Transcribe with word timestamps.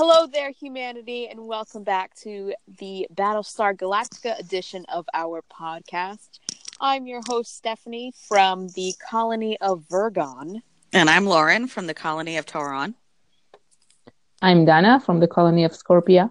Hello 0.00 0.28
there, 0.28 0.52
humanity, 0.52 1.26
and 1.26 1.44
welcome 1.44 1.82
back 1.82 2.14
to 2.22 2.54
the 2.78 3.08
Battlestar 3.12 3.76
Galactica 3.76 4.38
edition 4.38 4.84
of 4.84 5.04
our 5.12 5.42
podcast. 5.52 6.38
I'm 6.80 7.08
your 7.08 7.20
host, 7.26 7.56
Stephanie, 7.56 8.12
from 8.28 8.68
the 8.76 8.94
colony 9.10 9.58
of 9.60 9.82
Virgon. 9.90 10.62
And 10.92 11.10
I'm 11.10 11.26
Lauren 11.26 11.66
from 11.66 11.88
the 11.88 11.94
colony 11.94 12.36
of 12.36 12.46
Tauron. 12.46 12.94
I'm 14.40 14.64
Dana 14.64 15.00
from 15.00 15.18
the 15.18 15.26
colony 15.26 15.64
of 15.64 15.72
Scorpia. 15.72 16.30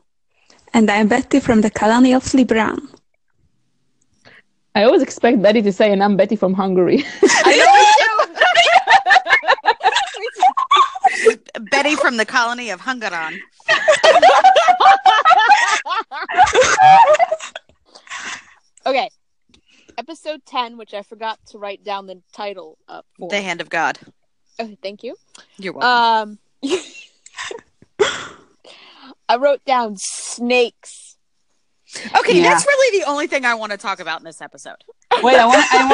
And 0.74 0.90
I'm 0.90 1.10
Betty 1.10 1.42
from 1.42 1.60
the 1.60 1.70
colony 1.70 2.14
of 2.14 2.24
Libran. 2.24 2.88
I 4.76 4.84
always 4.84 5.02
expect 5.02 5.42
Betty 5.42 5.62
to 5.64 5.74
say, 5.74 5.92
and 5.92 6.02
I'm 6.02 6.16
Betty 6.16 6.38
from 6.38 6.54
Hungary. 6.54 7.04
I 7.22 7.58
know 7.58 7.78
Betty 11.60 11.96
from 11.96 12.18
the 12.18 12.26
colony 12.26 12.70
of 12.70 12.82
Hungaron. 12.82 13.38
okay. 18.86 19.10
Episode 19.98 20.46
10, 20.46 20.78
which 20.78 20.94
I 20.94 21.02
forgot 21.02 21.40
to 21.48 21.58
write 21.58 21.84
down 21.84 22.06
the 22.06 22.22
title 22.34 22.78
up 22.88 23.06
for. 23.18 23.30
The 23.30 23.42
Hand 23.42 23.62
of 23.62 23.70
God. 23.70 23.98
Okay, 24.60 24.78
thank 24.82 25.04
you. 25.04 25.16
You're 25.58 25.74
welcome. 25.74 26.40
Um, 26.64 26.80
I 29.30 29.38
wrote 29.38 29.64
down 29.66 29.96
snakes. 29.98 31.16
Okay, 32.16 32.38
Yeah. 32.42 32.50
that's 32.50 32.66
really 32.66 33.00
the 33.00 33.06
only 33.10 33.28
thing 33.28 33.46
I 33.46 33.56
want 33.56 33.72
to 33.72 33.78
talk 33.78 34.00
about 34.00 34.20
in 34.20 34.26
this 34.26 34.42
episode. 34.42 34.76
Wait, 35.24 35.38
I 35.38 35.46
want, 35.46 35.66
I 35.74 35.88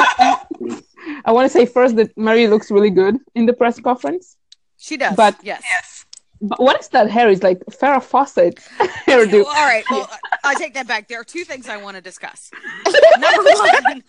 want, 0.59 0.85
I 1.25 1.31
want 1.31 1.45
to 1.45 1.49
say 1.49 1.65
first 1.65 1.95
that 1.95 2.17
Mary 2.17 2.47
looks 2.47 2.71
really 2.71 2.89
good 2.89 3.17
in 3.35 3.45
the 3.45 3.53
press 3.53 3.79
conference. 3.79 4.35
She 4.83 4.97
does. 4.97 5.15
But- 5.15 5.37
yes. 5.43 6.05
But 6.45 6.59
what 6.59 6.77
is 6.81 6.89
that 6.89 7.09
hair? 7.09 7.29
It's 7.29 7.41
like 7.41 7.59
Farrah 7.67 8.03
Fawcett 8.03 8.55
hairdo. 9.07 9.31
Well, 9.31 9.45
all 9.47 9.65
right. 9.65 9.85
Well, 9.89 10.09
I 10.43 10.55
take 10.55 10.73
that 10.73 10.87
back. 10.89 11.07
There 11.07 11.21
are 11.21 11.23
two 11.23 11.45
things 11.45 11.69
I 11.69 11.77
want 11.77 11.95
to 11.95 12.01
discuss. 12.01 12.51
Number 13.17 13.43
one, 13.53 14.03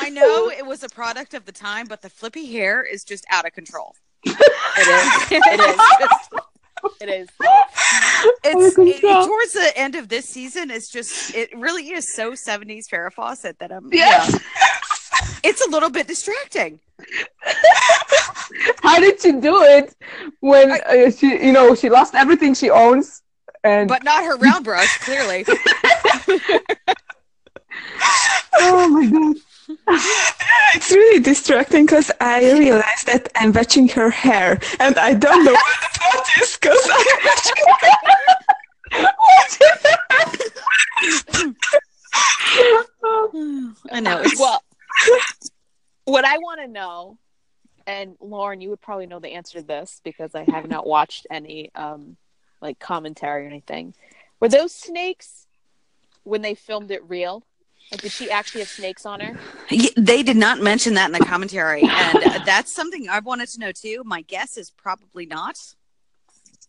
I 0.00 0.08
know 0.08 0.48
it 0.48 0.64
was 0.64 0.82
a 0.82 0.88
product 0.88 1.34
of 1.34 1.44
the 1.44 1.52
time, 1.52 1.84
but 1.86 2.00
the 2.00 2.08
flippy 2.08 2.46
hair 2.50 2.82
is 2.82 3.04
just 3.04 3.26
out 3.30 3.44
of 3.46 3.52
control. 3.52 3.94
It 4.24 4.32
is. 4.32 5.32
It 5.32 5.60
is. 5.60 5.76
Just- 6.00 6.34
It 7.02 7.08
is. 7.10 7.28
it's 8.42 8.78
it- 8.78 9.26
towards 9.26 9.52
the 9.52 9.72
end 9.76 9.96
of 9.96 10.08
this 10.08 10.26
season. 10.30 10.70
It's 10.70 10.88
just 10.88 11.34
it 11.34 11.50
really 11.54 11.90
is 11.90 12.14
so 12.16 12.32
70s 12.32 12.84
Farrah 12.90 13.12
Fawcett 13.12 13.58
that 13.58 13.70
I'm 13.70 13.90
Yeah. 13.92 14.26
It's 15.44 15.60
a 15.66 15.68
little 15.68 15.90
bit 15.90 16.06
distracting. 16.06 16.80
How 18.82 18.98
did 18.98 19.20
she 19.20 19.32
do 19.32 19.62
it 19.62 19.94
when 20.40 20.70
uh, 20.72 21.10
she, 21.10 21.44
you 21.44 21.52
know, 21.52 21.74
she 21.74 21.88
lost 21.90 22.14
everything 22.14 22.54
she 22.54 22.70
owns? 22.70 23.22
And 23.62 23.88
But 23.88 24.04
not 24.04 24.24
her 24.24 24.36
round 24.36 24.64
brush, 24.64 24.98
clearly. 24.98 25.44
oh 28.54 28.88
my 28.88 29.06
god, 29.06 29.36
It's 30.74 30.90
really 30.90 31.20
distracting 31.20 31.86
because 31.86 32.10
I 32.20 32.52
realized 32.52 33.06
that 33.06 33.28
I'm 33.36 33.52
watching 33.52 33.88
her 33.90 34.10
hair 34.10 34.58
and 34.78 34.96
I 34.98 35.14
don't 35.14 35.44
know 35.44 35.52
what 35.52 35.80
the 35.80 35.88
thought 35.98 36.26
is 36.40 36.56
because 36.56 36.88
I'm 36.92 37.06
watching 37.24 37.64
I 43.92 44.00
know. 44.00 44.22
Well, 44.38 44.62
what 46.04 46.24
I 46.24 46.38
want 46.38 46.60
to 46.60 46.68
know, 46.68 47.18
and 47.90 48.14
Lauren, 48.20 48.60
you 48.60 48.70
would 48.70 48.80
probably 48.80 49.06
know 49.06 49.18
the 49.18 49.32
answer 49.32 49.60
to 49.60 49.66
this 49.66 50.00
because 50.04 50.34
I 50.34 50.44
have 50.44 50.68
not 50.68 50.86
watched 50.86 51.26
any 51.30 51.70
um 51.74 52.16
like 52.62 52.78
commentary 52.78 53.44
or 53.44 53.48
anything. 53.48 53.94
Were 54.38 54.48
those 54.48 54.72
snakes 54.74 55.46
when 56.24 56.42
they 56.42 56.54
filmed 56.54 56.90
it 56.90 57.02
real? 57.08 57.42
Like, 57.90 58.02
did 58.02 58.12
she 58.12 58.30
actually 58.30 58.60
have 58.60 58.68
snakes 58.68 59.04
on 59.04 59.20
her? 59.20 59.34
Y- 59.72 59.88
they 59.96 60.22
did 60.22 60.36
not 60.36 60.60
mention 60.60 60.94
that 60.94 61.06
in 61.06 61.12
the 61.12 61.24
commentary, 61.24 61.82
and 61.82 62.22
uh, 62.22 62.38
that's 62.46 62.72
something 62.74 63.08
I 63.08 63.18
wanted 63.20 63.48
to 63.50 63.60
know 63.60 63.72
too. 63.72 64.02
My 64.04 64.22
guess 64.22 64.56
is 64.56 64.70
probably 64.70 65.26
not, 65.26 65.56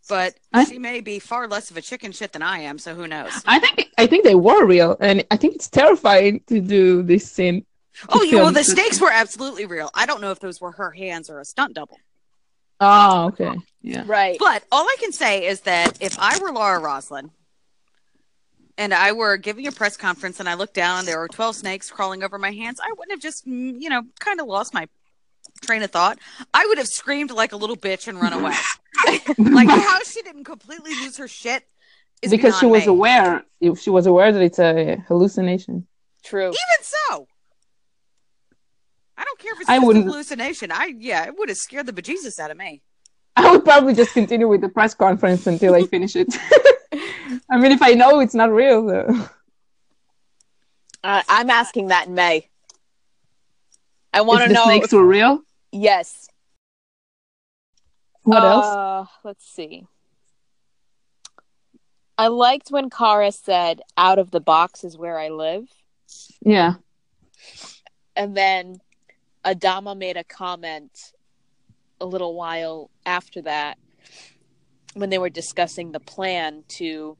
but 0.09 0.33
I- 0.53 0.65
she 0.65 0.79
may 0.79 1.01
be 1.01 1.19
far 1.19 1.47
less 1.47 1.69
of 1.69 1.77
a 1.77 1.81
chicken 1.81 2.11
shit 2.11 2.31
than 2.31 2.41
I 2.41 2.59
am. 2.59 2.79
So 2.79 2.95
who 2.95 3.07
knows? 3.07 3.43
I 3.45 3.59
think 3.59 3.89
I 3.99 4.07
think 4.07 4.23
they 4.23 4.35
were 4.35 4.65
real, 4.65 4.97
and 4.99 5.23
I 5.29 5.37
think 5.37 5.55
it's 5.55 5.69
terrifying 5.69 6.41
to 6.47 6.59
do 6.59 7.03
this 7.03 7.29
scene. 7.31 7.65
Oh, 8.09 8.23
yeah, 8.23 8.37
well, 8.37 8.51
the 8.51 8.63
stakes 8.63 8.99
were 8.99 9.11
absolutely 9.11 9.65
real. 9.65 9.89
I 9.93 10.05
don't 10.05 10.21
know 10.21 10.31
if 10.31 10.39
those 10.39 10.61
were 10.61 10.71
her 10.71 10.91
hands 10.91 11.29
or 11.29 11.39
a 11.39 11.45
stunt 11.45 11.73
double. 11.73 11.97
Oh, 12.79 13.27
okay, 13.27 13.53
yeah. 13.81 14.03
Right. 14.05 14.37
But 14.39 14.63
all 14.71 14.83
I 14.83 14.95
can 14.99 15.11
say 15.11 15.45
is 15.45 15.61
that 15.61 16.01
if 16.01 16.17
I 16.17 16.39
were 16.39 16.51
Laura 16.51 16.79
Roslin 16.79 17.29
and 18.77 18.93
I 18.93 19.11
were 19.11 19.37
giving 19.37 19.67
a 19.67 19.71
press 19.71 19.97
conference 19.97 20.39
and 20.39 20.49
I 20.49 20.55
looked 20.55 20.73
down 20.73 20.99
and 20.99 21.07
there 21.07 21.19
were 21.19 21.27
12 21.27 21.57
snakes 21.57 21.91
crawling 21.91 22.23
over 22.23 22.39
my 22.39 22.51
hands, 22.51 22.79
I 22.83 22.91
wouldn't 22.97 23.11
have 23.11 23.21
just, 23.21 23.45
mm, 23.45 23.79
you 23.79 23.89
know, 23.89 24.01
kind 24.19 24.39
of 24.39 24.47
lost 24.47 24.73
my 24.73 24.87
train 25.61 25.83
of 25.83 25.91
thought. 25.91 26.17
I 26.53 26.65
would 26.65 26.79
have 26.79 26.87
screamed 26.87 27.29
like 27.29 27.51
a 27.51 27.57
little 27.57 27.77
bitch 27.77 28.07
and 28.07 28.19
run 28.19 28.33
away. 28.33 28.55
like 29.37 29.69
how 29.69 29.99
she 30.03 30.21
didn't 30.23 30.45
completely 30.45 30.91
lose 30.95 31.17
her 31.17 31.27
shit 31.27 31.63
is 32.21 32.31
because 32.31 32.57
she 32.59 32.65
was 32.65 32.85
me. 32.85 32.91
aware. 32.91 33.43
If 33.59 33.79
she 33.79 33.89
was 33.89 34.05
aware 34.05 34.31
that 34.31 34.41
it's 34.41 34.59
a 34.59 35.03
hallucination. 35.07 35.87
True. 36.23 36.47
Even 36.47 36.81
so. 36.81 37.27
I 39.21 39.23
don't 39.23 39.39
care 39.39 39.53
if 39.53 39.61
it's 39.61 39.69
I 39.69 39.75
just 39.75 39.83
a 39.83 39.85
wouldn't- 39.85 40.05
hallucination. 40.05 40.71
I 40.71 40.93
yeah, 40.97 41.25
it 41.27 41.37
would 41.37 41.49
have 41.49 41.57
scared 41.59 41.85
the 41.85 41.93
bejesus 41.93 42.39
out 42.39 42.49
of 42.49 42.57
me. 42.57 42.81
I 43.35 43.51
would 43.51 43.63
probably 43.63 43.93
just 43.93 44.13
continue 44.13 44.47
with 44.47 44.61
the 44.61 44.69
press 44.69 44.95
conference 44.95 45.45
until 45.45 45.75
I 45.75 45.83
finish 45.83 46.15
it. 46.15 46.35
I 47.49 47.57
mean, 47.57 47.71
if 47.71 47.81
I 47.83 47.91
know 47.93 48.19
it's 48.19 48.33
not 48.33 48.51
real, 48.51 48.83
though. 48.85 49.27
Uh, 51.03 51.21
I'm 51.29 51.49
asking 51.49 51.87
that 51.87 52.07
in 52.07 52.13
May. 52.15 52.47
I 54.13 54.21
want 54.21 54.41
if 54.41 54.47
to 54.47 54.49
the 54.49 54.53
know. 54.55 54.63
snakes 54.65 54.87
if- 54.87 54.93
were 54.93 55.05
real. 55.05 55.41
yes. 55.71 56.27
What 58.23 58.43
else? 58.43 58.65
Uh, 58.65 59.05
let's 59.23 59.45
see. 59.45 59.85
I 62.17 62.27
liked 62.27 62.69
when 62.69 62.89
Kara 62.89 63.31
said, 63.31 63.81
"Out 63.97 64.19
of 64.19 64.29
the 64.31 64.39
box 64.41 64.83
is 64.83 64.97
where 64.97 65.17
I 65.17 65.29
live," 65.29 65.67
Yeah. 66.41 66.75
and 68.15 68.35
then 68.37 68.79
Adama 69.45 69.97
made 69.97 70.17
a 70.17 70.23
comment 70.23 71.13
a 71.99 72.05
little 72.05 72.35
while 72.35 72.89
after 73.05 73.41
that 73.43 73.77
when 74.93 75.09
they 75.09 75.17
were 75.17 75.29
discussing 75.29 75.91
the 75.91 75.99
plan 75.99 76.63
to 76.67 77.17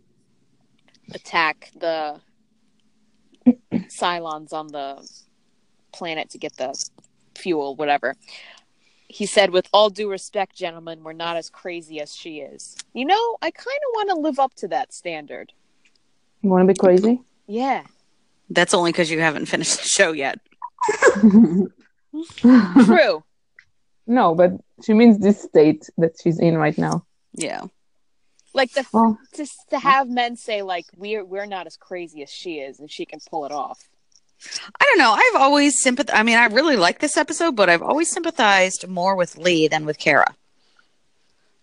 attack 1.13 1.71
the 1.79 2.19
Cylons 3.73 4.53
on 4.53 4.67
the 4.67 5.07
planet 5.91 6.29
to 6.31 6.37
get 6.37 6.55
the 6.57 6.73
fuel, 7.35 7.75
whatever. 7.75 8.15
He 9.07 9.25
said, 9.25 9.51
with 9.51 9.67
all 9.73 9.89
due 9.89 10.09
respect, 10.09 10.55
gentlemen, 10.55 11.03
we're 11.03 11.13
not 11.13 11.35
as 11.35 11.49
crazy 11.49 11.99
as 11.99 12.15
she 12.15 12.39
is. 12.39 12.77
You 12.93 13.05
know, 13.05 13.37
I 13.41 13.51
kind 13.51 13.67
of 13.67 13.93
want 13.93 14.09
to 14.09 14.15
live 14.15 14.39
up 14.39 14.53
to 14.55 14.67
that 14.69 14.93
standard. 14.93 15.51
You 16.41 16.49
want 16.49 16.67
to 16.67 16.73
be 16.73 16.77
crazy? 16.77 17.21
Yeah. 17.45 17.83
That's 18.49 18.73
only 18.73 18.91
because 18.91 19.11
you 19.11 19.19
haven't 19.19 19.47
finished 19.47 19.81
the 19.81 19.87
show 19.87 20.11
yet. 20.13 20.39
True. 22.37 23.23
no, 24.07 24.35
but 24.35 24.51
she 24.83 24.93
means 24.93 25.19
this 25.19 25.41
state 25.41 25.89
that 25.97 26.15
she's 26.21 26.39
in 26.39 26.57
right 26.57 26.77
now. 26.77 27.05
Yeah. 27.33 27.65
like 28.53 28.73
the 28.73 28.85
Well, 28.91 29.17
just 29.35 29.53
to 29.69 29.79
have 29.79 30.09
men 30.09 30.35
say 30.35 30.61
like 30.61 30.85
we're 30.95 31.23
we're 31.23 31.45
not 31.45 31.67
as 31.67 31.77
crazy 31.77 32.21
as 32.23 32.29
she 32.29 32.59
is 32.59 32.79
and 32.79 32.91
she 32.91 33.05
can 33.05 33.19
pull 33.29 33.45
it 33.45 33.51
off. 33.51 33.79
I 34.79 34.85
don't 34.85 34.97
know. 34.97 35.11
I've 35.11 35.41
always 35.41 35.83
sympath. 35.83 36.09
I 36.11 36.23
mean, 36.23 36.37
I 36.37 36.45
really 36.45 36.75
like 36.75 36.99
this 36.99 37.15
episode, 37.15 37.55
but 37.55 37.69
I've 37.69 37.83
always 37.83 38.09
sympathized 38.09 38.87
more 38.87 39.15
with 39.15 39.37
Lee 39.37 39.67
than 39.67 39.85
with 39.85 39.99
Kara. 39.99 40.35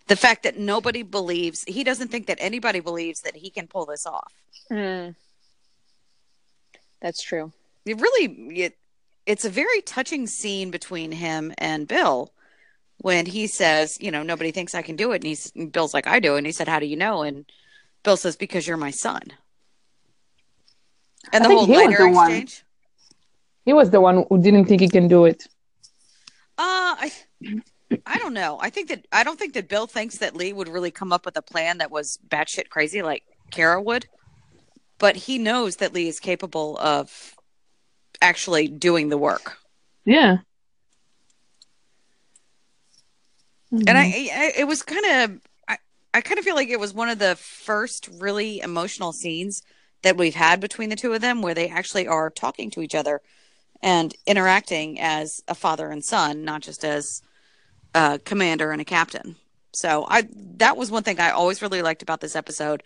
The 0.07 0.15
fact 0.15 0.43
that 0.43 0.57
nobody 0.57 1.03
believes 1.03 1.63
he 1.65 1.83
doesn't 1.83 2.07
think 2.07 2.27
that 2.27 2.37
anybody 2.39 2.79
believes 2.79 3.19
that 3.21 3.35
he 3.35 3.49
can 3.49 3.67
pull 3.67 3.85
this 3.85 4.07
off. 4.07 4.33
Hmm. 4.69 5.09
That's 7.01 7.21
true. 7.21 7.51
It 7.85 7.99
really, 7.99 8.25
it, 8.59 8.77
it's 9.29 9.45
a 9.45 9.49
very 9.49 9.81
touching 9.81 10.25
scene 10.25 10.71
between 10.71 11.11
him 11.11 11.53
and 11.59 11.87
Bill 11.87 12.33
when 12.97 13.27
he 13.27 13.45
says, 13.45 13.95
you 14.01 14.09
know, 14.09 14.23
nobody 14.23 14.49
thinks 14.49 14.73
I 14.73 14.81
can 14.81 14.95
do 14.95 15.11
it, 15.11 15.17
and 15.17 15.25
he's 15.25 15.53
and 15.55 15.71
Bill's 15.71 15.93
like, 15.93 16.07
I 16.07 16.19
do, 16.19 16.35
and 16.35 16.47
he 16.47 16.51
said, 16.51 16.67
how 16.67 16.79
do 16.79 16.87
you 16.87 16.97
know? 16.97 17.21
And 17.21 17.45
Bill 18.01 18.17
says, 18.17 18.35
because 18.35 18.67
you're 18.67 18.75
my 18.75 18.89
son. 18.89 19.21
And 21.31 21.45
the 21.45 21.49
whole 21.49 21.67
he 21.67 21.73
was 21.73 21.95
the 21.95 22.09
one. 22.09 22.31
exchange. 22.31 22.65
he 23.65 23.73
was 23.73 23.91
the 23.91 24.01
one 24.01 24.25
who 24.27 24.41
didn't 24.41 24.65
think 24.65 24.81
he 24.81 24.89
can 24.89 25.07
do 25.07 25.25
it. 25.25 25.43
Uh, 26.57 26.97
I, 26.97 27.11
I 28.07 28.17
don't 28.17 28.33
know. 28.33 28.57
I 28.59 28.71
think 28.71 28.89
that 28.89 29.05
I 29.11 29.23
don't 29.23 29.37
think 29.37 29.53
that 29.53 29.69
Bill 29.69 29.85
thinks 29.85 30.17
that 30.17 30.35
Lee 30.35 30.53
would 30.53 30.67
really 30.67 30.91
come 30.91 31.13
up 31.13 31.25
with 31.25 31.37
a 31.37 31.43
plan 31.43 31.77
that 31.77 31.91
was 31.91 32.17
batshit 32.27 32.69
crazy 32.69 33.03
like 33.03 33.23
Kara 33.51 33.79
would, 33.79 34.07
but 34.97 35.15
he 35.15 35.37
knows 35.37 35.75
that 35.75 35.93
Lee 35.93 36.07
is 36.07 36.19
capable 36.19 36.79
of 36.79 37.35
actually 38.21 38.67
doing 38.67 39.09
the 39.09 39.17
work. 39.17 39.57
Yeah. 40.05 40.37
And 43.71 43.89
I, 43.89 44.05
mm-hmm. 44.05 44.39
I 44.39 44.53
it 44.57 44.67
was 44.67 44.81
kind 44.81 45.05
of, 45.05 45.41
I, 45.67 45.77
I 46.13 46.21
kind 46.21 46.39
of 46.39 46.45
feel 46.45 46.55
like 46.55 46.69
it 46.69 46.79
was 46.79 46.93
one 46.93 47.09
of 47.09 47.19
the 47.19 47.35
first 47.35 48.09
really 48.19 48.59
emotional 48.61 49.13
scenes 49.13 49.61
that 50.01 50.17
we've 50.17 50.35
had 50.35 50.59
between 50.59 50.89
the 50.89 50.95
two 50.95 51.13
of 51.13 51.21
them 51.21 51.41
where 51.41 51.53
they 51.53 51.69
actually 51.69 52.07
are 52.07 52.29
talking 52.29 52.71
to 52.71 52.81
each 52.81 52.95
other 52.95 53.21
and 53.81 54.15
interacting 54.25 54.99
as 54.99 55.41
a 55.47 55.55
father 55.55 55.91
and 55.91 56.03
son, 56.03 56.43
not 56.43 56.61
just 56.61 56.83
as 56.83 57.21
a 57.93 58.19
commander 58.19 58.71
and 58.71 58.81
a 58.81 58.85
captain. 58.85 59.35
So 59.73 60.05
I 60.09 60.27
that 60.57 60.77
was 60.77 60.89
one 60.89 61.03
thing 61.03 61.19
I 61.19 61.29
always 61.29 61.61
really 61.61 61.81
liked 61.81 62.01
about 62.01 62.21
this 62.21 62.35
episode 62.35 62.81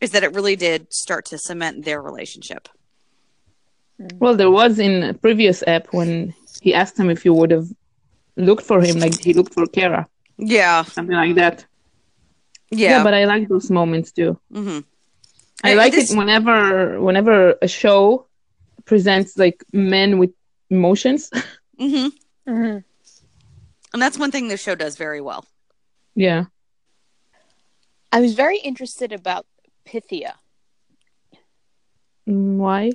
is 0.00 0.12
that 0.12 0.22
it 0.22 0.34
really 0.34 0.56
did 0.56 0.92
start 0.92 1.26
to 1.26 1.38
cement 1.38 1.84
their 1.84 2.00
relationship. 2.00 2.68
Well, 3.98 4.36
there 4.36 4.50
was 4.50 4.78
in 4.78 5.02
a 5.02 5.14
previous 5.14 5.62
app 5.66 5.88
when 5.92 6.34
he 6.60 6.72
asked 6.74 6.98
him 6.98 7.10
if 7.10 7.24
you 7.24 7.34
would 7.34 7.50
have 7.50 7.66
looked 8.36 8.64
for 8.64 8.80
him, 8.80 9.00
like 9.00 9.20
he 9.20 9.32
looked 9.34 9.54
for 9.54 9.66
Kara, 9.66 10.06
Yeah. 10.38 10.84
something 10.84 11.16
like 11.16 11.34
that. 11.36 11.64
Yeah. 12.70 12.90
Yeah, 12.90 13.02
but 13.04 13.14
I 13.14 13.24
like 13.24 13.48
those 13.48 13.70
moments 13.70 14.12
too. 14.12 14.38
hmm 14.52 14.80
I 15.64 15.72
Uh, 15.72 15.76
like 15.76 15.92
this- 15.92 16.10
it 16.12 16.16
whenever 16.16 17.00
whenever 17.00 17.56
a 17.62 17.66
show 17.68 18.26
presents 18.84 19.36
like 19.36 19.64
men 19.72 20.18
with 20.18 20.30
emotions. 20.70 21.30
Mm-hmm. 21.80 22.08
mm-hmm. 22.50 22.78
And 23.92 24.02
that's 24.02 24.18
one 24.18 24.30
thing 24.32 24.48
the 24.48 24.56
show 24.56 24.74
does 24.74 24.96
very 24.96 25.20
well. 25.20 25.44
yeah. 26.16 26.44
I 28.12 28.20
was 28.20 28.34
very 28.34 28.58
interested 28.58 29.12
about 29.12 29.46
Pythia 29.84 30.34
Mm, 32.28 32.56
Why? 32.58 32.90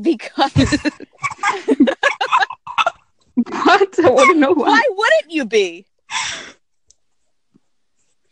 Because 0.00 0.52
What? 3.34 3.98
I 4.04 4.10
want 4.10 4.30
to 4.30 4.38
know 4.38 4.52
why. 4.52 4.68
why 4.68 4.82
wouldn't 4.90 5.30
you 5.32 5.44
be? 5.46 5.86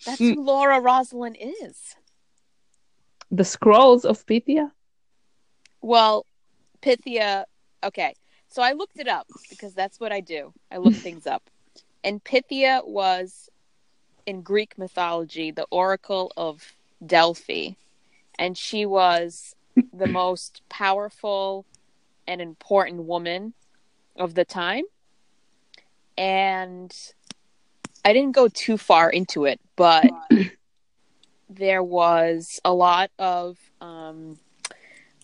That's 0.04 0.20
Mm. 0.20 0.34
who 0.34 0.44
Laura 0.44 0.80
Roslin 0.80 1.34
is. 1.34 1.94
The 3.30 3.44
scrolls 3.44 4.04
of 4.04 4.24
Pythia. 4.26 4.72
Well, 5.82 6.24
Pythia. 6.82 7.44
Okay, 7.84 8.14
so 8.48 8.62
I 8.62 8.72
looked 8.72 8.98
it 8.98 9.08
up 9.08 9.26
because 9.50 9.74
that's 9.74 10.00
what 10.00 10.12
I 10.12 10.20
do. 10.20 10.52
I 10.70 10.78
look 10.78 10.94
things 11.02 11.26
up, 11.26 11.42
and 12.04 12.22
Pythia 12.22 12.82
was 12.84 13.48
in 14.26 14.42
Greek 14.42 14.76
mythology 14.78 15.50
the 15.50 15.66
oracle 15.70 16.32
of 16.36 16.74
Delphi, 17.04 17.70
and 18.38 18.56
she 18.58 18.84
was 18.86 19.54
the 19.92 20.06
most 20.06 20.62
powerful 20.68 21.64
and 22.26 22.40
important 22.40 23.04
woman 23.04 23.54
of 24.16 24.34
the 24.34 24.44
time. 24.44 24.84
And 26.16 26.94
I 28.04 28.12
didn't 28.12 28.32
go 28.32 28.48
too 28.48 28.76
far 28.76 29.10
into 29.10 29.44
it, 29.44 29.60
but 29.76 30.10
there 31.50 31.82
was 31.82 32.60
a 32.64 32.72
lot 32.72 33.10
of 33.18 33.58
um, 33.80 34.38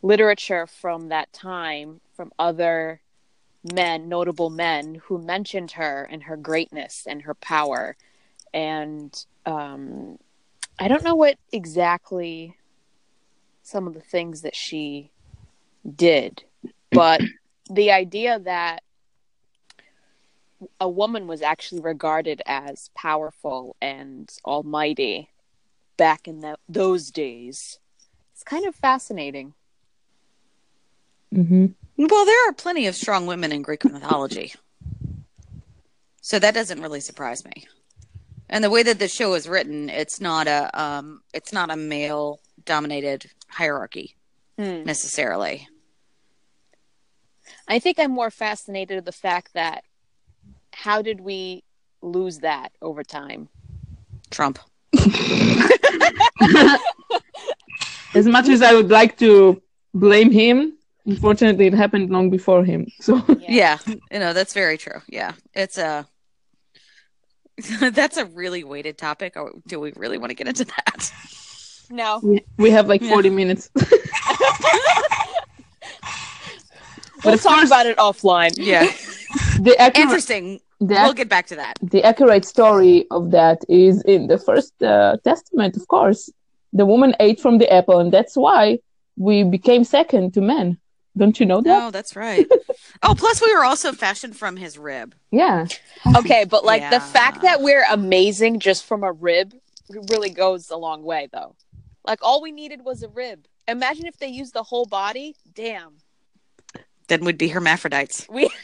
literature 0.02 0.66
from 0.66 1.08
that 1.08 1.32
time 1.32 2.00
from 2.14 2.32
other 2.38 3.00
men, 3.72 4.08
notable 4.08 4.50
men, 4.50 5.00
who 5.06 5.18
mentioned 5.18 5.72
her 5.72 6.08
and 6.10 6.24
her 6.24 6.36
greatness 6.36 7.06
and 7.08 7.22
her 7.22 7.34
power. 7.34 7.96
And 8.52 9.24
um, 9.46 10.18
I 10.78 10.88
don't 10.88 11.04
know 11.04 11.14
what 11.14 11.38
exactly 11.52 12.56
some 13.64 13.88
of 13.88 13.94
the 13.94 14.00
things 14.00 14.42
that 14.42 14.54
she 14.54 15.10
did, 15.96 16.44
but 16.92 17.20
the 17.70 17.90
idea 17.90 18.38
that 18.38 18.82
a 20.80 20.88
woman 20.88 21.26
was 21.26 21.42
actually 21.42 21.80
regarded 21.80 22.40
as 22.46 22.90
powerful 22.94 23.74
and 23.82 24.30
almighty 24.44 25.30
back 25.96 26.28
in 26.28 26.40
the, 26.40 26.56
those 26.68 27.10
days 27.10 27.78
it's 28.34 28.42
kind 28.42 28.66
of 28.66 28.74
fascinating. 28.74 29.54
hmm 31.32 31.66
Well, 31.96 32.24
there 32.24 32.48
are 32.48 32.52
plenty 32.52 32.86
of 32.88 32.96
strong 32.96 33.26
women 33.26 33.52
in 33.52 33.62
Greek 33.62 33.84
mythology. 33.84 34.52
So 36.20 36.38
that 36.40 36.54
doesn't 36.54 36.80
really 36.80 37.00
surprise 37.00 37.44
me. 37.44 37.66
And 38.48 38.64
the 38.64 38.70
way 38.70 38.82
that 38.82 38.98
the 38.98 39.08
show 39.08 39.34
is 39.34 39.48
written, 39.48 39.88
it's 39.88 40.20
not 40.20 40.48
a 40.48 40.68
um 40.78 41.20
it's 41.32 41.52
not 41.52 41.70
a 41.70 41.76
male 41.76 42.40
dominated 42.64 43.30
hierarchy 43.48 44.16
Hmm. 44.58 44.84
necessarily. 44.84 45.68
I 47.68 47.78
think 47.78 47.98
I'm 47.98 48.10
more 48.12 48.30
fascinated 48.30 48.96
with 48.96 49.04
the 49.04 49.12
fact 49.12 49.52
that 49.54 49.84
how 50.72 51.02
did 51.02 51.20
we 51.20 51.64
lose 52.02 52.38
that 52.38 52.72
over 52.80 53.02
time? 53.02 53.48
Trump. 54.30 54.58
As 58.14 58.26
much 58.26 58.48
as 58.48 58.62
I 58.62 58.72
would 58.74 58.90
like 58.90 59.18
to 59.18 59.60
blame 59.92 60.30
him, 60.30 60.78
unfortunately, 61.04 61.66
it 61.66 61.74
happened 61.74 62.10
long 62.10 62.30
before 62.30 62.64
him. 62.64 62.86
So 63.00 63.20
Yeah, 63.40 63.78
you 63.86 64.00
know, 64.20 64.32
that's 64.32 64.54
very 64.54 64.78
true. 64.78 65.00
Yeah. 65.08 65.32
It's 65.52 65.78
a 65.78 66.06
that's 67.90 68.16
a 68.16 68.24
really 68.26 68.62
weighted 68.64 68.98
topic. 68.98 69.36
Or 69.36 69.52
do 69.66 69.80
we 69.80 69.92
really 69.96 70.18
want 70.18 70.30
to 70.30 70.34
get 70.34 70.46
into 70.48 70.64
that? 70.64 71.12
No. 71.90 72.20
we, 72.22 72.44
we 72.58 72.70
have 72.70 72.88
like 72.88 73.02
Yeah. 73.02 73.10
40 73.10 73.30
minutes. 73.30 73.70
We'll 77.24 77.34
of 77.34 77.42
talk 77.42 77.54
course- 77.56 77.68
about 77.68 77.86
it 77.86 77.96
offline. 77.96 78.52
Yeah. 78.56 78.84
the 79.60 79.74
accurate, 79.78 79.96
Interesting. 80.04 80.60
the, 80.78 80.94
We'll 80.94 81.14
get 81.14 81.28
back 81.30 81.46
to 81.46 81.56
that. 81.56 81.78
the 81.82 82.02
accurate 82.04 82.44
story 82.44 83.06
of 83.10 83.30
that 83.30 83.64
is 83.68 84.02
in 84.02 84.26
the 84.26 84.36
first 84.38 84.74
uh, 84.82 85.16
testament, 85.24 85.76
of 85.76 85.88
course. 85.88 86.30
The 86.74 86.84
woman 86.84 87.14
ate 87.20 87.40
from 87.40 87.58
the 87.58 87.72
apple, 87.72 87.98
and 88.00 88.12
that's 88.12 88.36
why 88.36 88.80
we 89.16 89.42
became 89.44 89.84
second 89.84 90.34
to 90.34 90.40
men. 90.42 90.76
Don't 91.16 91.38
you 91.38 91.46
know 91.46 91.60
that? 91.62 91.78
No, 91.78 91.90
that's 91.90 92.14
right. 92.16 92.46
oh, 93.04 93.14
plus 93.16 93.40
we 93.40 93.54
were 93.54 93.64
also 93.64 93.92
fashioned 93.92 94.36
from 94.36 94.56
his 94.56 94.76
rib. 94.76 95.14
Yeah. 95.30 95.66
Okay, 96.16 96.44
but 96.44 96.64
like 96.64 96.90
the 96.90 97.00
fact 97.00 97.40
that 97.42 97.62
we're 97.62 97.84
amazing 97.90 98.58
just 98.58 98.84
from 98.84 99.04
a 99.04 99.12
rib 99.12 99.54
really 100.10 100.30
goes 100.30 100.68
a 100.70 100.76
long 100.76 101.04
way 101.04 101.28
though. 101.32 101.54
Like 102.04 102.20
all 102.22 102.42
we 102.42 102.52
needed 102.52 102.84
was 102.84 103.02
a 103.02 103.08
rib. 103.08 103.46
Imagine 103.66 104.06
if 104.06 104.18
they 104.18 104.28
used 104.28 104.52
the 104.54 104.62
whole 104.62 104.84
body. 104.84 105.34
Damn. 105.54 105.94
Then 107.08 107.24
we'd 107.24 107.38
be 107.38 107.48
hermaphrodites. 107.48 108.26
We 108.30 108.48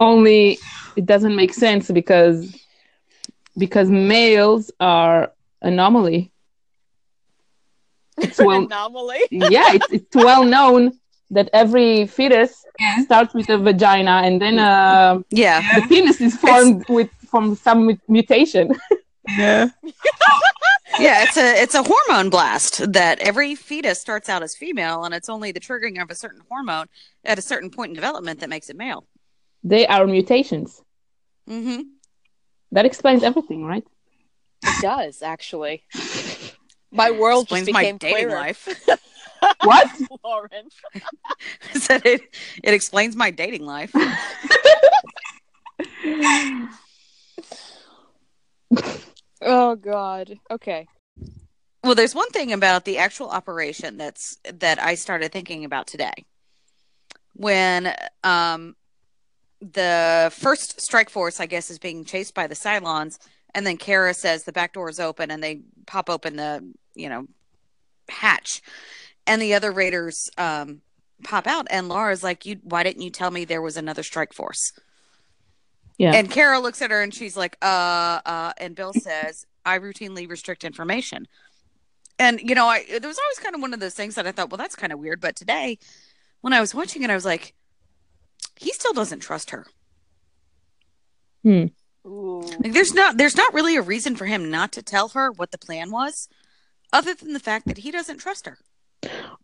Only 0.00 0.58
it 0.96 1.06
doesn't 1.06 1.36
make 1.36 1.54
sense 1.54 1.90
because 1.90 2.54
because 3.56 3.88
males 3.88 4.70
are 4.80 5.32
anomaly. 5.62 6.32
It's 8.18 8.38
well, 8.38 8.64
anomaly. 8.66 9.20
yeah, 9.30 9.72
it's, 9.74 9.92
it's 9.92 10.14
well 10.16 10.44
known 10.44 10.98
that 11.30 11.48
every 11.52 12.06
fetus 12.06 12.64
starts 13.02 13.34
with 13.34 13.48
a 13.48 13.58
vagina 13.58 14.22
and 14.24 14.40
then 14.42 14.58
uh, 14.58 15.20
Yeah. 15.30 15.80
the 15.80 15.86
penis 15.88 16.20
is 16.20 16.36
formed 16.36 16.84
with 16.88 17.10
from 17.30 17.54
some 17.56 17.98
mutation. 18.08 18.74
Yeah. 19.28 19.68
Yeah, 20.98 21.24
it's 21.24 21.36
a 21.36 21.60
it's 21.62 21.74
a 21.74 21.82
hormone 21.82 22.30
blast 22.30 22.92
that 22.92 23.18
every 23.18 23.54
fetus 23.54 24.00
starts 24.00 24.28
out 24.28 24.42
as 24.42 24.54
female 24.54 25.04
and 25.04 25.12
it's 25.14 25.28
only 25.28 25.50
the 25.52 25.60
triggering 25.60 26.00
of 26.00 26.10
a 26.10 26.14
certain 26.14 26.42
hormone 26.48 26.86
at 27.24 27.38
a 27.38 27.42
certain 27.42 27.70
point 27.70 27.90
in 27.90 27.94
development 27.94 28.40
that 28.40 28.48
makes 28.48 28.70
it 28.70 28.76
male. 28.76 29.06
they 29.62 29.86
are 29.86 30.06
mutations. 30.06 30.82
Mm-hmm. 31.48 31.82
That 32.72 32.86
explains 32.86 33.22
everything, 33.22 33.64
right? 33.64 33.84
It 34.62 34.82
does 34.82 35.20
actually. 35.22 35.82
My 36.92 37.10
world 37.10 37.44
Explains 37.44 37.66
just 37.66 37.72
my 37.74 37.82
dating 37.92 37.98
clearer. 37.98 38.30
life. 38.34 38.68
What? 39.62 39.90
Lauren. 40.24 40.68
Said 41.74 42.00
it 42.06 42.22
it 42.62 42.72
explains 42.72 43.14
my 43.14 43.30
dating 43.30 43.66
life. 43.66 43.92
Oh 49.44 49.76
god. 49.76 50.38
Okay. 50.50 50.88
Well, 51.82 51.94
there's 51.94 52.14
one 52.14 52.30
thing 52.30 52.52
about 52.52 52.86
the 52.86 52.96
actual 52.96 53.28
operation 53.28 53.98
that's 53.98 54.38
that 54.50 54.82
I 54.82 54.94
started 54.94 55.32
thinking 55.32 55.64
about 55.64 55.86
today. 55.86 56.14
When 57.34 57.94
um 58.22 58.74
the 59.60 60.32
first 60.34 60.80
strike 60.80 61.10
force, 61.10 61.40
I 61.40 61.46
guess, 61.46 61.70
is 61.70 61.78
being 61.78 62.04
chased 62.04 62.34
by 62.34 62.46
the 62.46 62.54
Cylons, 62.54 63.18
and 63.54 63.66
then 63.66 63.76
Kara 63.76 64.14
says 64.14 64.44
the 64.44 64.52
back 64.52 64.72
door 64.72 64.88
is 64.88 64.98
open 64.98 65.30
and 65.30 65.42
they 65.42 65.60
pop 65.86 66.08
open 66.08 66.36
the, 66.36 66.72
you 66.94 67.08
know, 67.08 67.26
hatch. 68.08 68.62
And 69.26 69.40
the 69.42 69.54
other 69.54 69.70
raiders 69.70 70.30
um 70.38 70.80
pop 71.22 71.46
out 71.46 71.66
and 71.70 71.88
Laura's 71.88 72.22
like, 72.22 72.46
You 72.46 72.56
why 72.62 72.82
didn't 72.82 73.02
you 73.02 73.10
tell 73.10 73.30
me 73.30 73.44
there 73.44 73.62
was 73.62 73.76
another 73.76 74.02
strike 74.02 74.32
force? 74.32 74.72
Yeah. 75.98 76.12
And 76.14 76.30
Carol 76.30 76.62
looks 76.62 76.82
at 76.82 76.90
her 76.90 77.02
and 77.02 77.14
she's 77.14 77.36
like, 77.36 77.56
uh, 77.62 78.20
uh, 78.26 78.52
and 78.58 78.74
Bill 78.74 78.92
says, 78.92 79.46
I 79.64 79.78
routinely 79.78 80.28
restrict 80.28 80.64
information. 80.64 81.26
And, 82.18 82.40
you 82.40 82.54
know, 82.54 82.66
I, 82.66 82.84
there 82.84 83.08
was 83.08 83.18
always 83.18 83.38
kind 83.38 83.54
of 83.54 83.60
one 83.60 83.74
of 83.74 83.80
those 83.80 83.94
things 83.94 84.14
that 84.14 84.26
I 84.26 84.32
thought, 84.32 84.50
well, 84.50 84.58
that's 84.58 84.76
kind 84.76 84.92
of 84.92 84.98
weird. 84.98 85.20
But 85.20 85.36
today, 85.36 85.78
when 86.40 86.52
I 86.52 86.60
was 86.60 86.74
watching 86.74 87.02
it, 87.02 87.10
I 87.10 87.14
was 87.14 87.24
like, 87.24 87.54
he 88.56 88.70
still 88.72 88.92
doesn't 88.92 89.20
trust 89.20 89.50
her. 89.50 89.66
Hmm. 91.42 91.66
Ooh. 92.06 92.42
Like, 92.60 92.72
there's 92.72 92.94
not 92.94 93.16
there's 93.16 93.36
not 93.36 93.54
really 93.54 93.76
a 93.76 93.82
reason 93.82 94.14
for 94.14 94.26
him 94.26 94.50
not 94.50 94.72
to 94.72 94.82
tell 94.82 95.08
her 95.10 95.32
what 95.32 95.50
the 95.50 95.58
plan 95.58 95.90
was, 95.90 96.28
other 96.92 97.14
than 97.14 97.32
the 97.32 97.40
fact 97.40 97.66
that 97.66 97.78
he 97.78 97.90
doesn't 97.90 98.18
trust 98.18 98.46
her. 98.46 98.58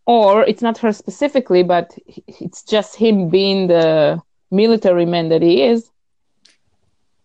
Or 0.07 0.45
it's 0.45 0.62
not 0.62 0.78
her 0.78 0.92
specifically, 0.92 1.62
but 1.62 1.97
it's 2.26 2.62
just 2.62 2.97
him 2.97 3.30
being 3.30 3.69
the 3.69 4.21
military 4.50 5.07
man 5.07 5.28
that 5.30 5.42
he 5.42 5.62
is. 5.62 5.90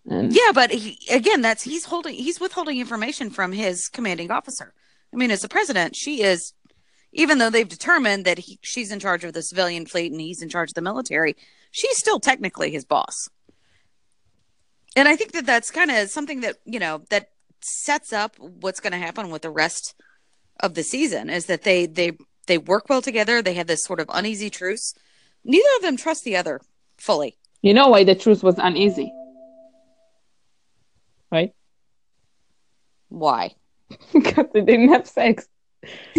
And 0.08 0.34
Yeah, 0.34 0.52
but 0.54 0.72
he, 0.72 1.00
again, 1.10 1.42
that's 1.42 1.64
he's 1.64 1.86
holding 1.86 2.16
he's 2.16 2.40
withholding 2.40 2.80
information 2.80 3.30
from 3.30 3.52
his 3.52 3.88
commanding 3.88 4.32
officer. 4.32 4.74
I 5.14 5.18
mean, 5.18 5.32
as 5.32 5.42
the 5.42 5.50
president, 5.50 5.96
she 5.96 6.22
is, 6.22 6.54
even 7.14 7.38
though 7.38 7.50
they've 7.50 7.68
determined 7.68 8.26
that 8.26 8.40
he, 8.40 8.60
she's 8.62 8.92
in 8.92 9.00
charge 9.00 9.24
of 9.24 9.34
the 9.34 9.42
civilian 9.42 9.86
fleet 9.86 10.12
and 10.12 10.20
he's 10.22 10.42
in 10.42 10.50
charge 10.50 10.70
of 10.70 10.76
the 10.76 10.82
military, 10.82 11.36
she's 11.72 11.98
still 11.98 12.20
technically 12.20 12.72
his 12.72 12.86
boss. 12.86 13.30
And 14.96 15.08
I 15.08 15.16
think 15.16 15.32
that 15.34 15.46
that's 15.46 15.72
kind 15.72 15.92
of 15.92 16.10
something 16.10 16.42
that 16.42 16.58
you 16.66 16.80
know 16.80 17.04
that 17.10 17.30
sets 17.62 18.14
up 18.14 18.36
what's 18.40 18.80
going 18.80 18.94
to 18.94 19.00
happen 19.00 19.30
with 19.32 19.42
the 19.42 19.50
rest 19.50 19.96
of 20.60 20.76
the 20.76 20.84
season 20.84 21.30
is 21.30 21.48
that 21.48 21.64
they 21.64 21.86
they 21.86 22.12
they 22.48 22.58
work 22.58 22.90
well 22.90 23.02
together. 23.02 23.42
They 23.42 23.56
have 23.56 23.68
this 23.68 23.84
sort 23.84 24.00
of 24.00 24.10
uneasy 24.14 24.50
truce. 24.50 24.94
Neither 25.44 25.68
of 25.78 25.82
them 25.82 25.98
trust 25.98 26.24
the 26.24 26.38
other 26.38 26.62
fully. 26.98 27.38
you 27.62 27.74
know 27.74 27.90
why 27.90 28.04
the 28.04 28.16
truce 28.16 28.42
was 28.44 28.56
uneasy, 28.58 29.12
right? 31.32 31.54
Why? 33.16 33.56
because 34.14 34.48
they 34.54 34.60
didn't 34.60 34.90
have 34.90 35.08
sex. 35.08 35.48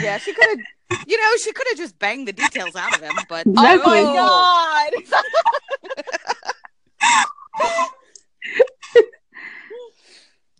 yeah, 0.00 0.16
she 0.16 0.32
could 0.32 0.48
have, 0.48 0.60
you 1.04 1.18
know, 1.18 1.36
she 1.36 1.52
could 1.52 1.66
have 1.68 1.76
just 1.76 1.98
banged 1.98 2.26
the 2.26 2.32
details 2.32 2.76
out 2.76 2.94
of 2.94 3.02
him, 3.02 3.12
but 3.28 3.46
Exactly. 3.46 3.82
Oh 3.84 3.84
my 3.84 4.94
god! 4.94 5.02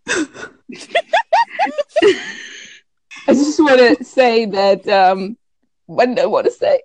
I 3.26 3.32
just 3.32 3.58
want 3.58 3.78
to 3.78 4.04
say 4.04 4.44
that. 4.44 4.86
Um, 4.86 5.38
what 5.86 6.14
do 6.14 6.20
I 6.20 6.26
want 6.26 6.44
to 6.44 6.52
say? 6.52 6.82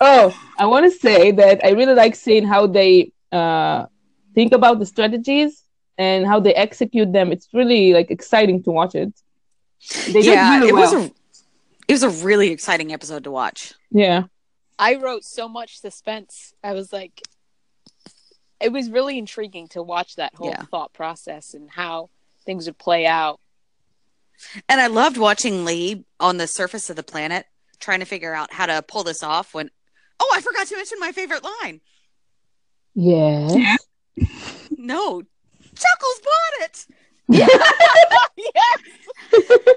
Oh, 0.00 0.38
I 0.58 0.66
want 0.66 0.90
to 0.90 0.98
say 0.98 1.30
that 1.32 1.64
I 1.64 1.70
really 1.70 1.94
like 1.94 2.14
seeing 2.14 2.46
how 2.46 2.66
they 2.66 3.12
uh, 3.32 3.86
think 4.34 4.52
about 4.52 4.78
the 4.78 4.86
strategies 4.86 5.62
and 5.96 6.26
how 6.26 6.40
they 6.40 6.54
execute 6.54 7.12
them. 7.12 7.32
It's 7.32 7.48
really 7.52 7.92
like 7.92 8.10
exciting 8.10 8.62
to 8.64 8.70
watch 8.70 8.94
it. 8.94 9.12
They 10.12 10.20
yeah, 10.20 10.54
really 10.56 10.68
it 10.68 10.74
was 10.74 10.92
a 10.92 11.10
it 11.88 11.92
was 11.92 12.02
a 12.02 12.10
really 12.24 12.50
exciting 12.50 12.92
episode 12.92 13.24
to 13.24 13.30
watch. 13.30 13.74
yeah. 13.90 14.24
I 14.80 14.94
wrote 14.94 15.24
so 15.24 15.48
much 15.48 15.80
suspense. 15.80 16.54
I 16.62 16.72
was 16.72 16.92
like, 16.92 17.20
it 18.60 18.70
was 18.70 18.88
really 18.90 19.18
intriguing 19.18 19.66
to 19.68 19.82
watch 19.82 20.14
that 20.16 20.34
whole 20.36 20.50
Yeah. 20.50 20.62
thought 20.70 20.92
process 20.92 21.52
and 21.54 21.68
how 21.68 22.10
things 22.46 22.66
would 22.66 22.78
play 22.78 23.04
out. 23.04 23.40
And 24.68 24.80
I 24.80 24.86
loved 24.86 25.16
watching 25.16 25.64
Lee 25.64 26.04
on 26.20 26.36
the 26.36 26.46
surface 26.46 26.90
of 26.90 26.94
the 26.96 27.02
planet 27.02 27.46
trying 27.80 27.98
to 28.00 28.04
figure 28.06 28.32
out 28.32 28.52
how 28.52 28.66
to 28.66 28.80
pull 28.82 29.02
this 29.02 29.24
off 29.24 29.52
when 29.52 29.70
Oh, 30.20 30.32
I 30.34 30.40
forgot 30.40 30.66
to 30.68 30.76
mention 30.76 30.98
my 31.00 31.12
favorite 31.12 31.44
line. 31.62 31.80
Yeah. 32.94 33.76
No. 34.76 35.22
Chuckles 35.74 36.20
bought 36.24 36.62
it. 36.62 36.86
yes. 37.28 38.80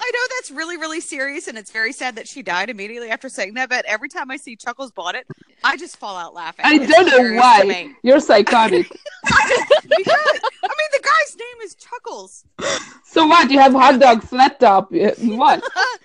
I 0.00 0.10
know 0.14 0.20
that's 0.36 0.52
really, 0.52 0.76
really 0.76 1.00
serious, 1.00 1.48
and 1.48 1.58
it's 1.58 1.72
very 1.72 1.92
sad 1.92 2.14
that 2.16 2.28
she 2.28 2.40
died 2.42 2.70
immediately 2.70 3.10
after 3.10 3.28
saying 3.28 3.54
that. 3.54 3.68
But 3.68 3.84
every 3.86 4.08
time 4.08 4.30
I 4.30 4.36
see 4.36 4.54
Chuckles 4.54 4.92
bought 4.92 5.16
it, 5.16 5.26
I 5.64 5.76
just 5.76 5.96
fall 5.96 6.16
out 6.16 6.34
laughing. 6.34 6.64
I 6.66 6.74
It's 6.76 6.86
don't 6.90 7.06
know 7.06 7.40
why. 7.40 7.92
You're 8.02 8.20
psychotic. 8.20 8.86
Because, 9.88 10.40
I 10.62 10.68
mean, 10.68 10.90
the 10.92 11.02
guy's 11.02 11.36
name 11.36 11.60
is 11.64 11.74
Chuckles. 11.74 12.44
so 13.04 13.26
what? 13.26 13.50
You 13.50 13.58
have 13.58 13.72
hot 13.72 13.98
dog 13.98 14.22
flat 14.22 14.60
top. 14.60 14.90
What? 14.92 15.62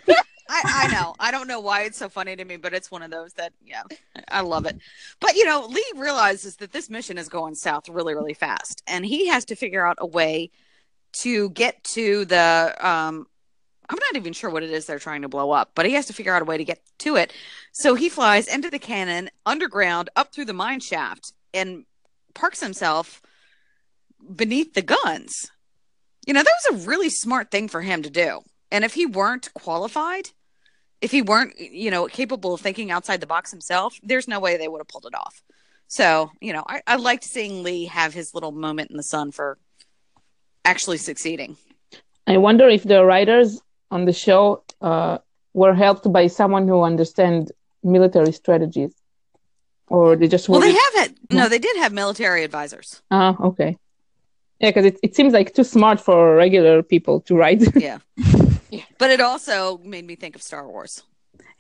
I, 0.56 0.86
I 0.86 0.88
know. 0.94 1.16
I 1.20 1.32
don't 1.32 1.48
know 1.48 1.60
why 1.60 1.82
it's 1.82 1.98
so 1.98 2.10
funny 2.10 2.36
to 2.36 2.46
me, 2.46 2.58
but 2.58 2.74
it's 2.74 2.92
one 2.92 3.02
of 3.02 3.10
those 3.10 3.34
that, 3.34 3.54
yeah, 3.66 3.82
I 4.28 4.42
love 4.42 4.68
it. 4.68 4.78
But, 5.20 5.36
you 5.36 5.46
know, 5.46 5.66
Lee 5.66 5.92
realizes 5.96 6.58
that 6.58 6.72
this 6.72 6.92
mission 6.92 7.18
is 7.18 7.28
going 7.28 7.56
south 7.56 7.90
really, 7.90 8.14
really 8.14 8.36
fast. 8.36 8.84
And 8.86 9.04
he 9.04 9.28
has 9.30 9.46
to 9.46 9.56
figure 9.56 9.86
out 9.86 9.98
a 10.00 10.06
way 10.06 10.52
to 11.14 11.50
get 11.50 11.84
to 11.86 12.26
the, 12.26 12.76
um, 12.80 13.26
I'm 13.90 13.98
not 14.00 14.16
even 14.16 14.34
sure 14.34 14.52
what 14.52 14.62
it 14.62 14.70
is 14.70 14.86
they're 14.86 15.00
trying 15.00 15.24
to 15.24 15.28
blow 15.28 15.50
up, 15.50 15.72
but 15.74 15.88
he 15.88 15.94
has 15.94 16.06
to 16.06 16.14
figure 16.14 16.36
out 16.36 16.44
a 16.44 16.46
way 16.46 16.58
to 16.58 16.64
get 16.64 16.82
to 17.00 17.16
it. 17.16 17.34
So 17.72 17.96
he 17.96 18.08
flies 18.08 18.48
into 18.48 18.70
the 18.70 18.80
cannon, 18.80 19.32
underground, 19.48 20.12
up 20.16 20.34
through 20.34 20.46
the 20.46 20.54
mine 20.54 20.82
shaft, 20.82 21.34
and 21.52 21.86
parks 22.36 22.62
himself 22.62 23.24
beneath 24.36 24.76
the 24.76 24.84
guns. 24.84 25.50
You 26.28 26.34
know, 26.34 26.44
that 26.44 26.56
was 26.70 26.86
a 26.86 26.88
really 26.88 27.10
smart 27.10 27.50
thing 27.50 27.68
for 27.68 27.82
him 27.82 28.04
to 28.04 28.10
do. 28.12 28.42
And 28.72 28.84
if 28.84 28.94
he 28.94 29.06
weren't 29.06 29.54
qualified, 29.54 30.30
if 31.04 31.12
he 31.12 31.22
weren't, 31.22 31.60
you 31.60 31.92
know, 31.92 32.08
capable 32.08 32.54
of 32.54 32.62
thinking 32.62 32.90
outside 32.90 33.20
the 33.20 33.28
box 33.28 33.52
himself, 33.52 34.00
there's 34.02 34.28
no 34.28 34.40
way 34.40 34.56
they 34.56 34.70
would 34.70 34.80
have 34.80 34.88
pulled 34.88 35.06
it 35.06 35.14
off. 35.14 35.44
So, 35.88 36.32
you 36.40 36.54
know, 36.54 36.64
I, 36.66 36.82
I 36.88 36.96
liked 36.96 37.26
seeing 37.26 37.62
Lee 37.62 37.86
have 37.86 38.14
his 38.14 38.34
little 38.34 38.54
moment 38.54 38.90
in 38.90 38.96
the 38.96 39.04
sun 39.04 39.32
for 39.32 39.58
actually 40.64 40.98
succeeding. 40.98 41.58
I 42.26 42.38
wonder 42.38 42.70
if 42.70 42.84
the 42.84 43.04
writers 43.04 43.62
on 43.92 44.06
the 44.06 44.14
show 44.14 44.64
uh, 44.82 45.18
were 45.54 45.74
helped 45.74 46.12
by 46.12 46.28
someone 46.28 46.70
who 46.70 46.82
understand 46.82 47.52
military 47.84 48.32
strategies, 48.32 48.94
or 49.88 50.16
they 50.16 50.30
just 50.30 50.48
Well, 50.48 50.62
they 50.62 50.72
have 50.72 50.96
it. 51.06 51.18
No, 51.30 51.50
they 51.50 51.60
did 51.60 51.76
have 51.78 51.92
military 51.92 52.46
advisors. 52.46 53.02
Ah, 53.12 53.36
okay. 53.42 53.78
Yeah, 54.62 54.70
because 54.70 54.86
it, 54.86 55.00
it 55.04 55.16
seems 55.18 55.34
like 55.34 55.54
too 55.54 55.66
smart 55.66 56.00
for 56.00 56.36
regular 56.38 56.82
people 56.82 57.20
to 57.28 57.36
write. 57.36 57.62
Yeah. 57.76 57.98
But 58.98 59.12
it 59.12 59.22
also 59.22 59.78
made 59.80 60.06
me 60.06 60.16
think 60.16 60.36
of 60.36 60.42
Star 60.42 60.68
Wars. 60.68 61.04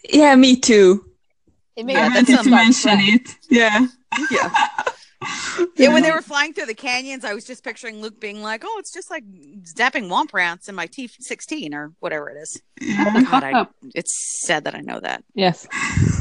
Yeah, 0.09 0.35
me 0.35 0.55
too. 0.55 1.05
It 1.75 1.85
made 1.85 1.97
I 1.97 2.09
me 2.09 2.15
wanted 2.15 2.43
to 2.43 2.49
mention 2.49 2.99
Shrek. 2.99 3.15
it. 3.15 3.35
Yeah. 3.49 3.87
Yeah. 4.31 4.49
Yeah, 5.77 5.93
when 5.93 6.03
they 6.03 6.11
were 6.11 6.21
flying 6.21 6.53
through 6.53 6.65
the 6.65 6.73
canyons, 6.73 7.23
I 7.23 7.33
was 7.33 7.45
just 7.45 7.63
picturing 7.63 8.01
Luke 8.01 8.19
being 8.19 8.41
like, 8.41 8.63
"Oh, 8.65 8.75
it's 8.77 8.91
just 8.93 9.09
like 9.09 9.23
zapping 9.63 10.09
womp 10.09 10.33
rats 10.33 10.67
in 10.67 10.75
my 10.75 10.85
T 10.85 11.07
sixteen 11.07 11.73
or 11.73 11.93
whatever 11.99 12.29
it 12.29 12.37
is." 12.41 12.61
God, 13.29 13.43
I, 13.43 13.65
it's 13.95 14.45
sad 14.45 14.65
that 14.65 14.75
I 14.75 14.81
know 14.81 14.99
that. 14.99 15.23
yes. 15.33 15.65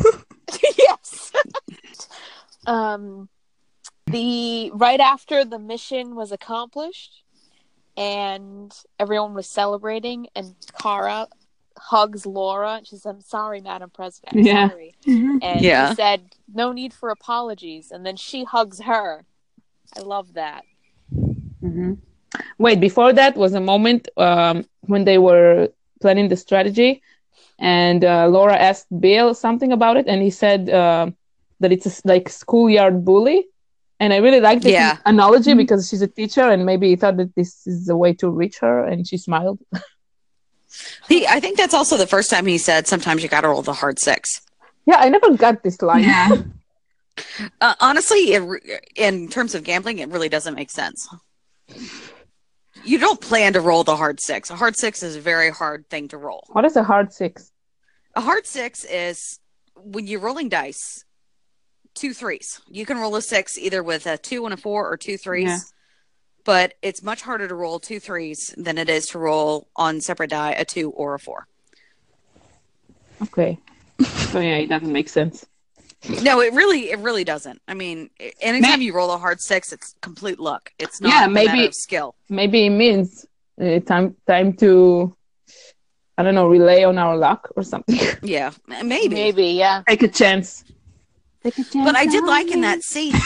yes. 0.79 1.33
um, 2.67 3.29
the 4.07 4.71
right 4.73 5.01
after 5.01 5.45
the 5.45 5.59
mission 5.59 6.15
was 6.15 6.31
accomplished, 6.31 7.25
and 7.97 8.73
everyone 8.99 9.35
was 9.35 9.49
celebrating, 9.49 10.29
and 10.35 10.55
Kara 10.81 11.29
hugs 11.79 12.27
Laura, 12.27 12.77
and 12.77 12.87
she 12.87 12.97
says, 12.97 13.07
"I'm 13.07 13.21
sorry, 13.21 13.61
Madam 13.61 13.91
President. 13.91 14.37
I'm 14.39 14.43
Yeah. 14.45 14.69
sorry." 14.69 14.95
Mhm. 15.07 15.39
And 15.43 15.63
Yeah. 15.65 15.89
she 15.89 15.95
said, 15.95 16.37
"No 16.53 16.73
need 16.73 16.93
for 16.95 17.11
apologies." 17.11 17.91
And 17.91 18.05
then 18.07 18.17
she 18.17 18.45
hugs 18.45 18.81
her. 18.83 19.25
I 19.97 20.01
love 20.01 20.35
that. 20.35 20.65
hmm 21.61 21.95
Wait, 22.59 22.81
before 22.81 23.13
that 23.13 23.37
was 23.37 23.55
a 23.55 23.61
moment 23.61 24.09
um, 24.17 24.65
when 24.83 25.05
they 25.05 25.19
were 25.19 25.69
planning 26.01 26.29
the 26.29 26.37
strategy, 26.37 27.03
and 27.59 28.05
uh, 28.05 28.27
Laura 28.29 28.57
asked 28.57 28.89
Bill 29.01 29.35
something 29.35 29.73
about 29.73 29.97
it, 29.97 30.07
and 30.09 30.23
he 30.23 30.31
said 30.31 30.69
uh, 30.71 31.07
that 31.61 31.73
it's 31.73 31.87
a, 31.87 31.91
s- 31.91 32.03
like 32.05 32.29
schoolyard 32.29 33.05
bully. 33.05 33.47
And 34.01 34.13
I 34.13 34.17
really 34.17 34.41
like 34.41 34.63
this 34.63 34.73
Yeah. 34.73 34.99
analogy 35.07 35.55
because 35.55 35.89
she's 35.89 36.03
a 36.03 36.09
teacher, 36.09 36.43
and 36.43 36.67
maybe 36.67 36.89
he 36.89 36.97
thought 36.97 37.17
that 37.19 37.35
this 37.37 37.67
is 37.67 37.89
a 37.89 37.97
way 37.97 38.13
to 38.15 38.29
reach 38.29 38.59
her, 38.59 38.85
and 38.85 39.07
she 39.07 39.17
smiled. 39.17 39.59
He, 41.07 41.27
I 41.27 41.39
think 41.39 41.59
that's 41.59 41.75
also 41.75 41.99
the 41.99 42.07
first 42.07 42.31
time 42.31 42.47
he 42.47 42.57
said, 42.57 42.87
"Sometimes 42.87 43.23
you 43.23 43.29
got 43.29 43.43
to 43.43 43.49
roll 43.49 43.61
the 43.61 43.75
hard 43.75 43.99
six. 43.99 44.41
Yeah, 44.87 44.97
I 44.97 45.11
never 45.11 45.37
got 45.37 45.63
this 45.63 45.81
line. 45.83 46.05
Yeah. 46.05 46.29
Uh, 47.61 47.75
honestly, 47.79 48.33
it, 48.33 48.39
re- 48.39 48.79
in 48.97 49.29
terms 49.29 49.55
of 49.55 49.63
gambling, 49.65 49.99
it 49.99 50.09
really 50.09 50.31
doesn't 50.31 50.55
make 50.55 50.71
sense. 50.71 51.07
You 52.85 52.99
don't 52.99 53.21
plan 53.21 53.53
to 53.53 53.61
roll 53.61 53.85
the 53.85 53.97
hard 53.97 54.19
six. 54.19 54.49
A 54.49 54.57
hard 54.57 54.77
six 54.77 55.03
is 55.03 55.15
a 55.17 55.21
very 55.21 55.51
hard 55.51 55.87
thing 55.91 56.09
to 56.09 56.17
roll. 56.17 56.43
What 56.49 56.65
is 56.65 56.75
a 56.75 56.83
hard 56.83 57.13
six? 57.13 57.53
A 58.17 58.23
hard 58.23 58.47
six 58.47 58.83
is 58.85 59.39
when 59.77 60.07
you're 60.07 60.21
rolling 60.21 60.49
dice, 60.49 61.05
two 61.95 62.13
threes. 62.15 62.61
You 62.69 62.87
can 62.87 62.99
roll 62.99 63.17
a 63.17 63.23
six 63.23 63.59
either 63.59 63.83
with 63.83 64.07
a 64.07 64.17
two 64.19 64.45
and 64.45 64.55
a 64.55 64.57
four 64.57 64.91
or 64.91 64.97
two 64.97 65.17
threes. 65.17 65.49
Yeah. 65.49 65.59
But 66.45 66.75
it's 66.83 67.03
much 67.03 67.23
harder 67.23 67.47
to 67.47 67.55
roll 67.55 67.79
two 67.79 68.01
threes 68.01 68.53
than 68.57 68.77
it 68.77 68.89
is 68.89 69.07
to 69.09 69.19
roll 69.19 69.69
on 69.77 70.01
separate 70.01 70.31
die 70.31 70.53
a 70.53 70.65
two 70.65 70.91
or 70.91 71.15
a 71.15 71.19
four. 71.19 71.47
Okay. 73.23 73.59
So 74.31 74.41
yeah, 74.41 74.57
it 74.57 74.67
doesn't 74.69 74.93
make 74.93 75.09
sense. 75.09 75.47
No, 76.23 76.41
it 76.41 76.53
really, 76.53 76.91
it 76.91 76.99
really 76.99 77.23
doesn't. 77.23 77.63
I 77.69 77.75
mean, 77.75 78.11
anytime 78.41 78.83
you 78.83 78.93
roll 78.93 79.13
a 79.13 79.19
hard 79.19 79.41
six, 79.41 79.73
it's 79.73 79.95
complete 80.01 80.41
luck. 80.41 80.73
It's 80.81 81.01
not 81.01 81.11
Yeah, 81.11 81.27
a 81.27 81.29
maybe- 81.29 81.67
of 81.67 81.75
skill. 81.77 82.17
Maybe 82.29 82.67
it 82.67 82.71
means 82.71 83.25
uh, 83.61 83.79
time 83.81 84.17
time 84.27 84.55
to 84.55 85.17
I 86.19 86.25
don't 86.25 86.35
know, 86.35 86.49
relay 86.49 86.83
on 86.83 86.99
our 86.99 87.17
luck 87.17 87.51
or 87.57 87.63
something. 87.63 87.99
Yeah, 88.23 88.51
maybe. 88.67 89.15
Maybe, 89.15 89.47
yeah. 89.49 89.83
Take 89.89 90.03
a 90.03 90.09
chance. 90.09 90.65
Take 91.43 91.59
a 91.59 91.65
chance. 91.65 91.85
But 91.85 91.97
I 91.97 92.07
did 92.07 92.25
like 92.25 92.51
in 92.51 92.61
that 92.63 92.83
scene. 92.83 93.13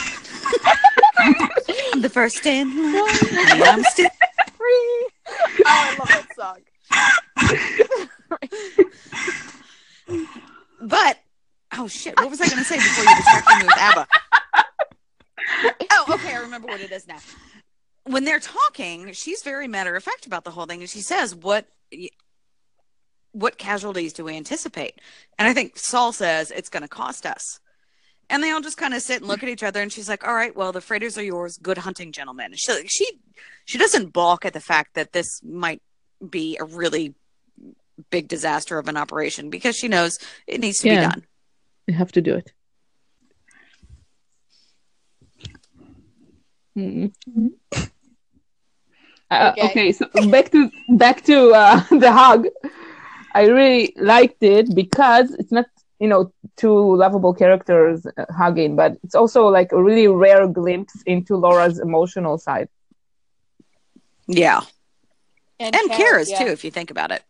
the 2.00 2.10
first 2.10 2.46
in 2.46 2.92
line. 2.92 3.62
I'm 3.62 3.84
still 3.84 4.10
free. 4.56 5.08
Oh, 5.28 5.64
I 5.66 5.96
love 5.98 6.08
that 6.08 6.28
song. 6.36 6.58
But 10.80 11.18
oh 11.76 11.88
shit, 11.88 12.16
what 12.16 12.30
was 12.30 12.40
I 12.40 12.46
going 12.46 12.58
to 12.58 12.64
say 12.64 12.76
before 12.76 13.04
you 13.04 13.16
distracted 13.16 13.56
me 13.58 13.64
with 13.64 13.76
ABBA? 13.76 14.06
Oh, 15.90 16.14
okay, 16.14 16.34
I 16.34 16.38
remember 16.38 16.68
what 16.68 16.80
it 16.80 16.92
is 16.92 17.08
now. 17.08 17.18
When 18.04 18.24
they're 18.24 18.40
talking, 18.40 19.12
she's 19.12 19.42
very 19.42 19.66
matter 19.66 19.96
of 19.96 20.04
fact 20.04 20.26
about 20.26 20.44
the 20.44 20.50
whole 20.50 20.66
thing, 20.66 20.80
and 20.80 20.88
she 20.88 21.00
says, 21.00 21.34
"What, 21.34 21.66
what 23.32 23.58
casualties 23.58 24.12
do 24.12 24.24
we 24.24 24.36
anticipate?" 24.36 25.00
And 25.38 25.48
I 25.48 25.54
think 25.54 25.76
Saul 25.76 26.12
says 26.12 26.52
it's 26.52 26.68
going 26.68 26.82
to 26.82 26.88
cost 26.88 27.26
us. 27.26 27.58
And 28.28 28.42
they 28.42 28.50
all 28.50 28.60
just 28.60 28.76
kind 28.76 28.92
of 28.92 29.02
sit 29.02 29.18
and 29.20 29.28
look 29.28 29.42
at 29.44 29.48
each 29.48 29.62
other, 29.62 29.80
and 29.80 29.92
she's 29.92 30.08
like, 30.08 30.26
"All 30.26 30.34
right, 30.34 30.54
well, 30.56 30.72
the 30.72 30.80
freighters 30.80 31.16
are 31.16 31.22
yours. 31.22 31.58
Good 31.58 31.78
hunting, 31.78 32.10
gentlemen." 32.12 32.52
She 32.56 32.86
she 32.88 33.06
she 33.64 33.78
doesn't 33.78 34.12
balk 34.12 34.44
at 34.44 34.52
the 34.52 34.60
fact 34.60 34.94
that 34.94 35.12
this 35.12 35.40
might 35.44 35.80
be 36.28 36.56
a 36.60 36.64
really 36.64 37.14
big 38.10 38.26
disaster 38.28 38.78
of 38.78 38.88
an 38.88 38.96
operation 38.96 39.48
because 39.48 39.76
she 39.76 39.88
knows 39.88 40.18
it 40.46 40.60
needs 40.60 40.78
to 40.78 40.88
Yeah. 40.88 41.00
be 41.00 41.06
done. 41.06 41.26
You 41.86 41.94
have 41.94 42.12
to 42.12 42.20
do 42.20 42.34
it. 42.34 42.52
Mm. 46.76 47.12
Uh, 49.30 49.52
Okay. 49.52 49.62
okay. 49.70 49.92
so 49.92 50.06
back 50.30 50.50
to 50.50 50.70
back 50.90 51.24
to 51.24 51.50
uh, 51.52 51.80
the 51.90 52.12
hug. 52.12 52.46
I 53.34 53.46
really 53.46 53.92
liked 53.96 54.42
it 54.42 54.74
because 54.74 55.30
it's 55.34 55.52
not 55.52 55.66
you 55.98 56.08
know 56.08 56.32
two 56.56 56.96
lovable 56.96 57.34
characters 57.34 58.06
uh, 58.06 58.26
hugging, 58.30 58.76
but 58.76 58.96
it's 59.02 59.14
also 59.14 59.48
like 59.48 59.72
a 59.72 59.82
really 59.82 60.08
rare 60.08 60.46
glimpse 60.46 61.02
into 61.06 61.36
Laura's 61.36 61.78
emotional 61.78 62.38
side. 62.38 62.68
Yeah, 64.28 64.62
And, 65.60 65.74
and 65.74 65.88
Kara, 65.88 66.10
Kara's 66.10 66.30
yeah. 66.30 66.38
too, 66.44 66.50
if 66.50 66.64
you 66.64 66.70
think 66.70 66.90
about 66.90 67.12
it. 67.12 67.22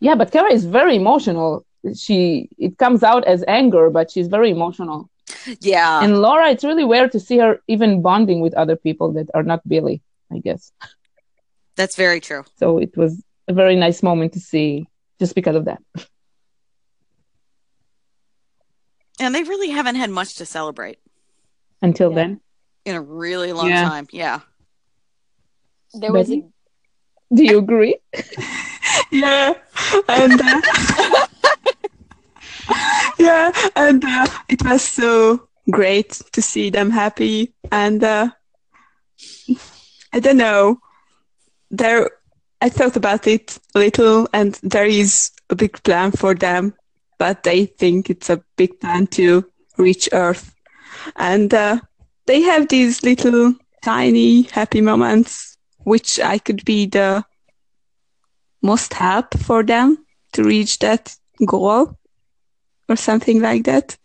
Yeah, 0.00 0.14
but 0.14 0.32
Kara 0.32 0.50
is 0.52 0.64
very 0.64 0.96
emotional. 0.96 1.64
She 1.94 2.48
it 2.58 2.78
comes 2.78 3.02
out 3.02 3.24
as 3.24 3.44
anger, 3.46 3.90
but 3.90 4.10
she's 4.10 4.28
very 4.28 4.50
emotional. 4.50 5.10
Yeah, 5.60 6.02
and 6.02 6.20
Laura, 6.22 6.50
it's 6.50 6.64
really 6.64 6.84
weird 6.84 7.12
to 7.12 7.20
see 7.20 7.38
her 7.38 7.60
even 7.68 8.02
bonding 8.02 8.40
with 8.40 8.54
other 8.54 8.76
people 8.76 9.12
that 9.12 9.28
are 9.34 9.42
not 9.42 9.66
Billy, 9.68 10.02
I 10.32 10.38
guess. 10.38 10.72
that's 11.76 11.96
very 11.96 12.20
true. 12.20 12.44
So 12.56 12.78
it 12.78 12.96
was 12.96 13.22
a 13.46 13.52
very 13.52 13.76
nice 13.76 14.02
moment 14.02 14.32
to 14.32 14.40
see 14.40 14.88
just 15.20 15.34
because 15.34 15.56
of 15.56 15.66
that. 15.66 15.82
And 19.20 19.34
they 19.34 19.42
really 19.42 19.70
haven't 19.70 19.96
had 19.96 20.10
much 20.10 20.36
to 20.36 20.46
celebrate 20.46 20.98
Until 21.82 22.10
Yeah. 22.10 22.16
then. 22.16 22.40
in 22.84 22.94
a 22.96 23.00
really 23.02 23.52
long 23.52 23.68
Yeah. 23.68 23.84
time. 23.88 24.06
Yeah. 24.12 24.40
There 25.94 26.12
was 26.12 26.30
a, 26.30 26.42
Do 27.34 27.44
you 27.44 27.58
agree? 27.58 27.96
yeah 29.10 29.54
and 30.08 30.40
uh, 30.40 30.60
yeah 33.18 33.52
and 33.76 34.04
uh, 34.04 34.26
it 34.48 34.62
was 34.64 34.82
so 34.82 35.48
great 35.70 36.20
to 36.32 36.40
see 36.42 36.70
them 36.70 36.90
happy 36.90 37.52
and 37.70 38.02
uh, 38.04 38.28
i 40.12 40.20
don't 40.20 40.36
know 40.36 40.78
there 41.70 42.10
i 42.60 42.68
thought 42.68 42.96
about 42.96 43.26
it 43.26 43.58
a 43.74 43.78
little 43.78 44.28
and 44.32 44.54
there 44.62 44.86
is 44.86 45.30
a 45.50 45.54
big 45.56 45.82
plan 45.82 46.10
for 46.12 46.34
them 46.34 46.74
but 47.18 47.42
they 47.42 47.66
think 47.66 48.10
it's 48.10 48.30
a 48.30 48.42
big 48.56 48.78
plan 48.80 49.06
to 49.06 49.44
reach 49.76 50.08
earth 50.12 50.54
and 51.16 51.52
uh, 51.54 51.78
they 52.26 52.40
have 52.42 52.68
these 52.68 53.02
little 53.02 53.54
tiny 53.82 54.42
happy 54.42 54.80
moments 54.80 55.56
which 55.84 56.18
i 56.20 56.38
could 56.38 56.64
be 56.64 56.86
the 56.86 57.24
most 58.62 58.94
help 58.94 59.36
for 59.38 59.62
them 59.62 60.04
to 60.32 60.42
reach 60.42 60.78
that 60.80 61.16
goal 61.46 61.96
or 62.88 62.96
something 62.96 63.40
like 63.40 63.64
that. 63.64 63.96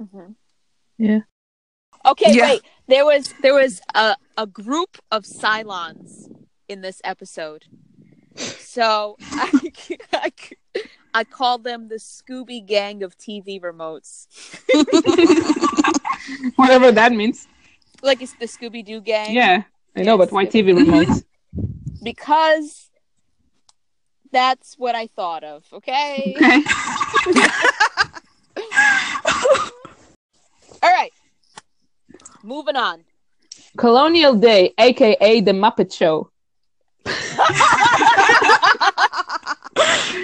Mhm. 0.00 0.34
Yeah. 0.98 1.20
Okay, 2.04 2.34
Yeah. 2.34 2.42
wait. 2.46 2.62
There 2.88 3.04
was 3.04 3.34
there 3.42 3.54
was 3.54 3.80
a, 3.94 4.16
a 4.36 4.46
group 4.46 4.98
of 5.10 5.24
Cylons 5.24 6.28
in 6.68 6.82
this 6.82 7.00
episode. 7.04 7.64
So 8.56 9.16
I, 9.32 9.72
I, 10.12 10.30
I 11.16 11.22
call 11.22 11.58
them 11.58 11.86
the 11.86 11.94
Scooby 11.94 12.64
Gang 12.66 13.04
of 13.04 13.16
TV 13.16 13.60
remotes. 13.60 14.26
Whatever 16.56 16.90
that 16.90 17.12
means. 17.12 17.46
Like 18.02 18.20
it's 18.20 18.34
the 18.34 18.46
Scooby 18.46 18.84
Doo 18.84 19.00
gang. 19.00 19.32
Yeah. 19.32 19.62
I 19.96 20.02
know, 20.02 20.18
but 20.18 20.32
why 20.32 20.44
TV 20.46 20.74
remotes? 20.74 21.24
Because 22.02 22.90
that's 24.30 24.74
what 24.76 24.94
I 24.94 25.06
thought 25.06 25.42
of. 25.42 25.64
Okay. 25.72 26.34
Okay. 26.36 26.62
All 30.82 30.90
right. 30.90 31.12
Moving 32.42 32.76
on. 32.76 33.04
Colonial 33.78 34.34
Day, 34.34 34.74
aka 34.76 35.40
the 35.40 35.52
Muppet 35.52 35.94
Show. 35.94 36.30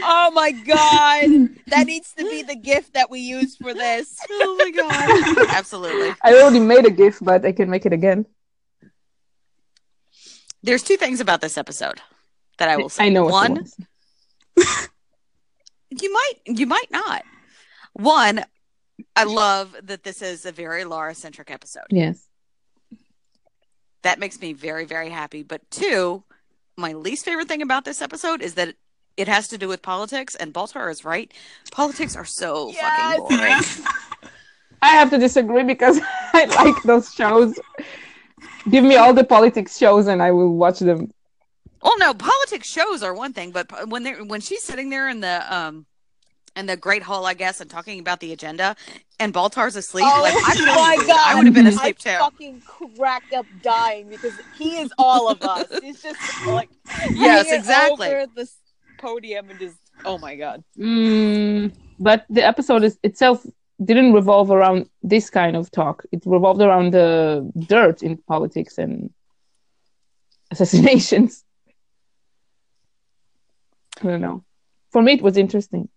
Oh 0.03 0.31
my 0.35 0.53
god. 0.53 1.51
That 1.69 1.87
needs 1.87 2.13
to 2.15 2.25
be 2.25 2.43
the 2.43 2.57
gift 2.57 2.95
that 2.95 3.11
we 3.11 3.21
use 3.21 3.57
for 3.57 3.75
this. 3.75 4.19
Oh 4.33 4.57
my 4.59 4.71
god. 4.71 5.49
Absolutely. 5.51 6.15
I 6.23 6.35
already 6.35 6.61
made 6.61 6.87
a 6.87 6.91
gift, 6.91 7.25
but 7.25 7.45
I 7.45 7.53
can 7.53 7.69
make 7.71 7.87
it 7.87 7.93
again. 7.93 8.27
There's 10.63 10.83
two 10.83 10.97
things 10.97 11.21
about 11.21 11.41
this 11.41 11.57
episode 11.57 12.01
that 12.59 12.69
I 12.69 12.77
will 12.77 12.89
say. 12.89 13.07
I 13.07 13.09
know 13.09 13.25
One, 13.27 13.65
you 15.91 16.13
might 16.13 16.35
you 16.47 16.67
might 16.67 16.91
not. 16.91 17.23
One, 17.95 18.45
I 19.17 19.25
love 19.25 19.75
that 19.83 20.05
this 20.05 20.23
is 20.23 20.47
a 20.47 20.53
very 20.53 20.85
Laura 20.85 21.15
centric 21.15 21.51
episode. 21.51 21.85
Yes. 21.91 22.27
That 24.03 24.19
makes 24.19 24.41
me 24.41 24.53
very, 24.53 24.85
very 24.85 25.11
happy. 25.11 25.43
But 25.43 25.71
two, 25.71 26.25
my 26.77 26.93
least 26.93 27.25
favorite 27.25 27.49
thing 27.49 27.63
about 27.63 27.85
this 27.85 28.01
episode 28.01 28.43
is 28.43 28.55
that 28.55 28.75
it 29.21 29.29
has 29.29 29.49
to 29.49 29.59
do 29.59 29.69
with 29.69 29.83
politics, 29.83 30.35
and 30.35 30.53
Baltar 30.55 30.91
is 30.91 31.05
right. 31.05 31.33
Politics 31.71 32.17
are 32.17 32.25
so 32.25 32.71
Yes. 32.71 32.81
fucking 33.19 33.39
boring. 33.39 33.91
I 34.83 34.89
have 34.99 35.11
to 35.11 35.19
disagree 35.19 35.63
because 35.65 36.01
I 36.33 36.47
like 36.47 36.83
those 36.85 37.13
shows. 37.13 37.59
Give 38.71 38.85
me 38.85 38.97
all 38.97 39.13
the 39.15 39.25
politics 39.25 39.77
shows 39.77 40.07
and 40.07 40.23
I 40.23 40.31
will 40.33 40.55
watch 40.57 40.79
them. 40.81 41.13
Well, 41.83 41.99
no, 41.99 42.15
politics 42.15 42.69
shows 42.69 43.03
are 43.03 43.15
one 43.15 43.33
thing, 43.33 43.51
but 43.53 43.89
when 43.89 44.03
they 44.03 44.13
when 44.23 44.41
she's 44.41 44.63
sitting 44.63 44.91
there 44.91 45.09
in 45.09 45.21
the 45.21 45.55
um 45.55 45.87
in 46.57 46.67
the 46.67 46.77
great 46.77 47.03
hall, 47.03 47.27
I 47.27 47.35
guess, 47.35 47.61
and 47.61 47.71
talking 47.71 48.01
about 48.01 48.21
the 48.21 48.33
agenda, 48.33 48.75
and 49.19 49.33
Baltar's 49.33 49.77
asleep, 49.77 50.05
Oh 50.09 50.21
like 50.23 50.35
my. 50.35 50.97
God. 51.07 51.21
I 51.27 51.35
would 51.37 51.47
have 51.47 51.55
been 51.55 51.67
asleep 51.67 51.97
I 52.05 52.11
too. 52.11 52.19
fucking 52.19 52.63
cracked 52.97 53.33
up 53.33 53.47
dying 53.61 54.09
because 54.09 54.41
he 54.51 54.79
is 54.79 54.93
all 54.99 55.31
of 55.31 55.43
us. 55.43 55.67
He's 55.83 56.03
just 56.03 56.19
like 56.47 56.71
Yes, 57.13 57.51
exactly. 57.53 58.09
this 58.35 58.57
podium 59.01 59.51
and 59.51 59.61
just 59.61 59.79
oh 60.05 60.19
my 60.19 60.37
god. 60.37 60.65
Mm, 60.79 61.73
but 61.99 62.25
the 62.31 62.45
episode 62.45 62.85
is, 62.85 62.99
itself 63.03 63.45
didn't 63.85 64.13
revolve 64.13 64.51
around 64.51 64.89
this 65.03 65.31
kind 65.31 65.57
of 65.57 65.71
talk. 65.71 66.05
It 66.13 66.23
revolved 66.27 66.63
around 66.63 66.93
the 66.93 67.51
dirt 67.67 68.03
in 68.03 68.19
politics 68.19 68.79
and 68.79 69.11
assassinations. 70.51 71.45
I 74.01 74.07
don't 74.09 74.21
know. 74.21 74.45
For 74.91 75.03
me, 75.03 75.15
it 75.15 75.23
was 75.23 75.37
interesting. 75.37 75.89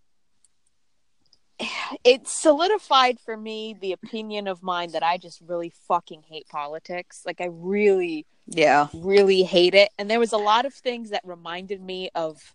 It 2.04 2.28
solidified 2.28 3.20
for 3.20 3.38
me 3.38 3.76
the 3.80 3.94
opinion 3.94 4.48
of 4.48 4.64
mine 4.64 4.92
that 4.92 5.04
I 5.04 5.18
just 5.18 5.42
really 5.42 5.70
fucking 5.88 6.24
hate 6.28 6.48
politics. 6.50 7.24
Like 7.26 7.40
I 7.42 7.48
really 7.52 8.26
Yeah, 8.48 8.88
really 8.94 9.44
hate 9.44 9.74
it. 9.76 9.90
And 9.98 10.10
there 10.10 10.20
was 10.20 10.34
a 10.34 10.38
lot 10.38 10.66
of 10.66 10.74
things 10.74 11.12
that 11.12 11.22
reminded 11.26 11.82
me 11.82 12.10
of 12.16 12.54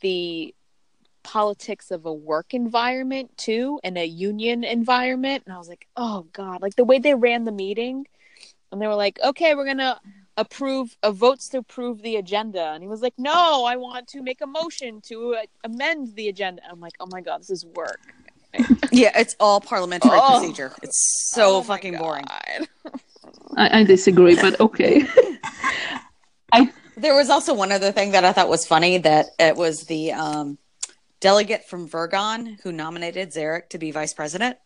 the 0.00 0.54
politics 1.22 1.90
of 1.90 2.06
a 2.06 2.12
work 2.12 2.54
environment 2.54 3.36
too 3.36 3.78
and 3.84 3.98
a 3.98 4.06
union 4.06 4.64
environment. 4.64 5.42
And 5.46 5.54
I 5.54 5.58
was 5.58 5.68
like, 5.68 5.86
oh 5.96 6.26
God, 6.32 6.62
like 6.62 6.76
the 6.76 6.84
way 6.84 6.98
they 6.98 7.14
ran 7.14 7.44
the 7.44 7.52
meeting 7.52 8.06
and 8.72 8.80
they 8.80 8.86
were 8.86 8.94
like, 8.94 9.18
okay, 9.22 9.54
we're 9.54 9.64
going 9.66 9.78
to 9.78 9.98
approve 10.36 10.96
a 11.02 11.12
votes 11.12 11.48
to 11.50 11.58
approve 11.58 12.00
the 12.02 12.16
agenda. 12.16 12.70
And 12.72 12.82
he 12.82 12.88
was 12.88 13.02
like, 13.02 13.14
no, 13.18 13.64
I 13.64 13.76
want 13.76 14.06
to 14.08 14.22
make 14.22 14.40
a 14.40 14.46
motion 14.46 15.00
to 15.02 15.34
uh, 15.34 15.42
amend 15.64 16.14
the 16.14 16.28
agenda. 16.28 16.62
I'm 16.70 16.80
like, 16.80 16.94
oh 17.00 17.06
my 17.10 17.20
God, 17.20 17.40
this 17.40 17.50
is 17.50 17.66
work. 17.66 18.00
yeah, 18.90 19.12
it's 19.18 19.36
all 19.38 19.60
parliamentary 19.60 20.18
Oh. 20.18 20.38
procedure. 20.40 20.72
It's 20.82 21.28
so 21.30 21.58
Oh 21.58 21.62
fucking 21.62 21.98
boring. 21.98 22.24
I, 23.56 23.80
I 23.80 23.84
disagree, 23.84 24.36
but 24.36 24.58
okay. 24.60 25.06
There 27.00 27.14
was 27.14 27.30
also 27.30 27.54
one 27.54 27.72
other 27.72 27.92
thing 27.92 28.12
that 28.12 28.24
I 28.24 28.32
thought 28.32 28.48
was 28.48 28.66
funny 28.66 28.98
that 28.98 29.26
it 29.38 29.56
was 29.56 29.84
the 29.84 30.12
um, 30.12 30.58
delegate 31.20 31.64
from 31.68 31.88
Virgon 31.88 32.60
who 32.62 32.72
nominated 32.72 33.30
Zarek 33.30 33.70
to 33.70 33.78
be 33.78 33.90
vice 33.90 34.12
president. 34.12 34.58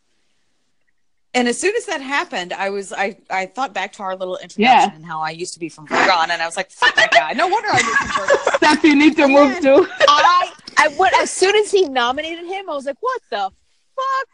And 1.32 1.48
as 1.48 1.60
soon 1.60 1.74
as 1.76 1.86
that 1.86 2.00
happened, 2.00 2.52
I 2.52 2.70
was 2.70 2.92
I, 2.92 3.18
I 3.28 3.46
thought 3.46 3.74
back 3.74 3.92
to 3.94 4.02
our 4.04 4.14
little 4.16 4.36
introduction 4.36 4.90
Yeah. 4.90 4.94
and 4.94 5.04
how 5.04 5.20
I 5.20 5.30
used 5.30 5.54
to 5.54 5.60
be 5.60 5.68
from 5.68 5.86
Virgon, 5.88 6.30
and 6.30 6.40
I 6.40 6.46
was 6.46 6.56
like, 6.56 6.70
"Fuck 6.70 6.94
that 6.94 7.10
guy!" 7.10 7.32
No 7.32 7.48
wonder 7.48 7.68
I 7.72 7.82
moved 7.82 7.96
from 7.98 8.08
Virgon. 8.08 8.56
Steph, 8.56 8.84
you 8.84 8.94
need 8.94 9.16
to 9.16 9.26
move 9.26 9.60
to. 9.62 9.88
I, 10.08 10.52
I 10.78 10.88
went 10.96 11.14
as 11.20 11.32
soon 11.32 11.56
as 11.56 11.72
he 11.72 11.88
nominated 11.88 12.46
him, 12.46 12.70
I 12.70 12.74
was 12.74 12.86
like, 12.86 12.98
"What 13.00 13.20
the 13.30 13.50
fuck?" 13.96 14.28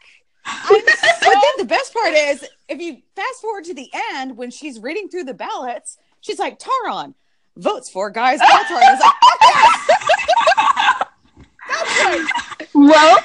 I'm 0.45 0.81
But 0.85 1.21
then 1.21 1.57
the 1.57 1.65
best 1.65 1.91
part 1.93 2.13
is, 2.13 2.47
if 2.67 2.79
you 2.79 2.97
fast 3.15 3.41
forward 3.41 3.63
to 3.65 3.73
the 3.73 3.89
end 4.13 4.37
when 4.37 4.51
she's 4.51 4.79
reading 4.79 5.07
through 5.09 5.23
the 5.23 5.33
ballots, 5.33 5.97
she's 6.21 6.37
like, 6.37 6.59
"Tauron 6.59 7.15
votes 7.57 7.89
for 7.89 8.09
Gaius." 8.09 8.41
Baltar. 8.41 8.79
I 8.81 8.91
was 8.93 8.99
like, 8.99 9.15
"Fuck 9.23 9.39
yes!" 9.41 9.87
That's 11.69 12.05
right. 12.05 12.25
Well, 12.73 13.17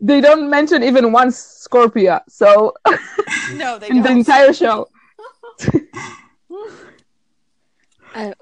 they 0.00 0.20
don't 0.20 0.48
mention 0.50 0.82
even 0.82 1.12
one 1.12 1.28
Scorpia, 1.28 2.20
so 2.28 2.74
No, 3.54 3.78
they 3.78 3.88
in 3.90 4.02
the 4.02 4.08
don't. 4.08 4.18
entire 4.18 4.52
show. 4.52 4.88
I, 8.14 8.32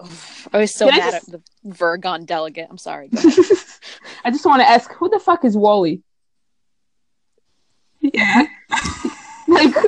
I 0.53 0.59
was 0.59 0.75
so 0.75 0.89
Can 0.89 0.99
mad 0.99 1.13
just- 1.13 1.29
at 1.29 1.33
the 1.33 1.43
Virgon 1.71 2.25
delegate. 2.27 2.67
I'm 2.71 2.79
sorry. 2.79 3.11
I 4.25 4.31
just 4.31 4.47
want 4.47 4.63
to 4.63 4.69
ask, 4.69 4.91
who 4.93 5.09
the 5.09 5.19
fuck 5.19 5.45
is 5.45 5.57
Wally? 5.57 6.03
Yeah. 8.01 8.45
Like, 9.49 9.75
where 9.75 9.83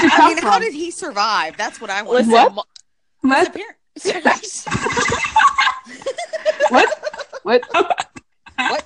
did 0.00 0.10
he 0.10 0.10
I 0.12 0.28
mean, 0.28 0.38
from? 0.38 0.48
how 0.50 0.58
did 0.58 0.72
he 0.72 0.90
survive? 0.90 1.56
That's 1.56 1.80
what 1.80 1.90
I 1.90 2.02
want 2.02 2.14
Listen, 2.26 2.30
to 2.30 2.36
What? 2.36 2.54
Mo- 2.54 2.64
know. 3.24 3.30
What? 3.30 3.56
what? 6.70 6.88
What? 7.42 7.62
What? 8.56 8.84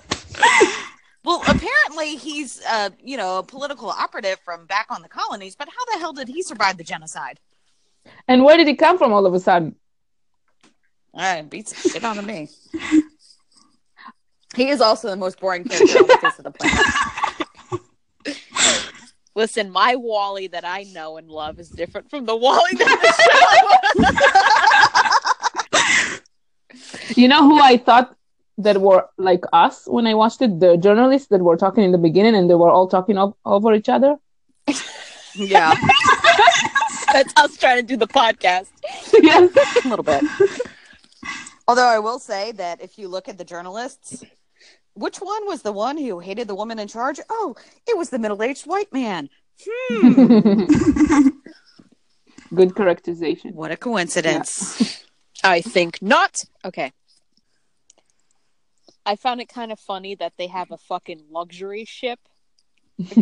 Well, 1.25 1.43
apparently 1.43 2.17
he's, 2.17 2.63
uh, 2.69 2.91
you 3.03 3.17
know, 3.17 3.39
a 3.39 3.43
political 3.43 3.89
operative 3.89 4.39
from 4.41 4.67
back 4.67 4.87
on 4.91 5.03
the 5.03 5.09
colonies. 5.09 5.57
But 5.57 5.69
how 5.69 5.85
the 5.93 5.99
hell 6.01 6.13
did 6.13 6.29
he 6.29 6.43
survive 6.43 6.77
the 6.77 6.85
genocide? 6.85 7.41
And 8.29 8.45
where 8.45 8.57
did 8.57 8.67
he 8.67 8.77
come 8.77 8.99
from 8.99 9.13
all 9.13 9.25
of 9.25 9.33
a 9.33 9.41
sudden? 9.41 9.77
Uh, 11.15 11.43
beats 11.43 11.83
the 11.83 11.89
shit 11.89 12.05
out 12.05 12.19
of 12.19 12.27
me. 12.27 12.49
He 14.55 14.69
is 14.69 14.81
also 14.81 15.09
the 15.11 15.17
most 15.17 15.41
boring 15.41 15.65
character 15.65 15.99
on 15.99 16.07
the 16.07 16.19
face 16.21 16.39
of 16.39 16.45
the 16.45 16.51
planet. 16.51 16.87
Listen, 19.37 19.71
my 19.71 19.97
Wally 19.97 20.47
that 20.49 20.65
I 20.65 20.85
know 20.85 21.17
and 21.17 21.29
love 21.29 21.59
is 21.59 21.69
different 21.69 22.09
from 22.09 22.25
the 22.25 22.37
Wally 22.37 22.71
that 22.75 23.95
the 23.97 24.03
show. 24.03 24.91
You 27.17 27.29
know 27.29 27.43
who 27.43 27.61
I 27.61 27.77
thought 27.77 28.17
that 28.59 28.81
were 28.81 29.09
like 29.19 29.45
us 29.53 29.85
when 29.87 30.07
I 30.07 30.15
watched 30.15 30.41
it? 30.43 30.61
The 30.61 30.77
journalists 30.77 31.29
that 31.29 31.41
were 31.41 31.57
talking 31.57 31.85
in 31.85 31.93
the 31.93 31.99
beginning 31.99 32.35
and 32.35 32.49
they 32.49 32.55
were 32.55 32.71
all 32.71 32.89
talking 32.89 33.19
o- 33.19 33.37
over 33.45 33.75
each 33.75 33.89
other. 33.89 34.17
Yeah, 35.37 35.75
That's 37.13 37.33
us 37.37 37.57
trying 37.57 37.79
to 37.79 37.83
do 37.83 37.97
the 37.97 38.07
podcast. 38.07 38.69
yes. 39.21 39.85
a 39.85 39.89
little 39.89 40.05
bit. 40.05 40.23
Although 41.67 41.89
I 41.89 41.99
will 41.99 42.21
say 42.21 42.53
that 42.53 42.81
if 42.81 42.99
you 42.99 43.09
look 43.09 43.29
at 43.29 43.37
the 43.37 43.45
journalists, 43.45 44.23
which 44.95 45.17
one 45.19 45.45
was 45.47 45.63
the 45.63 45.73
one 45.73 45.99
who 45.99 46.21
hated 46.21 46.47
the 46.47 46.55
woman 46.55 46.79
in 46.79 46.87
charge? 46.87 47.19
Oh, 47.29 47.57
it 47.89 47.97
was 47.99 48.11
the 48.11 48.19
middle-aged 48.21 48.65
white 48.67 48.93
man. 48.93 49.29
Hmm. 49.67 51.29
Good 52.55 52.77
characterization. 52.77 53.55
What 53.55 53.73
a 53.73 53.77
coincidence. 53.77 55.04
I 55.45 55.61
think 55.61 56.01
not. 56.03 56.45
Okay. 56.65 56.93
I 59.07 59.17
found 59.17 59.41
it 59.41 59.49
kind 59.49 59.71
of 59.71 59.79
funny 59.79 60.15
that 60.15 60.33
they 60.39 60.47
have 60.47 60.71
a 60.71 60.79
fucking 60.79 61.25
luxury 61.31 61.85
ship. 61.85 62.19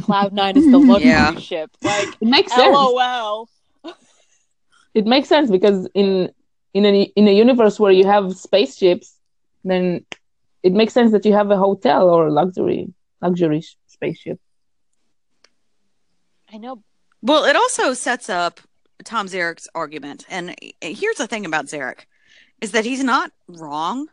Cloud 0.02 0.32
Nine 0.40 0.56
is 0.56 0.64
the 0.70 0.78
luxury 0.78 1.08
Yeah. 1.08 1.34
ship. 1.34 1.70
Like, 1.82 2.16
It 2.20 2.28
makes 2.28 2.54
sense. 2.54 2.72
lol. 2.72 3.48
It 4.94 5.06
makes 5.06 5.28
sense 5.28 5.50
because 5.50 5.88
in 5.94 6.30
in 6.74 6.84
a 6.84 7.02
in 7.16 7.26
a 7.26 7.32
universe 7.34 7.80
where 7.80 7.90
you 7.92 8.04
have 8.04 8.36
spaceships, 8.36 9.18
then 9.64 10.04
it 10.62 10.74
makes 10.74 10.92
sense 10.92 11.12
that 11.12 11.24
you 11.24 11.32
have 11.32 11.50
a 11.50 11.56
hotel 11.56 12.08
or 12.10 12.26
a 12.26 12.30
luxury 12.30 12.92
luxury 13.22 13.64
spaceship. 13.86 14.38
I 16.52 16.58
know. 16.58 16.82
Well, 17.22 17.44
it 17.44 17.56
also 17.56 17.94
sets 17.94 18.28
up 18.28 18.60
Tom 19.02 19.26
Zarek's 19.28 19.66
argument. 19.74 20.26
And 20.28 20.54
here's 20.82 21.16
the 21.16 21.26
thing 21.26 21.46
about 21.46 21.66
Zarek 21.66 22.00
is 22.62 22.70
that 22.70 22.86
he's 22.86 23.02
not 23.02 23.32
wrong, 23.48 24.06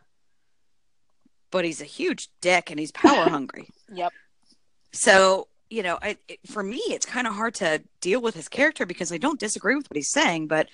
but 1.52 1.64
he's 1.64 1.80
a 1.80 1.86
huge 1.86 2.28
dick 2.40 2.70
and 2.70 2.80
he's 2.80 2.90
power 2.90 3.28
hungry. 3.30 3.68
Yep. 3.94 4.12
So, 4.92 5.46
you 5.70 5.84
know, 5.84 5.98
I, 6.02 6.18
it, 6.28 6.40
for 6.46 6.62
me, 6.62 6.82
it's 6.88 7.06
kind 7.06 7.28
of 7.28 7.34
hard 7.34 7.54
to 7.56 7.80
deal 8.00 8.20
with 8.20 8.34
his 8.34 8.48
character 8.48 8.84
because 8.84 9.12
I 9.12 9.18
don't 9.18 9.38
disagree 9.38 9.76
with 9.76 9.88
what 9.88 9.96
he's 9.96 10.10
saying, 10.10 10.48
but 10.48 10.68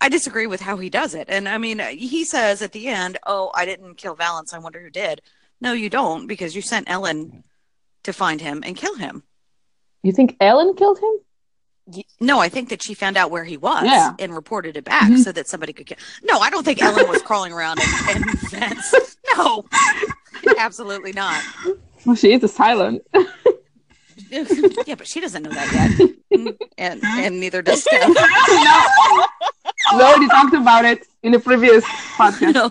I 0.00 0.08
disagree 0.08 0.46
with 0.46 0.62
how 0.62 0.78
he 0.78 0.88
does 0.88 1.14
it. 1.14 1.26
And 1.28 1.46
I 1.46 1.58
mean, 1.58 1.78
he 1.78 2.24
says 2.24 2.62
at 2.62 2.72
the 2.72 2.88
end, 2.88 3.18
Oh, 3.26 3.50
I 3.54 3.66
didn't 3.66 3.96
kill 3.96 4.14
Valance. 4.14 4.54
I 4.54 4.58
wonder 4.58 4.80
who 4.80 4.90
did. 4.90 5.20
No, 5.60 5.74
you 5.74 5.90
don't 5.90 6.26
because 6.26 6.56
you 6.56 6.62
sent 6.62 6.90
Ellen 6.90 7.44
to 8.04 8.14
find 8.14 8.40
him 8.40 8.62
and 8.64 8.76
kill 8.76 8.96
him. 8.96 9.22
You 10.02 10.12
think 10.12 10.36
Ellen 10.40 10.74
killed 10.74 10.98
him? 10.98 11.20
No, 12.20 12.38
I 12.40 12.48
think 12.48 12.70
that 12.70 12.82
she 12.82 12.94
found 12.94 13.16
out 13.18 13.30
where 13.30 13.44
he 13.44 13.56
was 13.58 13.84
Yeah. 13.84 14.14
and 14.18 14.34
reported 14.34 14.76
it 14.76 14.84
back 14.84 15.10
Mhm. 15.10 15.22
so 15.22 15.32
that 15.32 15.46
somebody 15.48 15.72
could 15.74 15.86
kill. 15.86 15.98
No, 16.22 16.38
I 16.38 16.48
don't 16.48 16.64
think 16.64 16.80
Ellen 16.80 17.08
was 17.08 17.20
crawling 17.22 17.52
around 17.52 17.78
in, 17.80 18.16
in 18.16 18.22
vents. 18.50 19.16
No, 19.36 19.64
absolutely 20.58 21.12
not. 21.12 21.42
Well, 22.06 22.16
she 22.16 22.32
is 22.32 22.42
a 22.44 22.48
Cylon. 22.48 23.00
yeah, 24.86 24.94
but 24.94 25.06
she 25.06 25.20
doesn't 25.20 25.42
know 25.42 25.50
that 25.50 25.98
yet, 26.00 26.56
and 26.78 27.02
and 27.04 27.40
neither 27.40 27.60
does 27.62 27.82
Steph. 27.84 28.08
we 28.08 30.00
already 30.00 30.28
talked 30.28 30.54
about 30.54 30.84
it 30.84 31.06
in 31.22 31.32
the 31.32 31.38
previous 31.38 31.84
podcast. 31.84 32.54
No. 32.54 32.70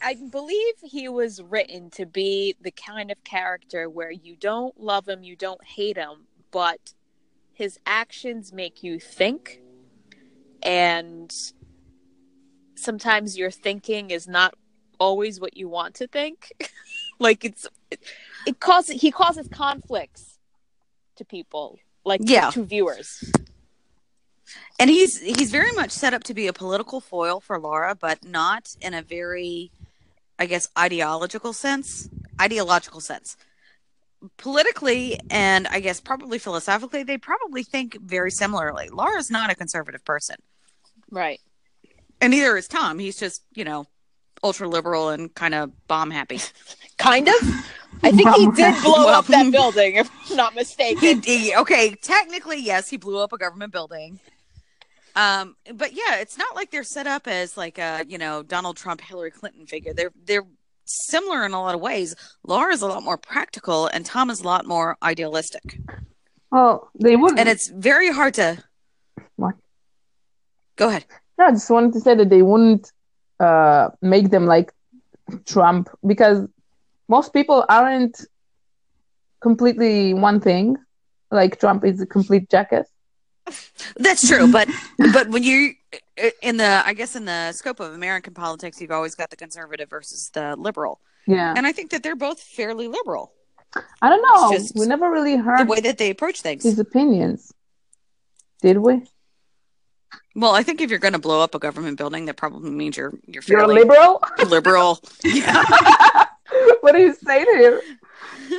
I 0.00 0.14
believe 0.30 0.74
he 0.82 1.08
was 1.08 1.42
written 1.42 1.90
to 1.90 2.06
be 2.06 2.54
the 2.60 2.70
kind 2.70 3.10
of 3.10 3.22
character 3.24 3.90
where 3.90 4.10
you 4.10 4.36
don't 4.36 4.78
love 4.80 5.08
him, 5.08 5.22
you 5.24 5.36
don't 5.36 5.62
hate 5.64 5.96
him, 5.96 6.26
but 6.50 6.94
his 7.58 7.76
actions 7.84 8.52
make 8.52 8.84
you 8.84 9.00
think. 9.00 9.60
And 10.62 11.30
sometimes 12.76 13.36
your 13.36 13.50
thinking 13.50 14.10
is 14.10 14.28
not 14.28 14.54
always 15.00 15.40
what 15.40 15.56
you 15.56 15.68
want 15.68 15.96
to 15.96 16.06
think. 16.06 16.52
like 17.18 17.44
it's 17.44 17.66
it, 17.90 18.00
it 18.46 18.60
causes 18.60 19.02
he 19.02 19.10
causes 19.10 19.48
conflicts 19.48 20.38
to 21.16 21.24
people, 21.24 21.80
like 22.04 22.20
Yeah. 22.24 22.50
to 22.50 22.64
viewers. 22.64 23.24
And 24.78 24.88
he's 24.88 25.20
he's 25.20 25.50
very 25.50 25.72
much 25.72 25.90
set 25.90 26.14
up 26.14 26.22
to 26.24 26.34
be 26.34 26.46
a 26.46 26.52
political 26.52 27.00
foil 27.00 27.40
for 27.40 27.58
Laura, 27.58 27.96
but 27.96 28.24
not 28.24 28.76
in 28.80 28.94
a 28.94 29.02
very, 29.02 29.72
I 30.38 30.46
guess, 30.46 30.68
ideological 30.78 31.52
sense. 31.52 32.08
Ideological 32.40 33.00
sense. 33.00 33.36
Politically 34.36 35.18
and 35.30 35.66
I 35.68 35.80
guess 35.80 36.00
probably 36.00 36.38
philosophically, 36.38 37.02
they 37.04 37.18
probably 37.18 37.62
think 37.62 37.96
very 38.00 38.30
similarly. 38.30 38.88
Laura's 38.90 39.30
not 39.30 39.50
a 39.50 39.54
conservative 39.54 40.04
person. 40.04 40.36
Right. 41.10 41.40
And 42.20 42.32
neither 42.32 42.56
is 42.56 42.66
Tom. 42.66 42.98
He's 42.98 43.16
just, 43.18 43.42
you 43.54 43.64
know, 43.64 43.86
ultra 44.42 44.68
liberal 44.68 45.10
and 45.10 45.32
kind 45.34 45.54
of 45.54 45.70
bomb 45.88 46.10
happy. 46.10 46.40
Kind 46.98 47.28
of. 47.28 47.34
I 48.02 48.10
think 48.10 48.28
he 48.34 48.46
did 48.50 48.74
blow 48.82 49.04
Well- 49.06 49.08
up 49.08 49.26
that 49.26 49.52
building, 49.52 49.94
if 49.96 50.10
I'm 50.30 50.36
not 50.36 50.56
mistaken. 50.56 51.22
He, 51.22 51.38
he- 51.50 51.54
okay, 51.56 51.94
technically, 51.94 52.58
yes, 52.60 52.88
he 52.90 52.96
blew 52.96 53.18
up 53.22 53.32
a 53.32 53.38
government 53.38 53.72
building. 53.72 54.18
Um, 55.14 55.54
but 55.74 55.92
yeah, 55.92 56.16
it's 56.16 56.36
not 56.36 56.56
like 56.56 56.72
they're 56.72 56.82
set 56.82 57.06
up 57.06 57.28
as 57.28 57.56
like 57.56 57.78
a 57.78 58.04
you 58.08 58.18
know 58.18 58.42
Donald 58.42 58.76
Trump, 58.76 59.00
Hillary 59.00 59.30
Clinton 59.30 59.66
figure. 59.66 59.92
They're 59.94 60.12
they're 60.24 60.44
similar 60.88 61.44
in 61.44 61.52
a 61.52 61.60
lot 61.60 61.74
of 61.74 61.80
ways. 61.80 62.14
Laura's 62.44 62.82
a 62.82 62.86
lot 62.86 63.02
more 63.02 63.18
practical, 63.18 63.86
and 63.86 64.04
Tom 64.04 64.30
is 64.30 64.40
a 64.40 64.44
lot 64.44 64.66
more 64.66 64.96
idealistic. 65.02 65.78
Well, 66.50 66.90
they 66.98 67.16
wouldn't. 67.16 67.38
And 67.38 67.48
it's 67.48 67.68
very 67.68 68.10
hard 68.10 68.34
to. 68.34 68.62
What? 69.36 69.54
Go 70.76 70.88
ahead. 70.88 71.04
No, 71.38 71.46
I 71.46 71.50
just 71.52 71.70
wanted 71.70 71.92
to 71.92 72.00
say 72.00 72.14
that 72.14 72.30
they 72.30 72.42
wouldn't 72.42 72.90
uh, 73.38 73.90
make 74.00 74.30
them 74.30 74.46
like 74.46 74.72
Trump 75.44 75.88
because 76.06 76.48
most 77.08 77.32
people 77.32 77.64
aren't 77.68 78.20
completely 79.40 80.14
one 80.14 80.40
thing. 80.40 80.76
Like 81.30 81.60
Trump 81.60 81.84
is 81.84 82.00
a 82.00 82.06
complete 82.06 82.48
jackass. 82.48 82.88
That's 83.96 84.26
true, 84.26 84.50
but 84.50 84.68
but 85.12 85.28
when 85.28 85.42
you 85.42 85.74
Er, 86.22 86.30
in 86.42 86.56
the 86.56 86.82
I 86.84 86.92
guess 86.94 87.16
in 87.16 87.24
the 87.24 87.52
scope 87.52 87.80
of 87.80 87.92
American 87.94 88.34
politics, 88.34 88.80
you've 88.80 88.90
always 88.90 89.14
got 89.14 89.30
the 89.30 89.36
conservative 89.36 89.88
versus 89.90 90.30
the 90.30 90.56
liberal, 90.56 91.00
Yeah, 91.26 91.54
and 91.56 91.66
I 91.66 91.72
think 91.72 91.90
that 91.90 92.02
they're 92.02 92.16
both 92.16 92.40
fairly 92.40 92.88
liberal. 92.88 93.32
I 94.02 94.08
don't 94.08 94.22
know. 94.22 94.58
We 94.80 94.86
never 94.86 95.10
really 95.10 95.36
heard 95.36 95.60
The 95.60 95.70
way 95.70 95.80
that 95.80 95.98
they 95.98 96.10
approach 96.10 96.40
things. 96.40 96.62
his 96.64 96.78
opinions, 96.78 97.52
did 98.62 98.78
we? 98.78 99.02
Well, 100.34 100.54
I 100.54 100.62
think 100.62 100.80
if 100.80 100.88
you're 100.90 100.98
going 101.00 101.12
to 101.14 101.18
blow 101.18 101.40
up 101.42 101.54
a 101.54 101.58
government 101.58 101.98
building, 101.98 102.26
that 102.26 102.36
probably 102.36 102.70
means 102.70 102.96
you're 102.96 103.12
you're 103.26 103.42
You're 103.46 103.60
a 103.60 103.66
liberal? 103.66 104.22
liberal. 104.48 105.00
What 106.80 106.92
do 106.92 107.00
you 107.02 107.14
say 107.14 107.44
to 107.44 107.80
him? 108.50 108.58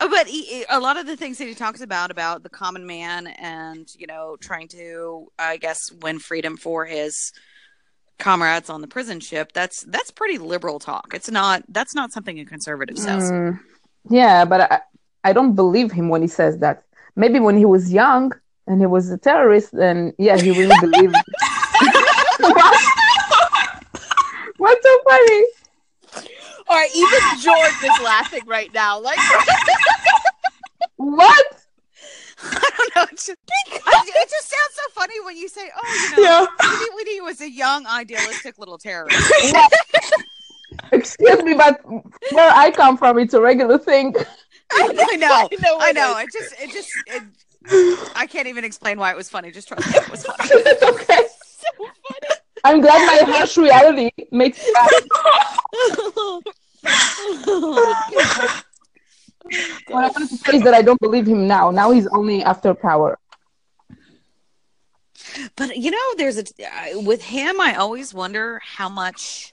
Uh, 0.00 0.08
but 0.08 0.26
he, 0.26 0.64
a 0.68 0.80
lot 0.80 0.96
of 0.96 1.06
the 1.06 1.16
things 1.16 1.38
that 1.38 1.46
he 1.46 1.54
talks 1.54 1.80
about 1.80 2.10
about 2.10 2.42
the 2.42 2.48
common 2.48 2.86
man 2.86 3.26
and 3.26 3.88
you 3.98 4.06
know 4.06 4.36
trying 4.40 4.68
to 4.68 5.26
i 5.38 5.56
guess 5.56 5.78
win 6.02 6.18
freedom 6.18 6.56
for 6.56 6.84
his 6.84 7.32
comrades 8.18 8.70
on 8.70 8.80
the 8.80 8.86
prison 8.88 9.20
ship 9.20 9.52
that's 9.52 9.84
that's 9.84 10.10
pretty 10.10 10.38
liberal 10.38 10.78
talk 10.78 11.12
it's 11.14 11.30
not 11.30 11.62
that's 11.68 11.94
not 11.94 12.12
something 12.12 12.40
a 12.40 12.44
conservative 12.44 12.98
says 12.98 13.30
Mm, 13.30 13.60
yeah, 14.08 14.44
but 14.44 14.60
I, 14.72 14.80
I 15.24 15.32
don't 15.32 15.54
believe 15.54 15.90
him 15.92 16.08
when 16.08 16.22
he 16.22 16.28
says 16.28 16.58
that. 16.58 16.84
Maybe 17.16 17.40
when 17.40 17.56
he 17.56 17.64
was 17.64 17.92
young 17.92 18.32
and 18.66 18.80
he 18.80 18.86
was 18.86 19.10
a 19.10 19.18
terrorist, 19.18 19.72
then 19.72 20.12
yeah, 20.18 20.36
he 20.36 20.50
really 20.50 20.76
believed. 20.80 21.14
What's 24.58 24.82
so 24.86 24.98
funny? 25.08 25.46
Right, 26.68 26.90
even 26.94 27.20
George 27.42 27.84
is 27.84 28.04
laughing 28.04 28.42
right 28.46 28.72
now. 28.74 28.98
Like, 29.00 29.18
What? 30.96 31.46
i 32.42 32.70
don't 32.76 32.96
know 32.96 33.06
it's 33.10 33.24
just, 33.26 33.38
I- 33.86 34.04
it 34.06 34.28
just 34.30 34.50
sounds 34.50 34.74
so 34.74 34.82
funny 34.92 35.14
when 35.24 35.38
you 35.38 35.48
say 35.48 35.70
oh 35.74 36.08
you 36.10 36.16
know 36.16 36.22
Yeah. 36.22 36.46
Woody 36.94 37.20
was 37.22 37.40
a 37.40 37.50
young 37.50 37.86
idealistic 37.86 38.58
little 38.58 38.76
terrorist 38.76 39.16
Excuse 40.92 41.42
me, 41.42 41.54
but 41.54 41.80
where 42.32 42.50
I 42.52 42.70
come 42.70 42.96
from, 42.98 43.18
it's 43.18 43.32
a 43.34 43.40
regular 43.40 43.78
thing. 43.78 44.14
i 44.72 44.86
know 45.16 45.28
I 45.30 45.48
know 45.62 45.78
i 45.80 45.90
it 45.90 45.94
know 45.94 46.18
it 46.18 46.28
just 46.32 46.54
it 46.60 46.70
just 46.72 46.90
it, 47.06 48.12
i 48.16 48.26
can't 48.26 48.48
even 48.48 48.64
explain 48.64 48.98
why 48.98 49.10
it 49.12 49.16
was 49.16 49.30
funny 49.30 49.50
just 49.50 49.68
trust 49.68 49.86
me 49.86 49.94
it 49.96 50.10
was 50.10 50.24
funny 50.24 50.38
it's 50.50 50.82
okay. 50.82 51.22
I'm 52.66 52.80
glad 52.80 53.06
my 53.06 53.32
harsh 53.32 53.56
reality 53.56 54.10
makes. 54.32 54.58
What 59.88 60.04
I 60.04 60.08
wanted 60.08 60.28
to 60.30 60.36
say 60.36 60.56
is 60.56 60.62
that 60.64 60.74
I 60.74 60.82
don't 60.82 61.00
believe 61.00 61.28
him 61.28 61.46
now. 61.46 61.70
Now 61.70 61.92
he's 61.92 62.08
only 62.08 62.42
after 62.42 62.74
power. 62.74 63.20
But 65.54 65.76
you 65.76 65.92
know, 65.92 66.14
there's 66.16 66.38
a 66.38 66.44
with 66.94 67.22
him. 67.22 67.60
I 67.60 67.74
always 67.74 68.12
wonder 68.12 68.60
how 68.64 68.88
much 68.88 69.52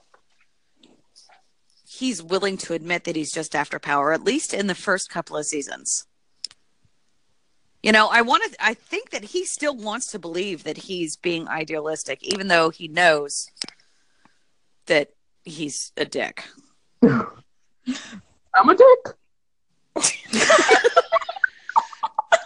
he's 1.87 2.23
willing 2.23 2.57
to 2.57 2.73
admit 2.73 3.03
that 3.03 3.15
he's 3.15 3.31
just 3.31 3.55
after 3.55 3.77
power. 3.77 4.11
At 4.11 4.23
least 4.23 4.55
in 4.55 4.65
the 4.65 4.75
first 4.75 5.11
couple 5.11 5.37
of 5.37 5.45
seasons. 5.45 6.07
You 7.83 7.91
know, 7.91 8.07
I 8.07 8.21
want 8.21 8.49
to. 8.49 8.65
I 8.65 8.73
think 8.73 9.09
that 9.09 9.25
he 9.25 9.45
still 9.45 9.75
wants 9.75 10.07
to 10.07 10.19
believe 10.19 10.63
that 10.63 10.77
he's 10.77 11.17
being 11.17 11.47
idealistic, 11.49 12.23
even 12.23 12.47
though 12.47 12.69
he 12.69 12.87
knows 12.87 13.51
that 14.85 15.09
he's 15.43 15.91
a 15.97 16.05
dick. 16.05 16.45
I'm 17.03 18.69
a 18.69 18.75
dick. 18.75 19.15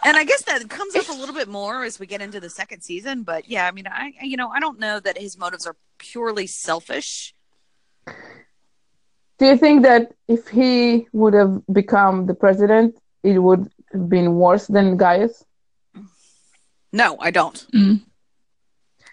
And 0.08 0.16
I 0.16 0.24
guess 0.24 0.42
that 0.44 0.70
comes 0.70 0.96
up 0.96 1.10
a 1.10 1.12
little 1.12 1.36
bit 1.36 1.50
more 1.50 1.84
as 1.84 2.00
we 2.00 2.08
get 2.08 2.22
into 2.22 2.40
the 2.40 2.50
second 2.50 2.82
season. 2.82 3.24
But 3.24 3.50
yeah, 3.50 3.68
I 3.68 3.72
mean, 3.72 3.88
I 3.88 4.14
you 4.22 4.38
know, 4.38 4.48
I 4.48 4.62
don't 4.62 4.80
know 4.80 5.02
that 5.02 5.18
his 5.18 5.38
motives 5.38 5.68
are 5.68 5.76
purely 5.98 6.48
selfish. 6.48 7.36
Do 8.06 9.46
you 9.46 9.58
think 9.58 9.84
that 9.84 10.14
if 10.30 10.48
he 10.48 11.08
would 11.12 11.34
have 11.34 11.62
become 11.72 12.26
the 12.26 12.34
president, 12.34 12.98
it 13.22 13.38
would 13.40 13.70
been 13.92 14.36
worse 14.36 14.68
than 14.68 14.98
Gaius? 14.98 15.44
No, 16.92 17.18
I 17.20 17.32
don't. 17.32 17.68
Mm. 17.74 18.02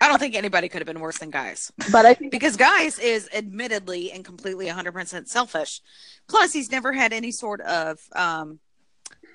I 0.00 0.08
don't 0.08 0.18
think 0.18 0.34
anybody 0.34 0.68
could 0.68 0.80
have 0.80 0.86
been 0.86 1.00
worse 1.00 1.18
than 1.18 1.30
Gaius 1.30 1.72
But 1.90 2.04
I 2.04 2.14
think 2.14 2.30
because 2.30 2.56
Gaius 2.56 2.98
is 2.98 3.28
admittedly 3.32 4.12
and 4.12 4.24
completely 4.24 4.66
100% 4.66 5.28
selfish. 5.28 5.80
Plus, 6.28 6.52
he's 6.52 6.70
never 6.70 6.92
had 6.92 7.12
any 7.12 7.30
sort 7.30 7.60
of 7.62 7.98
um, 8.14 8.58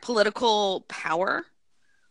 political 0.01 0.85
power. 0.87 1.45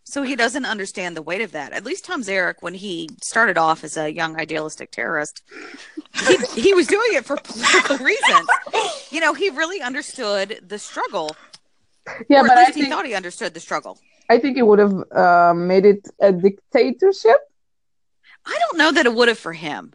So 0.04 0.22
he 0.22 0.36
doesn't 0.36 0.64
understand 0.64 1.16
the 1.16 1.22
weight 1.22 1.42
of 1.42 1.52
that. 1.52 1.72
At 1.72 1.84
least 1.84 2.06
Tom 2.06 2.22
Zarek, 2.22 2.56
when 2.60 2.72
he 2.72 3.10
started 3.22 3.58
off 3.58 3.84
as 3.84 3.98
a 3.98 4.10
young 4.10 4.40
idealistic 4.40 4.90
terrorist, 4.90 5.42
he, 6.26 6.36
he 6.62 6.74
was 6.74 6.86
doing 6.86 7.10
it 7.12 7.26
for 7.26 7.36
political 7.36 7.98
reasons. 7.98 8.48
You 9.10 9.20
know, 9.20 9.34
he 9.34 9.50
really 9.50 9.82
understood 9.82 10.64
the 10.66 10.78
struggle. 10.78 11.36
Yeah, 12.28 12.40
or 12.40 12.48
but 12.48 12.58
I 12.58 12.66
he 12.66 12.72
think, 12.72 12.88
thought 12.88 13.06
he 13.06 13.14
understood 13.14 13.54
the 13.54 13.60
struggle. 13.60 13.98
I 14.28 14.38
think 14.38 14.56
it 14.56 14.62
would 14.62 14.78
have 14.78 15.12
uh, 15.12 15.54
made 15.54 15.86
it 15.86 16.06
a 16.20 16.32
dictatorship. 16.32 17.38
I 18.44 18.58
don't 18.58 18.78
know 18.78 18.92
that 18.92 19.06
it 19.06 19.14
would 19.14 19.28
have 19.28 19.38
for 19.38 19.52
him. 19.52 19.94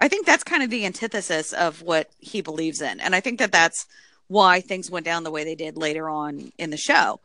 I 0.00 0.08
think 0.08 0.26
that's 0.26 0.44
kind 0.44 0.62
of 0.62 0.70
the 0.70 0.84
antithesis 0.84 1.52
of 1.52 1.82
what 1.82 2.10
he 2.18 2.40
believes 2.40 2.80
in. 2.80 3.00
And 3.00 3.14
I 3.14 3.20
think 3.20 3.38
that 3.38 3.52
that's 3.52 3.86
why 4.26 4.60
things 4.60 4.90
went 4.90 5.06
down 5.06 5.22
the 5.22 5.30
way 5.30 5.44
they 5.44 5.54
did 5.54 5.76
later 5.76 6.08
on 6.08 6.52
in 6.58 6.70
the 6.70 6.76
show 6.76 7.20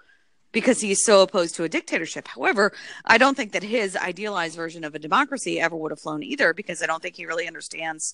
because 0.52 0.82
he's 0.82 1.04
so 1.04 1.21
opposed 1.21 1.56
to 1.56 1.63
a 1.63 1.69
dictatorship. 1.69 2.28
However, 2.28 2.73
I 3.06 3.17
don't 3.17 3.36
think 3.36 3.52
that 3.54 3.63
his 3.63 3.95
idealized 3.95 4.56
version 4.56 4.84
of 4.84 4.95
a 4.95 5.00
democracy 5.00 5.60
ever 5.60 5.76
would 5.76 5.91
have 5.91 6.00
flown 6.00 6.23
either 6.23 6.54
because 6.54 6.82
I 6.82 6.86
don't 6.86 7.02
think 7.02 7.15
he 7.15 7.26
really 7.26 7.47
understands 7.47 8.13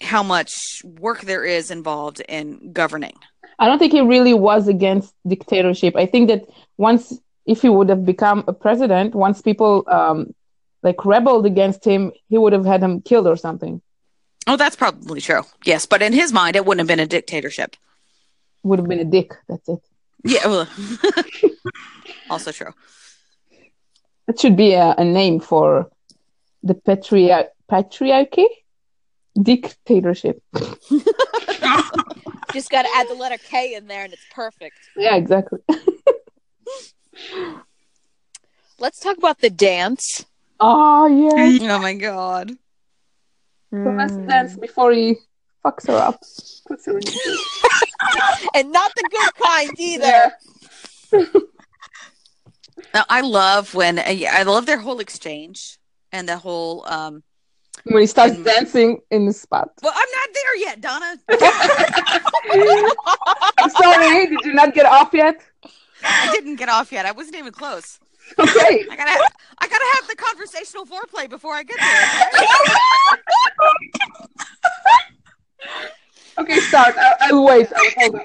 how 0.00 0.22
much 0.22 0.82
work 0.84 1.22
there 1.22 1.44
is 1.44 1.70
involved 1.70 2.20
in 2.28 2.72
governing. 2.72 3.16
I 3.58 3.68
don't 3.68 3.78
think 3.78 3.92
he 3.92 4.00
really 4.00 4.34
was 4.34 4.68
against 4.68 5.14
dictatorship. 5.26 5.96
I 5.96 6.06
think 6.06 6.28
that 6.28 6.46
once, 6.76 7.18
if 7.46 7.62
he 7.62 7.68
would 7.68 7.88
have 7.88 8.04
become 8.04 8.44
a 8.48 8.52
president, 8.52 9.14
once 9.14 9.40
people 9.40 9.84
um, 9.86 10.34
like 10.82 11.04
rebelled 11.04 11.46
against 11.46 11.84
him, 11.84 12.12
he 12.28 12.38
would 12.38 12.52
have 12.52 12.64
had 12.64 12.82
him 12.82 13.00
killed 13.00 13.26
or 13.26 13.36
something. 13.36 13.80
Oh, 14.46 14.56
that's 14.56 14.76
probably 14.76 15.20
true. 15.20 15.42
Yes, 15.64 15.86
but 15.86 16.02
in 16.02 16.12
his 16.12 16.32
mind, 16.32 16.56
it 16.56 16.66
wouldn't 16.66 16.80
have 16.80 16.88
been 16.88 17.02
a 17.02 17.06
dictatorship. 17.06 17.76
Would 18.62 18.78
have 18.80 18.88
been 18.88 19.00
a 19.00 19.04
dick. 19.04 19.32
That's 19.48 19.68
it. 19.68 19.80
Yeah, 20.24 20.46
well, 20.46 20.68
also 22.30 22.50
true. 22.50 22.72
That 24.26 24.40
should 24.40 24.56
be 24.56 24.72
a, 24.72 24.94
a 24.96 25.04
name 25.04 25.40
for 25.40 25.90
the 26.62 26.74
patria- 26.74 27.48
patriarchy, 27.70 28.46
dictatorship. 29.40 30.42
Just 32.52 32.70
got 32.70 32.82
to 32.82 32.88
add 32.94 33.08
the 33.08 33.14
letter 33.14 33.38
K 33.38 33.74
in 33.74 33.86
there, 33.88 34.04
and 34.04 34.12
it's 34.12 34.24
perfect. 34.32 34.76
Yeah, 34.96 35.16
exactly. 35.16 35.58
Let's 38.78 39.00
talk 39.00 39.16
about 39.18 39.40
the 39.40 39.50
dance. 39.50 40.24
Oh 40.60 41.06
yeah. 41.06 41.58
Oh 41.74 41.78
my 41.80 41.94
god. 41.94 42.52
So 43.72 43.90
let's 43.90 44.16
dance 44.28 44.56
before 44.56 44.92
he 44.92 45.16
fucks 45.64 45.86
her 45.88 45.96
up. 45.96 46.20
Her 46.68 46.76
and 48.54 48.70
not 48.70 48.92
the 48.94 49.08
good 49.10 49.34
kind 49.42 49.70
either. 49.78 50.32
Now, 52.92 53.04
I 53.08 53.20
love 53.22 53.74
when 53.74 53.98
uh, 53.98 54.04
I 54.06 54.44
love 54.44 54.66
their 54.66 54.78
whole 54.78 55.00
exchange 55.00 55.78
and 56.12 56.28
the 56.28 56.38
whole. 56.38 56.86
um 56.86 57.24
when 57.84 58.00
he 58.00 58.06
starts 58.06 58.34
And- 58.36 58.44
dancing 58.44 59.00
in 59.10 59.26
the 59.26 59.32
spot. 59.32 59.70
Well, 59.82 59.92
I'm 59.94 60.08
not 60.10 60.28
there 60.34 60.56
yet, 60.56 60.80
Donna. 60.80 61.18
I'm 63.58 63.70
sorry, 63.70 64.26
did 64.26 64.40
you 64.44 64.52
not 64.54 64.74
get 64.74 64.86
off 64.86 65.12
yet? 65.12 65.40
I 66.02 66.30
didn't 66.32 66.56
get 66.56 66.68
off 66.68 66.92
yet. 66.92 67.06
I 67.06 67.12
wasn't 67.12 67.36
even 67.36 67.52
close. 67.52 67.98
Okay. 68.38 68.86
I 68.90 68.96
gotta, 68.96 69.30
I 69.58 69.68
gotta 69.68 69.84
have 69.94 70.06
the 70.08 70.16
conversational 70.16 70.86
foreplay 70.86 71.28
before 71.28 71.52
I 71.54 71.62
get 71.62 71.78
there. 71.78 73.18
Okay, 76.38 76.58
start. 76.68 76.94
I- 76.96 77.14
I'll 77.22 77.44
wait. 77.44 77.68
I'll 77.76 77.90
hold 77.98 78.14
on. 78.16 78.20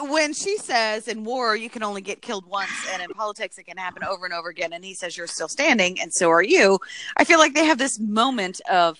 When 0.00 0.32
she 0.32 0.56
says 0.56 1.06
in 1.08 1.22
war 1.24 1.54
you 1.54 1.68
can 1.68 1.82
only 1.82 2.00
get 2.00 2.22
killed 2.22 2.46
once 2.46 2.70
and 2.92 3.02
in 3.02 3.10
politics 3.10 3.58
it 3.58 3.64
can 3.64 3.76
happen 3.76 4.02
over 4.04 4.24
and 4.24 4.32
over 4.34 4.48
again 4.48 4.72
and 4.72 4.84
he 4.84 4.94
says 4.94 5.16
you're 5.16 5.26
still 5.26 5.48
standing 5.48 6.00
and 6.00 6.12
so 6.12 6.30
are 6.30 6.42
you 6.42 6.78
i 7.18 7.24
feel 7.24 7.38
like 7.38 7.52
they 7.54 7.66
have 7.66 7.78
this 7.78 7.98
moment 8.00 8.60
of 8.70 8.98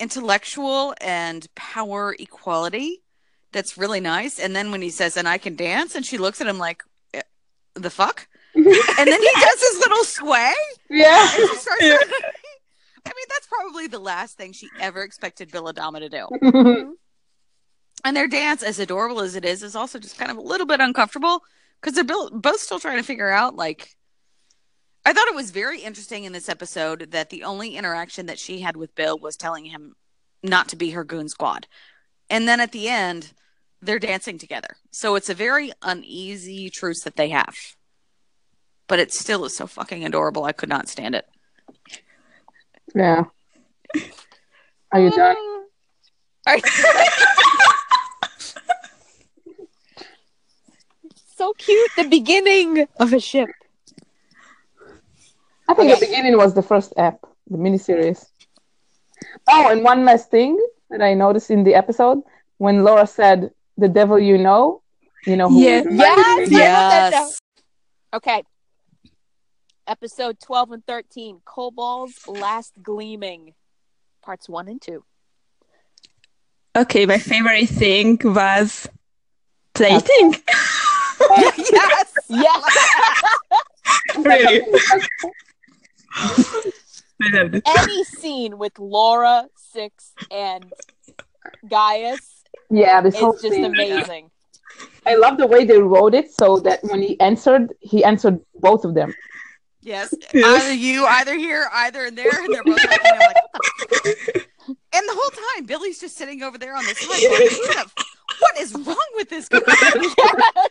intellectual 0.00 0.94
and 1.00 1.46
power 1.54 2.16
equality 2.18 3.02
that's 3.52 3.76
really 3.78 4.00
nice 4.00 4.38
and 4.40 4.56
then 4.56 4.70
when 4.72 4.82
he 4.82 4.90
says 4.90 5.16
and 5.16 5.28
i 5.28 5.38
can 5.38 5.54
dance 5.54 5.94
and 5.94 6.04
she 6.04 6.18
looks 6.18 6.40
at 6.40 6.46
him 6.46 6.58
like 6.58 6.82
"Eh, 7.14 7.22
the 7.74 7.90
fuck? 7.90 8.26
And 8.54 8.66
then 8.66 9.22
he 9.22 9.30
does 9.40 9.60
his 9.60 9.78
little 9.78 10.04
sway 10.04 10.52
Yeah. 10.88 11.28
i 13.06 13.12
mean 13.16 13.26
that's 13.28 13.46
probably 13.46 13.86
the 13.86 13.98
last 13.98 14.36
thing 14.36 14.52
she 14.52 14.68
ever 14.80 15.02
expected 15.02 15.50
bill 15.52 15.64
adama 15.72 16.00
to 16.00 16.08
do 16.08 16.96
and 18.04 18.16
their 18.16 18.28
dance, 18.28 18.62
as 18.62 18.78
adorable 18.78 19.20
as 19.20 19.36
it 19.36 19.44
is, 19.44 19.62
is 19.62 19.76
also 19.76 19.98
just 19.98 20.18
kind 20.18 20.30
of 20.30 20.36
a 20.36 20.42
little 20.42 20.66
bit 20.66 20.80
uncomfortable 20.80 21.42
because 21.80 21.94
they're 21.94 22.04
both 22.30 22.60
still 22.60 22.78
trying 22.78 22.96
to 22.98 23.02
figure 23.02 23.30
out. 23.30 23.56
Like, 23.56 23.94
I 25.04 25.12
thought 25.12 25.28
it 25.28 25.34
was 25.34 25.50
very 25.50 25.80
interesting 25.80 26.24
in 26.24 26.32
this 26.32 26.48
episode 26.48 27.10
that 27.12 27.30
the 27.30 27.44
only 27.44 27.76
interaction 27.76 28.26
that 28.26 28.38
she 28.38 28.60
had 28.60 28.76
with 28.76 28.94
Bill 28.94 29.18
was 29.18 29.36
telling 29.36 29.64
him 29.64 29.94
not 30.42 30.68
to 30.68 30.76
be 30.76 30.90
her 30.90 31.04
goon 31.04 31.28
squad, 31.28 31.66
and 32.28 32.46
then 32.48 32.60
at 32.60 32.72
the 32.72 32.88
end, 32.88 33.32
they're 33.82 33.98
dancing 33.98 34.38
together. 34.38 34.76
So 34.90 35.14
it's 35.14 35.30
a 35.30 35.34
very 35.34 35.72
uneasy 35.82 36.68
truce 36.70 37.02
that 37.04 37.16
they 37.16 37.30
have, 37.30 37.56
but 38.88 38.98
it 38.98 39.12
still 39.12 39.44
is 39.44 39.56
so 39.56 39.66
fucking 39.66 40.04
adorable. 40.04 40.44
I 40.44 40.52
could 40.52 40.68
not 40.68 40.88
stand 40.88 41.14
it. 41.14 41.26
Yeah. 42.94 43.24
Are 44.92 45.00
you 45.00 45.10
done? 45.10 45.36
Are 46.46 46.56
you- 46.56 46.62
so 51.40 51.54
cute. 51.56 51.90
The 51.96 52.08
beginning 52.18 52.70
of 53.02 53.08
a 53.20 53.20
ship. 53.30 53.48
I 55.68 55.72
think 55.74 55.88
Okay. 55.90 55.94
the 56.00 56.06
beginning 56.06 56.36
was 56.36 56.52
the 56.52 56.66
first 56.72 56.92
app, 57.06 57.18
the 57.48 57.56
miniseries. 57.64 58.20
Oh, 59.48 59.68
and 59.72 59.80
one 59.92 60.04
last 60.04 60.26
thing 60.30 60.52
that 60.90 61.00
I 61.00 61.14
noticed 61.14 61.50
in 61.50 61.64
the 61.64 61.74
episode 61.82 62.18
when 62.58 62.84
Laura 62.86 63.06
said, 63.06 63.38
"The 63.82 63.88
devil 63.88 64.18
you 64.30 64.36
know," 64.46 64.82
you 65.30 65.36
know 65.38 65.48
who? 65.48 65.60
Yeah. 65.64 65.78
it 65.80 65.86
Yes, 65.90 66.18
I 66.18 66.20
reminded 66.20 66.50
me? 66.50 66.56
wrote 66.58 66.90
that 66.96 67.10
down. 67.16 67.28
Yes. 67.28 67.40
Okay. 68.18 68.40
Episode 69.86 70.36
12 70.40 70.70
and 70.76 70.84
13 70.86 71.40
Kobol's 71.52 72.16
Last 72.28 72.72
Gleaming, 72.82 73.54
parts 74.26 74.46
1 74.48 74.68
and 74.68 74.80
2. 74.82 75.02
Okay, 76.82 77.06
my 77.06 77.18
favorite 77.18 77.68
thing 77.82 78.18
was 78.22 78.86
plating. 79.74 80.34
yes. 81.72 82.12
Yes! 82.28 82.62
really. 84.18 84.62
I 86.14 87.30
loved 87.32 87.54
it. 87.56 87.62
Any 87.66 88.04
scene 88.04 88.58
with 88.58 88.78
Laura, 88.78 89.46
Six, 89.56 90.12
and 90.30 90.72
Gaius 91.68 92.44
Yeah, 92.70 93.00
this 93.00 93.18
whole 93.18 93.34
is 93.34 93.42
just 93.42 93.54
thing. 93.54 93.64
amazing. 93.64 94.30
I 95.06 95.16
love 95.16 95.36
the 95.38 95.46
way 95.46 95.64
they 95.64 95.78
wrote 95.78 96.14
it 96.14 96.32
so 96.32 96.58
that 96.60 96.82
when 96.84 97.02
he 97.02 97.18
answered, 97.20 97.72
he 97.80 98.02
answered 98.04 98.40
both 98.60 98.84
of 98.84 98.94
them. 98.94 99.14
Yes. 99.82 100.14
Yes. 100.32 100.62
Either 100.62 100.74
you, 100.74 101.06
either 101.06 101.34
here, 101.36 101.66
either 101.72 102.04
in 102.04 102.14
there, 102.14 102.30
and 102.32 102.54
they're 102.54 102.62
both 102.64 102.76
looking 102.82 102.90
at 102.90 103.02
me 103.02 103.26
like, 103.26 103.36
the? 104.04 104.46
And 104.92 105.08
the 105.08 105.14
whole 105.14 105.30
time, 105.56 105.66
Billy's 105.66 105.98
just 106.00 106.16
sitting 106.16 106.42
over 106.42 106.58
there 106.58 106.76
on 106.76 106.84
the 106.84 106.94
side. 106.94 107.08
going, 107.08 107.48
"Who 107.48 107.90
what 108.40 108.58
is 108.60 108.74
wrong 108.74 109.06
with 109.16 109.30
this 109.30 109.48
guy? 109.48 109.58
Yes! 110.18 110.68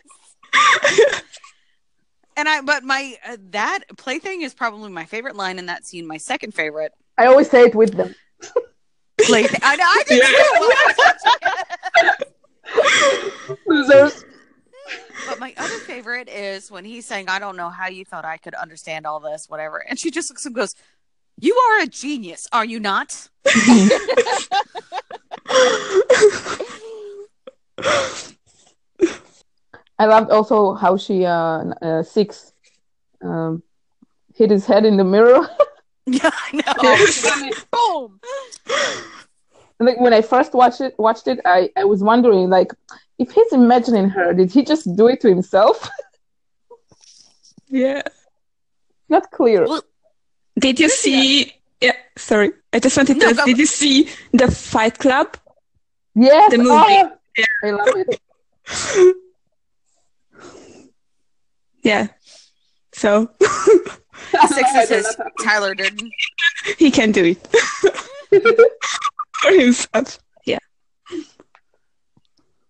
And 2.37 2.47
I, 2.47 2.61
but 2.61 2.85
my 2.85 3.17
uh, 3.27 3.35
that 3.49 3.79
plaything 3.97 4.43
is 4.43 4.53
probably 4.53 4.89
my 4.89 5.03
favorite 5.03 5.35
line 5.35 5.59
in 5.59 5.65
that 5.65 5.85
scene. 5.85 6.07
My 6.07 6.15
second 6.15 6.53
favorite 6.53 6.93
I 7.19 7.25
always 7.25 7.49
say 7.49 7.63
it 7.63 7.75
with 7.75 7.91
them. 7.91 8.15
plaything. 9.25 9.59
I, 9.61 9.75
know, 9.75 9.83
I 9.85 10.03
did 10.07 10.23
too. 13.47 13.57
Losers. 13.67 14.23
But 15.27 15.39
my 15.39 15.53
other 15.57 15.79
favorite 15.79 16.29
is 16.29 16.71
when 16.71 16.85
he's 16.85 17.05
saying, 17.05 17.27
"I 17.27 17.39
don't 17.39 17.57
know 17.57 17.69
how 17.69 17.87
you 17.87 18.05
thought 18.05 18.23
I 18.23 18.37
could 18.37 18.53
understand 18.53 19.05
all 19.05 19.19
this, 19.19 19.49
whatever," 19.49 19.79
and 19.79 19.99
she 19.99 20.11
just 20.11 20.29
looks 20.29 20.45
and 20.45 20.55
goes, 20.55 20.75
"You 21.37 21.57
are 21.57 21.81
a 21.81 21.87
genius, 21.87 22.47
are 22.53 22.63
you 22.63 22.79
not?" 22.79 23.27
I 29.99 30.05
loved 30.05 30.31
also 30.31 30.73
how 30.73 30.97
she 30.97 31.25
uh, 31.25 31.63
uh 31.81 32.03
six 32.03 32.53
um 33.21 33.61
hit 34.33 34.49
his 34.49 34.65
head 34.65 34.85
in 34.85 34.97
the 34.97 35.03
mirror. 35.03 35.47
Yeah, 36.11 36.31
I 36.33 36.49
know. 36.57 37.51
Boom! 37.71 38.19
like 39.79 39.99
when 39.99 40.11
I 40.11 40.23
first 40.23 40.53
watched 40.55 40.81
it 40.81 40.95
watched 40.97 41.27
it, 41.27 41.39
I, 41.45 41.69
I 41.77 41.83
was 41.83 42.01
wondering 42.01 42.49
like 42.49 42.71
if 43.19 43.29
he's 43.29 43.53
imagining 43.53 44.09
her, 44.09 44.33
did 44.33 44.51
he 44.51 44.63
just 44.63 44.95
do 44.95 45.07
it 45.07 45.21
to 45.21 45.27
himself? 45.29 45.87
Yeah. 47.67 48.01
Not 49.07 49.29
clear. 49.29 49.65
Well, 49.67 49.83
Did 50.59 50.79
you 50.79 50.89
see? 50.89 51.53
Yeah. 51.79 51.93
Sorry, 52.17 52.51
I 52.73 52.79
just 52.79 52.97
wanted 52.97 53.19
to. 53.19 53.25
No, 53.25 53.29
ask, 53.29 53.45
did 53.45 53.59
you 53.59 53.67
see 53.67 54.09
the 54.33 54.49
Fight 54.49 54.97
Club? 54.97 55.37
yes, 56.15 56.51
the 56.51 56.57
movie. 56.57 56.69
oh, 56.71 57.11
Yeah. 57.37 57.45
I 57.63 57.69
love 57.71 57.93
it. 57.95 59.15
Yeah. 61.89 62.07
So 62.93 63.29
Six 63.41 64.69
is 64.75 64.89
his 64.89 65.17
Tyler 65.43 65.73
Durden. 65.75 66.11
he 66.77 66.91
can 66.91 67.11
do 67.11 67.23
it 68.31 68.67
for 69.41 69.51
himself. 69.51 70.19
Yeah. 70.45 70.57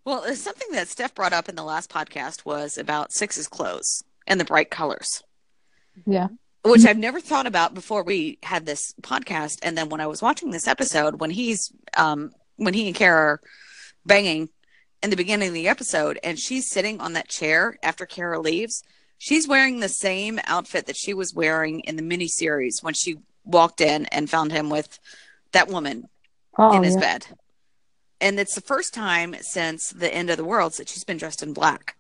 Well, 0.06 0.24
uh, 0.24 0.34
something 0.36 0.70
that 0.72 0.88
Steph 0.88 1.14
brought 1.16 1.34
up 1.34 1.50
in 1.50 1.56
the 1.56 1.64
last 1.64 1.90
podcast 1.92 2.46
was 2.46 2.78
about 2.78 3.12
Six's 3.14 3.48
clothes 3.48 4.04
and 4.28 4.40
the 4.40 4.46
bright 4.46 4.70
colors, 4.72 5.22
Yeah. 6.06 6.28
which 6.64 6.86
I've 6.86 6.98
never 6.98 7.20
thought 7.20 7.46
about 7.48 7.74
before 7.74 8.04
we 8.04 8.40
had 8.44 8.66
this 8.66 8.94
podcast. 9.02 9.60
And 9.62 9.78
then 9.78 9.90
when 9.90 10.02
I 10.02 10.08
was 10.08 10.22
watching 10.22 10.52
this 10.52 10.68
episode, 10.68 11.20
when 11.20 11.30
he's 11.32 11.72
um, 11.98 12.32
when 12.56 12.74
he 12.74 12.88
and 12.88 12.96
Kara 12.96 13.22
are 13.34 13.42
banging 14.06 14.50
in 15.04 15.10
the 15.10 15.16
beginning 15.16 15.50
of 15.50 15.54
the 15.54 15.68
episode, 15.68 16.20
and 16.24 16.38
she's 16.40 16.70
sitting 16.70 17.00
on 17.00 17.14
that 17.14 17.28
chair 17.30 17.78
after 17.84 18.06
Kara 18.06 18.40
leaves, 18.40 18.84
she's 19.20 19.48
wearing 19.48 19.80
the 19.80 19.88
same 19.90 20.40
outfit 20.46 20.88
that 20.88 20.98
she 20.98 21.14
was 21.14 21.34
wearing 21.36 21.82
in 21.82 21.96
the 21.96 22.02
miniseries 22.02 22.82
when 22.82 22.96
she 22.96 23.18
walked 23.46 23.82
in 23.82 24.06
and 24.08 24.30
found 24.30 24.52
him 24.52 24.70
with 24.72 24.98
that 25.52 25.68
woman 25.68 26.10
Oh, 26.58 26.76
in 26.76 26.84
his 26.84 26.96
yeah. 26.96 27.00
bed. 27.02 27.28
And 28.20 28.40
it's 28.40 28.56
the 28.56 28.62
first 28.62 28.94
time 28.94 29.36
since 29.42 29.90
the 29.92 30.14
end 30.14 30.30
of 30.30 30.38
the 30.38 30.44
world 30.44 30.74
that 30.74 30.90
she's 30.90 31.04
been 31.06 31.18
dressed 31.18 31.42
in 31.44 31.54
black. 31.54 31.96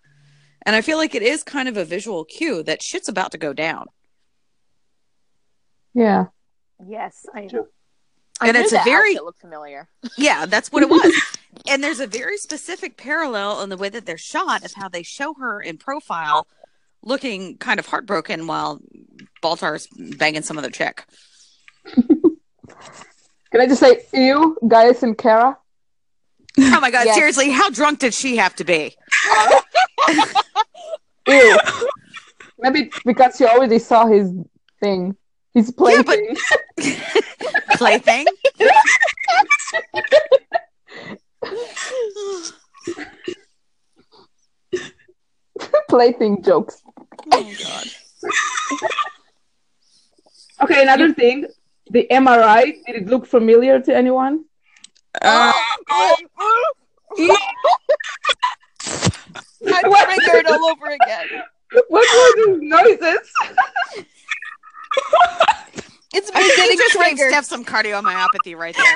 And 0.65 0.75
I 0.75 0.81
feel 0.81 0.97
like 0.97 1.15
it 1.15 1.21
is 1.21 1.43
kind 1.43 1.69
of 1.69 1.77
a 1.77 1.85
visual 1.85 2.25
cue 2.25 2.61
that 2.63 2.83
shit's 2.83 3.07
about 3.07 3.31
to 3.31 3.37
go 3.37 3.53
down. 3.53 3.85
Yeah. 5.93 6.25
Yes, 6.85 7.25
I 7.33 7.47
True. 7.47 7.67
I 8.41 8.47
And 8.49 8.55
knew 8.57 8.63
it's 8.63 8.71
a 8.73 8.81
very- 8.83 9.11
outfit 9.11 9.23
looked 9.25 9.41
familiar. 9.41 9.87
Yeah, 10.17 10.45
that's 10.45 10.71
what 10.71 10.83
it 10.83 10.89
was. 10.89 11.13
and 11.69 11.83
there's 11.83 11.99
a 11.99 12.07
very 12.07 12.37
specific 12.37 12.97
parallel 12.97 13.61
in 13.61 13.69
the 13.69 13.77
way 13.77 13.89
that 13.89 14.05
they're 14.05 14.17
shot 14.17 14.63
of 14.63 14.73
how 14.75 14.87
they 14.89 15.03
show 15.03 15.33
her 15.35 15.61
in 15.61 15.77
profile 15.77 16.47
looking 17.03 17.57
kind 17.57 17.79
of 17.79 17.85
heartbroken 17.85 18.47
while 18.47 18.79
Baltar's 19.41 19.87
banging 20.17 20.41
some 20.41 20.57
other 20.57 20.69
chick. 20.69 21.05
Can 23.51 23.61
I 23.61 23.65
just 23.67 23.79
say 23.79 24.01
you, 24.13 24.57
Gaius 24.67 25.01
and 25.03 25.17
Kara? 25.17 25.57
Oh 26.57 26.79
my 26.79 26.91
god, 26.91 27.05
Yes. 27.07 27.15
seriously, 27.15 27.49
how 27.49 27.69
drunk 27.69 27.99
did 27.99 28.13
she 28.13 28.37
have 28.37 28.55
to 28.57 28.63
be? 28.63 28.95
Ew. 31.27 31.57
Maybe 32.59 32.91
because 33.05 33.35
she 33.37 33.45
already 33.45 33.79
saw 33.79 34.05
his 34.07 34.31
thing. 34.81 35.15
His 35.53 35.73
Yeah, 35.79 36.01
but- 36.03 36.19
plaything. 37.77 38.25
Plaything? 45.59 45.81
plaything 45.89 46.43
jokes. 46.43 46.81
oh 47.31 47.53
god. 47.63 47.87
Okay, 50.61 50.81
another 50.81 51.13
thing. 51.13 51.47
The 51.91 52.07
MRI, 52.11 52.85
did 52.85 52.95
it 52.95 53.07
look 53.07 53.25
familiar 53.25 53.79
to 53.79 53.95
anyone? 53.95 54.45
Uh, 55.21 55.53
I'm 59.67 60.19
triggered 60.19 60.45
all 60.47 60.69
over 60.69 60.85
again. 60.85 61.27
What 61.87 62.07
were 62.13 62.45
these 62.45 62.59
noises? 62.61 63.31
It's 66.11 66.33
me 66.33 66.41
think 66.41 66.55
getting 66.55 66.71
you 66.71 66.77
just 66.77 66.93
gave 66.95 67.03
triggered. 67.03 67.31
Steph 67.31 67.45
some 67.45 67.63
cardiomyopathy 67.63 68.57
right 68.57 68.75
there. 68.75 68.95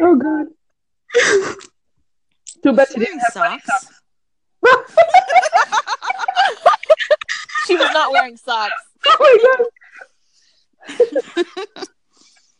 Oh 0.00 0.14
god. 0.14 0.46
Too 2.62 2.72
bad 2.72 2.86
she 2.88 3.00
Wearing 3.00 3.18
didn't 3.18 3.18
have 3.18 3.32
socks. 3.32 3.97
She 7.66 7.76
was 7.76 7.90
not 7.92 8.12
wearing 8.12 8.36
socks. 8.36 8.72
Oh 9.06 9.16
my 9.20 9.36
god. 11.76 11.86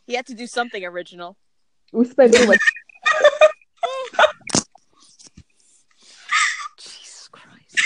He 0.05 0.13
had 0.15 0.25
to 0.27 0.33
do 0.33 0.45
something 0.47 0.83
original. 0.85 1.35
We 1.91 2.05
spent 2.05 2.33
too 2.35 2.45
much. 2.47 2.59
Jesus 6.77 7.29
Christ. 7.31 7.77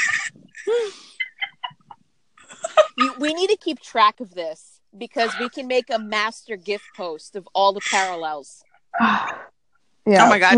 You- 2.97 3.13
we 3.19 3.33
need 3.33 3.47
to 3.49 3.57
keep 3.57 3.79
track 3.79 4.19
of 4.19 4.33
this 4.33 4.79
because 4.97 5.31
we 5.39 5.49
can 5.49 5.67
make 5.67 5.89
a 5.89 5.99
master 5.99 6.55
gift 6.55 6.85
post 6.95 7.35
of 7.35 7.47
all 7.53 7.73
the 7.73 7.81
parallels. 7.89 8.63
yeah. 9.01 9.35
Oh 10.07 10.29
my 10.29 10.39
god. 10.39 10.57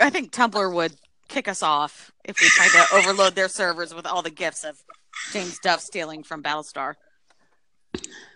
I 0.00 0.10
think 0.10 0.30
Tumblr 0.32 0.72
would 0.74 0.94
kick 1.28 1.48
us 1.48 1.62
off 1.62 2.12
if 2.24 2.36
we 2.40 2.48
try 2.48 2.68
to 2.68 2.94
overload 2.94 3.34
their 3.34 3.48
servers 3.48 3.94
with 3.94 4.06
all 4.06 4.22
the 4.22 4.30
gifts 4.30 4.64
of 4.64 4.82
James 5.32 5.58
Duff 5.58 5.80
stealing 5.80 6.22
from 6.22 6.42
Battlestar. 6.42 6.94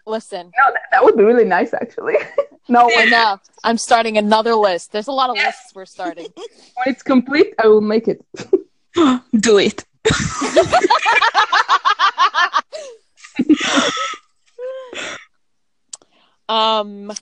Listen, 0.07 0.47
No, 0.47 0.72
that, 0.72 0.82
that 0.91 1.05
would 1.05 1.16
be 1.16 1.24
really 1.24 1.45
nice 1.45 1.74
actually. 1.74 2.16
no, 2.68 2.91
I 2.91 2.97
when, 2.97 3.11
know. 3.11 3.38
I'm 3.62 3.78
starting 3.78 4.18
another 4.18 4.55
list. 4.55 4.93
There's 4.93 5.09
a 5.09 5.12
lot 5.12 5.30
of 5.30 5.36
lists 5.36 5.72
we're 5.74 5.86
starting. 5.86 6.26
when 6.36 6.47
it's 6.86 7.03
complete, 7.03 7.55
I 7.59 7.66
will 7.68 7.80
make 7.80 8.09
it. 8.09 8.24
do 9.38 9.59
it. 9.59 9.84
um. 16.49 17.12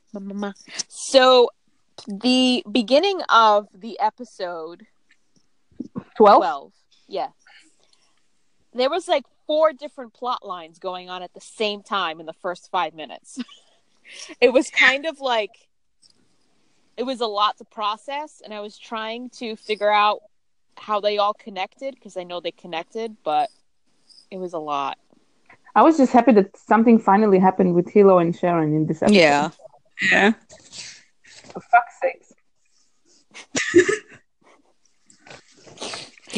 So 0.88 1.50
the 2.06 2.64
beginning 2.70 3.20
of 3.28 3.68
the 3.74 3.98
episode 4.00 4.86
12? 6.16 6.36
12, 6.38 6.72
yeah. 7.09 7.28
There 8.74 8.90
was 8.90 9.09
like 9.09 9.24
four 9.46 9.72
different 9.72 10.12
plot 10.14 10.46
lines 10.46 10.78
going 10.78 11.09
on 11.09 11.22
at 11.22 11.32
the 11.34 11.40
same 11.40 11.82
time 11.82 12.20
in 12.20 12.26
the 12.26 12.32
first 12.34 12.70
5 12.70 12.94
minutes. 12.94 13.38
it 14.40 14.53
was 14.53 14.70
kind 14.70 15.07
of 15.07 15.20
like 15.20 15.51
it 16.96 17.05
was 17.05 17.20
a 17.20 17.26
lot 17.26 17.57
to 17.59 17.64
process 17.64 18.42
and 18.44 18.53
I 18.53 18.61
was 18.61 18.76
trying 18.76 19.30
to 19.30 19.57
figure 19.57 19.90
out 19.90 20.20
how 20.76 21.01
they 21.01 21.18
all 21.18 21.34
connected 21.34 21.94
because 21.94 22.16
I 22.16 22.24
know 22.24 22.40
they 22.40 22.51
connected, 22.51 23.16
but 23.24 23.51
it 24.30 24.38
was 24.38 24.53
a 24.53 24.59
lot. 24.59 24.99
I 25.74 25.82
was 25.82 25.96
just 25.96 26.12
happy 26.12 26.32
that 26.32 26.57
something 26.57 26.99
finally 26.99 27.38
happened 27.38 27.74
with 27.74 27.86
Helo 27.86 28.20
and 28.20 28.34
Sharon 28.36 28.74
in 28.74 28.86
this 28.86 29.03
episode. 29.03 29.16
Yeah. 29.16 29.51
Yeah. 30.11 30.32
For 31.53 31.61
fuck's 31.61 32.01
sake. 32.01 32.24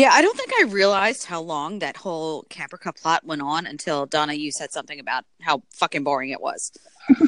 Yeah, 0.01 0.12
I 0.14 0.22
don't 0.22 0.34
think 0.34 0.51
I 0.59 0.62
realized 0.62 1.26
how 1.26 1.42
long 1.42 1.80
that 1.80 1.98
whole 1.98 2.44
Caprica 2.44 2.98
plot 2.98 3.22
went 3.22 3.42
on 3.42 3.66
until 3.66 4.07
Donna, 4.07 4.32
you 4.32 4.51
said 4.51 4.72
something 4.72 4.98
about 4.98 5.24
how 5.42 5.62
fucking 5.74 6.05
boring 6.05 6.30
it 6.30 6.40
was. 6.40 6.72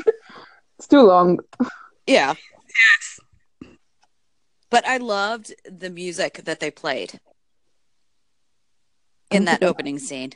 It's 0.79 0.89
too 0.89 1.03
long. 1.03 1.39
Yeah. 2.07 2.33
But 4.71 4.87
I 4.87 4.97
loved 4.97 5.55
the 5.71 5.91
music 5.91 6.41
that 6.45 6.61
they 6.61 6.71
played 6.71 7.21
in 9.31 9.45
that 9.45 9.63
opening 9.63 9.99
scene. 9.99 10.33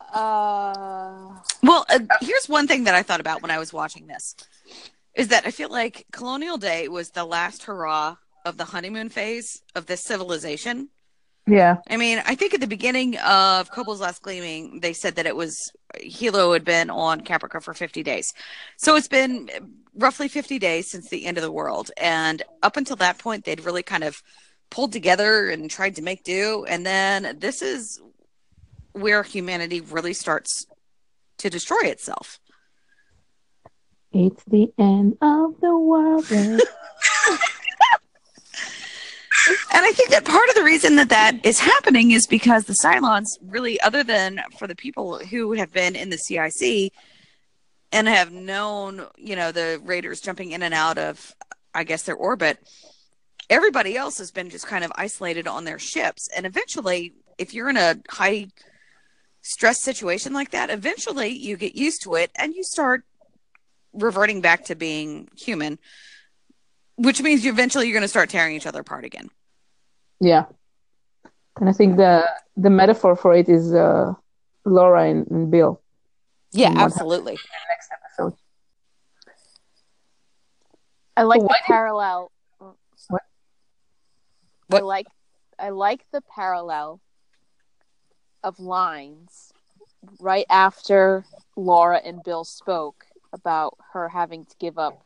Uh 0.00 1.36
Well, 1.62 1.84
uh, 1.90 2.00
here's 2.22 2.48
one 2.48 2.66
thing 2.66 2.84
that 2.84 2.94
I 2.94 3.02
thought 3.02 3.20
about 3.20 3.42
when 3.42 3.50
I 3.50 3.58
was 3.58 3.74
watching 3.74 4.06
this 4.06 4.34
is 5.14 5.28
that 5.28 5.46
I 5.46 5.50
feel 5.50 5.68
like 5.68 6.06
Colonial 6.12 6.56
Day 6.56 6.88
was 6.88 7.10
the 7.10 7.24
last 7.26 7.64
hurrah 7.64 8.16
of 8.44 8.56
the 8.56 8.64
honeymoon 8.64 9.08
phase 9.08 9.62
of 9.74 9.86
this 9.86 10.04
civilization. 10.04 10.88
Yeah. 11.46 11.76
I 11.90 11.96
mean, 11.96 12.22
I 12.26 12.34
think 12.34 12.54
at 12.54 12.60
the 12.60 12.66
beginning 12.66 13.18
of 13.18 13.70
Kobol's 13.70 14.00
Last 14.00 14.22
Gleaming, 14.22 14.80
they 14.80 14.94
said 14.94 15.16
that 15.16 15.26
it 15.26 15.36
was 15.36 15.72
Helo 15.96 16.54
had 16.54 16.64
been 16.64 16.88
on 16.88 17.20
Caprica 17.20 17.62
for 17.62 17.74
50 17.74 18.02
days. 18.02 18.32
So 18.78 18.96
it's 18.96 19.08
been 19.08 19.50
roughly 19.94 20.28
50 20.28 20.58
days 20.58 20.90
since 20.90 21.10
the 21.10 21.26
end 21.26 21.36
of 21.36 21.42
the 21.42 21.52
world. 21.52 21.90
And 21.98 22.42
up 22.62 22.76
until 22.76 22.96
that 22.96 23.18
point, 23.18 23.44
they'd 23.44 23.64
really 23.64 23.82
kind 23.82 24.04
of 24.04 24.22
pulled 24.70 24.92
together 24.92 25.50
and 25.50 25.70
tried 25.70 25.96
to 25.96 26.02
make 26.02 26.24
do. 26.24 26.64
And 26.66 26.86
then 26.86 27.36
this 27.38 27.60
is 27.60 28.00
where 28.92 29.22
humanity 29.22 29.82
really 29.82 30.14
starts 30.14 30.66
to 31.38 31.50
destroy 31.50 31.80
itself. 31.82 32.38
It's 34.12 34.42
the 34.44 34.72
end 34.78 35.18
of 35.20 35.60
the 35.60 35.76
world. 35.76 36.26
babe. 36.30 36.60
And 39.72 39.84
I 39.84 39.92
think 39.92 40.03
that 40.14 40.24
part 40.24 40.48
of 40.48 40.54
the 40.54 40.62
reason 40.62 40.94
that 40.94 41.08
that 41.08 41.44
is 41.44 41.58
happening 41.58 42.12
is 42.12 42.28
because 42.28 42.66
the 42.66 42.72
Cylons 42.72 43.30
really, 43.42 43.80
other 43.80 44.04
than 44.04 44.40
for 44.56 44.68
the 44.68 44.76
people 44.76 45.18
who 45.18 45.54
have 45.54 45.72
been 45.72 45.96
in 45.96 46.08
the 46.08 46.16
CIC 46.16 46.92
and 47.90 48.06
have 48.06 48.30
known, 48.30 49.06
you 49.16 49.34
know, 49.34 49.50
the 49.50 49.80
Raiders 49.82 50.20
jumping 50.20 50.52
in 50.52 50.62
and 50.62 50.72
out 50.72 50.98
of, 50.98 51.34
I 51.74 51.82
guess, 51.82 52.04
their 52.04 52.14
orbit, 52.14 52.58
everybody 53.50 53.96
else 53.96 54.18
has 54.18 54.30
been 54.30 54.50
just 54.50 54.68
kind 54.68 54.84
of 54.84 54.92
isolated 54.94 55.48
on 55.48 55.64
their 55.64 55.80
ships. 55.80 56.28
And 56.36 56.46
eventually, 56.46 57.14
if 57.36 57.52
you're 57.52 57.68
in 57.68 57.76
a 57.76 57.96
high 58.08 58.46
stress 59.42 59.82
situation 59.82 60.32
like 60.32 60.52
that, 60.52 60.70
eventually 60.70 61.30
you 61.30 61.56
get 61.56 61.74
used 61.74 62.04
to 62.04 62.14
it 62.14 62.30
and 62.36 62.54
you 62.54 62.62
start 62.62 63.02
reverting 63.92 64.40
back 64.40 64.66
to 64.66 64.76
being 64.76 65.28
human, 65.36 65.76
which 66.94 67.20
means 67.20 67.44
you 67.44 67.50
eventually 67.50 67.86
you're 67.88 67.94
going 67.94 68.02
to 68.02 68.08
start 68.08 68.30
tearing 68.30 68.54
each 68.54 68.66
other 68.66 68.80
apart 68.80 69.04
again. 69.04 69.28
Yeah. 70.20 70.44
And 71.60 71.68
I 71.68 71.72
think 71.72 71.96
the 71.96 72.24
the 72.56 72.70
metaphor 72.70 73.14
for 73.16 73.32
it 73.34 73.48
is 73.48 73.72
uh, 73.74 74.14
Laura 74.64 75.04
and, 75.10 75.26
and 75.30 75.50
Bill 75.50 75.80
Yeah, 76.52 76.70
And 76.70 76.78
absolutely. 76.78 77.34
next 77.68 77.90
episode. 77.92 78.34
I 81.16 81.22
like 81.22 81.40
So 81.40 81.44
the 81.44 81.48
why 81.48 81.56
did- 81.58 81.66
parallel. 81.66 82.30
What? 83.08 83.22
I 84.72 84.78
like 84.80 85.06
I 85.58 85.68
like 85.70 86.04
the 86.12 86.22
parallel 86.22 87.00
of 88.42 88.58
lines 88.58 89.52
right 90.18 90.46
after 90.50 91.24
Laura 91.56 91.98
and 92.04 92.22
Bill 92.24 92.44
spoke 92.44 93.06
about 93.32 93.76
her 93.92 94.08
having 94.08 94.44
to 94.46 94.56
give 94.58 94.78
up 94.78 95.04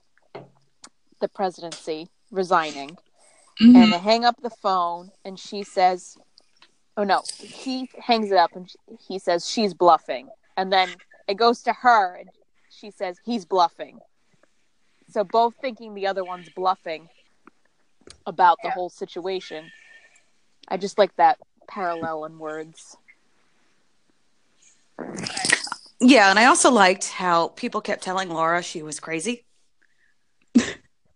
the 1.21 1.29
presidency, 1.29 2.09
resigning. 2.31 2.97
Mhm. 3.61 3.75
And 3.77 3.93
they 3.93 3.99
hang 3.99 4.25
up 4.25 4.41
the 4.43 4.51
phone 4.51 5.11
and 5.25 5.39
she 5.39 5.63
says, 5.63 6.17
Oh 6.97 7.05
no, 7.05 7.23
he 7.39 7.89
hangs 7.99 8.31
it 8.31 8.39
up 8.39 8.55
and 8.57 8.69
he 9.09 9.19
says 9.19 9.49
she's 9.49 9.75
bluffing. 9.75 10.29
And 10.57 10.73
then 10.73 10.91
it 11.29 11.37
goes 11.37 11.63
to 11.63 11.73
her 11.73 12.17
and 12.17 12.29
she 12.71 12.91
says 12.91 13.19
he's 13.25 13.45
bluffing. 13.45 14.01
So 15.11 15.25
both 15.25 15.55
thinking 15.61 15.95
the 15.95 16.07
other 16.07 16.25
one's 16.25 16.49
bluffing 16.51 17.09
about 18.27 18.59
the 18.63 18.71
whole 18.71 18.91
situation. 18.91 19.71
I 20.69 20.77
just 20.77 20.99
like 20.99 21.15
that 21.17 21.39
parallel 21.67 22.25
in 22.27 22.39
words. 22.39 22.97
Yeah, 26.01 26.31
and 26.31 26.39
I 26.39 26.45
also 26.45 26.71
liked 26.71 27.09
how 27.09 27.49
people 27.49 27.81
kept 27.81 28.03
telling 28.03 28.29
Laura 28.29 28.63
she 28.63 28.83
was 28.83 29.01
crazy. 29.01 29.45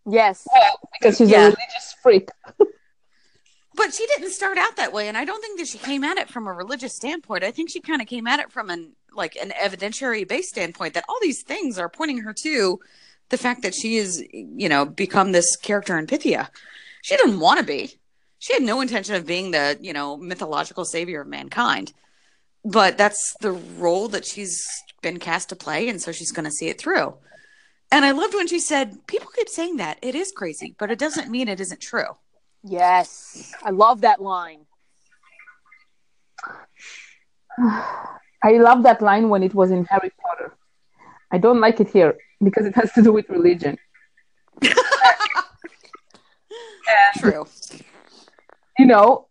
Yes. 0.09 0.47
Because 0.99 1.17
she's 1.19 1.31
Yeah. 1.31 1.41
a 1.41 1.45
religious 1.45 1.95
freak. 2.03 2.29
But 3.75 3.95
she 3.95 4.07
didn't 4.07 4.33
start 4.33 4.59
out 4.59 4.77
that 4.77 4.93
way, 4.93 5.09
and 5.09 5.17
I 5.17 5.25
don't 5.25 5.41
think 5.41 5.59
that 5.59 5.67
she 5.67 5.79
came 5.79 6.05
at 6.05 6.19
it 6.19 6.29
from 6.29 6.47
a 6.47 6.53
religious 6.53 6.95
standpoint. 6.95 7.43
I 7.43 7.51
think 7.51 7.71
she 7.71 7.81
kind 7.81 8.03
of 8.03 8.07
came 8.07 8.27
at 8.27 8.39
it 8.39 8.53
from 8.53 8.69
an 8.69 8.93
like 9.15 9.35
an 9.37 9.51
evidentiary 9.51 10.29
based 10.29 10.51
standpoint 10.51 10.93
that 10.93 11.05
all 11.09 11.17
these 11.23 11.43
things 11.43 11.79
are 11.79 11.89
pointing 11.89 12.19
her 12.19 12.35
to 12.43 12.79
the 13.31 13.39
fact 13.39 13.63
that 13.63 13.75
she 13.75 13.97
is, 13.97 14.23
you 14.33 14.69
know, 14.69 14.85
become 14.85 15.33
this 15.33 15.57
character 15.57 15.99
in 15.99 16.07
Pythia. 16.07 16.51
She 17.01 17.17
didn't 17.17 17.41
want 17.41 17.61
to 17.61 17.65
be. 17.65 17.95
She 18.39 18.53
had 18.53 18.63
no 18.63 18.83
intention 18.83 19.15
of 19.15 19.27
being 19.27 19.53
the, 19.53 19.79
you 19.81 19.95
know, 19.95 20.19
mythological 20.19 20.85
savior 20.85 21.23
of 21.23 21.29
mankind. 21.29 21.95
But 22.67 22.99
that's 22.99 23.35
the 23.41 23.53
role 23.53 24.09
that 24.09 24.27
she's 24.27 24.67
been 25.01 25.19
cast 25.19 25.49
to 25.49 25.57
play, 25.57 25.89
and 25.89 26.01
so 26.01 26.13
she's 26.13 26.31
going 26.33 26.45
to 26.45 26.51
see 26.51 26.69
it 26.69 26.79
through. 26.79 27.15
And 27.93 28.05
I 28.05 28.11
loved 28.13 28.35
when 28.35 28.49
she 28.49 28.59
said, 28.59 29.07
"People 29.07 29.31
keep 29.37 29.49
saying 29.49 29.77
that 29.77 29.99
it 30.03 30.15
is 30.15 30.33
crazy, 30.33 30.75
but 30.79 30.91
it 30.91 30.99
doesn't 30.99 31.31
mean 31.31 31.47
it 31.49 31.61
isn't 31.61 31.81
true." 31.81 32.17
Yes. 32.65 33.53
I 33.63 33.71
love 33.71 34.01
that 34.01 34.21
line. 34.21 34.67
I 38.45 38.53
love 38.59 38.83
that 38.85 39.01
line 39.03 39.29
when 39.29 39.43
it 39.43 39.55
was 39.55 39.71
in 39.71 39.85
Harry 39.85 40.11
Potter. 40.21 40.55
I 41.31 41.39
don't 41.39 41.61
like 41.61 41.81
it 41.81 41.89
here 41.89 42.17
because 42.43 42.67
it 42.67 42.75
has 42.75 42.93
to 42.93 43.03
do 43.03 43.13
with 43.13 43.29
religion. 43.29 43.79
True. 47.19 47.47
You 48.79 48.87
know, 48.87 49.29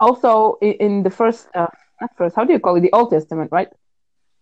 also 0.00 0.58
in, 0.60 0.72
in 0.72 1.02
the 1.02 1.10
first, 1.10 1.46
uh, 1.54 1.68
not 2.00 2.10
first, 2.16 2.34
how 2.34 2.44
do 2.44 2.52
you 2.52 2.58
call 2.58 2.76
it? 2.76 2.80
The 2.80 2.92
Old 2.92 3.10
Testament, 3.10 3.50
right? 3.52 3.68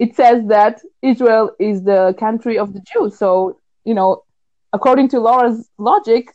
It 0.01 0.17
says 0.17 0.47
that 0.49 0.81
Israel 1.03 1.55
is 1.61 1.83
the 1.85 2.17
country 2.19 2.59
of 2.59 2.73
the 2.73 2.81
Jews. 2.81 3.19
So, 3.19 3.61
you 3.85 3.95
know, 3.95 4.25
according 4.73 5.09
to 5.11 5.21
Laura's 5.21 5.69
logic, 5.77 6.35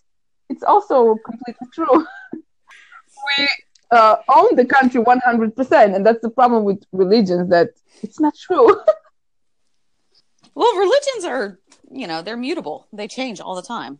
it's 0.49 0.63
also 0.63 1.16
completely 1.26 1.68
true. 1.74 2.05
we 2.34 3.49
uh, 3.89 4.18
own 4.30 4.55
the 4.55 4.66
country 4.66 5.01
100%. 5.01 5.95
And 5.95 6.05
that's 6.05 6.22
the 6.22 6.30
problem 6.30 6.63
with 6.63 6.84
religions, 6.91 7.49
that 7.49 7.72
it's 8.03 8.20
not 8.20 8.36
true. 8.36 8.70
Well, 10.57 10.74
religions 10.78 11.26
are, 11.26 11.59
you 11.91 12.07
know, 12.07 12.22
they're 12.22 12.38
mutable. 12.38 12.88
They 12.93 13.09
change 13.09 13.41
all 13.41 13.55
the 13.55 13.61
time. 13.61 13.99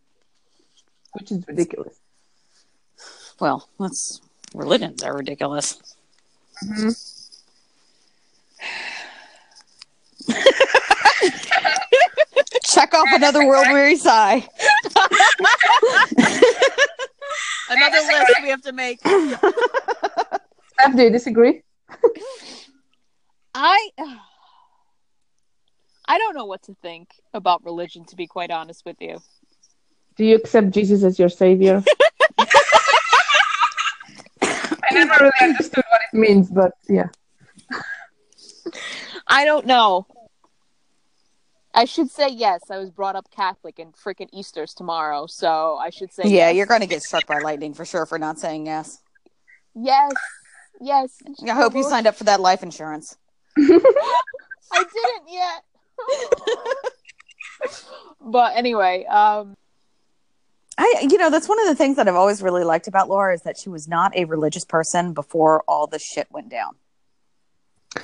which 1.12 1.30
is 1.30 1.44
ridiculous. 1.50 2.00
Well, 3.42 3.68
that's 3.78 4.22
religions 4.54 5.04
are 5.04 5.18
ridiculous. 5.18 5.82
Check 12.66 12.94
off 12.94 13.08
another 13.12 13.46
world 13.48 13.68
weary 13.72 13.96
sigh. 13.96 14.48
Another 17.70 17.98
list 17.98 18.34
we 18.44 18.50
have 18.50 18.62
to 18.62 18.72
make. 18.74 19.00
Steph, 19.02 20.96
do 20.96 21.04
you 21.04 21.10
disagree? 21.10 21.64
I 23.54 23.90
I 26.08 26.20
don't 26.20 26.36
know 26.36 26.46
what 26.46 26.62
to 26.64 26.76
think 26.82 27.10
about 27.34 27.66
religion 27.66 28.06
to 28.06 28.16
be 28.16 28.28
quite 28.28 28.52
honest 28.52 28.86
with 28.86 28.98
you. 29.00 29.22
Do 30.16 30.24
you 30.24 30.36
accept 30.36 30.70
Jesus 30.70 31.04
as 31.04 31.18
your 31.18 31.30
savior? 31.30 31.84
I 34.42 34.92
never 34.92 35.16
really 35.16 35.32
understood 35.42 35.84
what 35.90 36.02
it 36.14 36.18
means, 36.18 36.52
but 36.52 36.74
yeah. 36.88 37.08
I 39.28 39.44
don't 39.46 39.66
know. 39.66 40.06
I 41.76 41.86
should 41.86 42.10
say 42.10 42.30
yes. 42.30 42.62
I 42.72 42.78
was 42.78 42.90
brought 42.90 43.16
up 43.16 43.30
Catholic, 43.30 43.80
and 43.80 43.94
freaking 43.94 44.30
Easter's 44.32 44.74
tomorrow, 44.74 45.28
so 45.28 45.76
I 45.76 45.90
should 45.90 46.14
say 46.14 46.24
Yeah, 46.24 46.48
yes. 46.48 46.56
you're 46.56 46.66
going 46.66 46.82
to 46.82 46.88
get 46.88 47.04
struck 47.04 47.28
by 47.28 47.40
lightning 47.40 47.74
for 47.74 47.86
sure 47.86 48.06
for 48.06 48.18
not 48.18 48.40
saying 48.40 48.66
yes. 48.66 49.02
Yes, 49.76 50.14
yes. 50.80 51.22
I 51.46 51.54
hope 51.54 51.76
you 51.76 51.84
signed 51.84 52.08
up 52.08 52.16
for 52.16 52.24
that 52.24 52.40
life 52.40 52.64
insurance. 52.64 53.18
I 53.58 54.84
didn't 54.84 55.30
yet. 55.30 55.64
but 58.22 58.56
anyway, 58.56 59.06
um, 59.06 59.54
I, 60.78 61.08
you 61.10 61.18
know, 61.18 61.30
that's 61.30 61.48
one 61.48 61.60
of 61.60 61.68
the 61.68 61.76
things 61.76 61.98
that 61.98 62.08
I've 62.08 62.16
always 62.16 62.42
really 62.42 62.64
liked 62.64 62.88
about 62.88 63.10
Laura 63.10 63.34
is 63.34 63.42
that 63.42 63.58
she 63.58 63.70
was 63.70 63.88
not 63.88 64.16
a 64.16 64.26
religious 64.26 64.66
person 64.66 65.14
before 65.14 65.64
all 65.68 65.88
the 65.88 66.00
shit 66.00 66.28
went 66.32 66.50
down. 66.50 66.76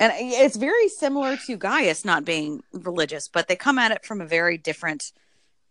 And 0.00 0.12
it's 0.16 0.56
very 0.56 0.88
similar 0.88 1.36
to 1.46 1.56
Gaius 1.56 2.04
not 2.04 2.24
being 2.24 2.62
religious, 2.72 3.28
but 3.28 3.48
they 3.48 3.56
come 3.56 3.78
at 3.78 3.92
it 3.92 4.04
from 4.04 4.20
a 4.20 4.26
very 4.26 4.58
different 4.58 5.12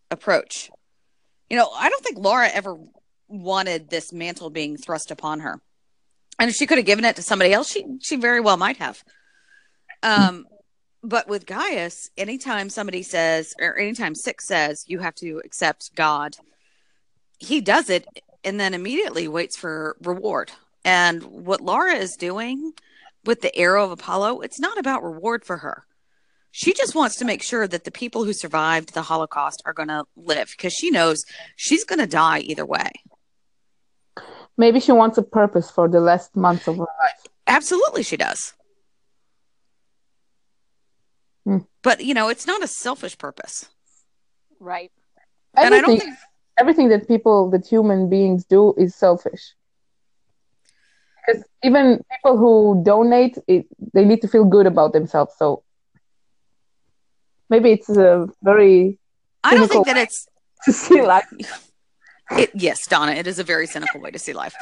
approach. 0.10 0.70
You 1.50 1.58
know, 1.58 1.70
I 1.74 1.90
don't 1.90 2.04
think 2.04 2.18
Laura 2.18 2.48
ever 2.48 2.78
wanted 3.28 3.90
this 3.90 4.14
mantle 4.14 4.50
being 4.50 4.78
thrust 4.78 5.12
upon 5.12 5.40
her. 5.42 5.60
And 6.40 6.50
if 6.50 6.56
she 6.56 6.66
could 6.66 6.78
have 6.78 6.86
given 6.86 7.06
it 7.06 7.16
to 7.18 7.22
somebody 7.22 7.54
else, 7.54 7.70
she 7.70 7.86
she 8.02 8.16
very 8.16 8.40
well 8.40 8.58
might 8.58 8.78
have. 8.78 9.04
Um, 10.04 10.46
but 11.04 11.28
with 11.28 11.46
Gaius, 11.46 12.10
anytime 12.18 12.70
somebody 12.70 13.04
says, 13.04 13.54
or 13.60 13.78
anytime 13.78 14.16
Six 14.16 14.48
says, 14.48 14.86
you 14.88 15.00
have 15.00 15.16
to 15.16 15.42
accept 15.44 15.96
God, 15.96 16.38
he 17.40 17.62
does 17.62 17.90
it 17.90 18.06
and 18.44 18.60
then 18.60 18.74
immediately 18.74 19.28
waits 19.28 19.58
for 19.58 19.98
reward. 20.02 20.52
And 20.84 21.24
what 21.24 21.62
Laura 21.62 21.94
is 21.94 22.16
doing 22.16 22.74
with 23.26 23.42
the 23.42 23.56
arrow 23.56 23.84
of 23.86 23.92
Apollo, 23.92 24.42
it's 24.42 24.60
not 24.60 24.78
about 24.78 25.04
reward 25.04 25.46
for 25.46 25.58
her. 25.58 25.86
She 26.52 26.74
just 26.74 26.96
wants 26.96 27.16
to 27.18 27.26
make 27.26 27.42
sure 27.42 27.68
that 27.68 27.86
the 27.86 27.92
people 27.92 28.26
who 28.26 28.34
survived 28.34 28.94
the 28.94 29.04
Holocaust 29.04 29.62
are 29.66 29.74
going 29.74 29.88
to 29.88 30.04
live 30.18 30.50
because 30.52 30.74
she 30.74 30.92
knows 30.92 31.24
she's 31.56 31.86
going 31.86 32.00
to 32.00 32.08
die 32.08 32.40
either 32.40 32.66
way. 32.66 32.90
Maybe 34.58 34.80
she 34.80 34.92
wants 34.92 35.18
a 35.18 35.24
purpose 35.24 35.72
for 35.72 35.88
the 35.88 36.02
last 36.02 36.36
months 36.36 36.68
of 36.68 36.76
her 36.76 36.82
life. 36.82 37.26
Absolutely, 37.48 38.04
she 38.04 38.18
does. 38.18 38.54
Hmm. 41.46 41.60
But, 41.82 42.04
you 42.04 42.14
know, 42.14 42.28
it's 42.28 42.46
not 42.46 42.62
a 42.62 42.68
selfish 42.68 43.18
purpose. 43.18 43.70
right. 44.60 44.92
And 45.56 45.74
I 45.74 45.82
don't 45.82 46.00
think 46.00 46.14
everything 46.60 46.90
that 46.90 47.08
people, 47.08 47.50
that 47.52 47.66
human 47.66 48.10
beings 48.10 48.46
do, 48.46 48.74
is 48.78 48.96
selfish. 48.96 49.54
Because 51.26 51.44
even 51.64 52.04
people 52.12 52.38
who 52.38 52.82
donate, 52.84 53.38
it, 53.48 53.66
they 53.94 54.06
need 54.06 54.22
to 54.22 54.28
feel 54.28 54.46
good 54.46 54.66
about 54.66 54.94
themselves. 54.94 55.34
So 55.38 55.64
maybe 57.50 57.72
it's 57.72 57.90
a 57.90 58.28
very 58.42 58.98
I 59.44 59.56
don't 59.56 59.70
think 59.70 59.86
that 59.88 59.98
it's 59.98 60.28
to 60.66 60.72
see 60.72 61.02
life. 61.02 61.70
It, 62.32 62.52
yes, 62.54 62.88
Donna, 62.88 63.12
it 63.12 63.28
is 63.28 63.40
a 63.40 63.44
very 63.44 63.68
cynical 63.68 64.00
way 64.00 64.12
to 64.12 64.20
see 64.20 64.34
life. 64.34 64.56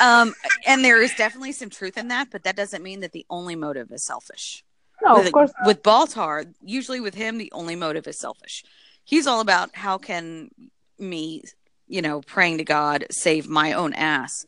Um, 0.00 0.34
and 0.66 0.84
there 0.84 1.00
is 1.00 1.14
definitely 1.14 1.52
some 1.52 1.70
truth 1.70 1.96
in 1.96 2.08
that, 2.08 2.28
but 2.30 2.42
that 2.44 2.56
doesn't 2.56 2.82
mean 2.82 3.00
that 3.00 3.12
the 3.12 3.24
only 3.30 3.56
motive 3.56 3.90
is 3.90 4.04
selfish. 4.04 4.64
No, 5.02 5.16
with, 5.16 5.26
of 5.28 5.32
course. 5.32 5.52
with 5.64 5.82
Baltar, 5.82 6.52
usually 6.62 7.00
with 7.00 7.14
him, 7.14 7.38
the 7.38 7.50
only 7.52 7.74
motive 7.74 8.06
is 8.06 8.18
selfish. 8.18 8.64
He's 9.04 9.26
all 9.26 9.40
about 9.40 9.74
how 9.74 9.96
can 9.96 10.50
me, 10.98 11.42
you 11.88 12.02
know, 12.02 12.20
praying 12.20 12.58
to 12.58 12.64
God 12.64 13.06
save 13.10 13.48
my 13.48 13.72
own 13.72 13.94
ass. 13.94 14.44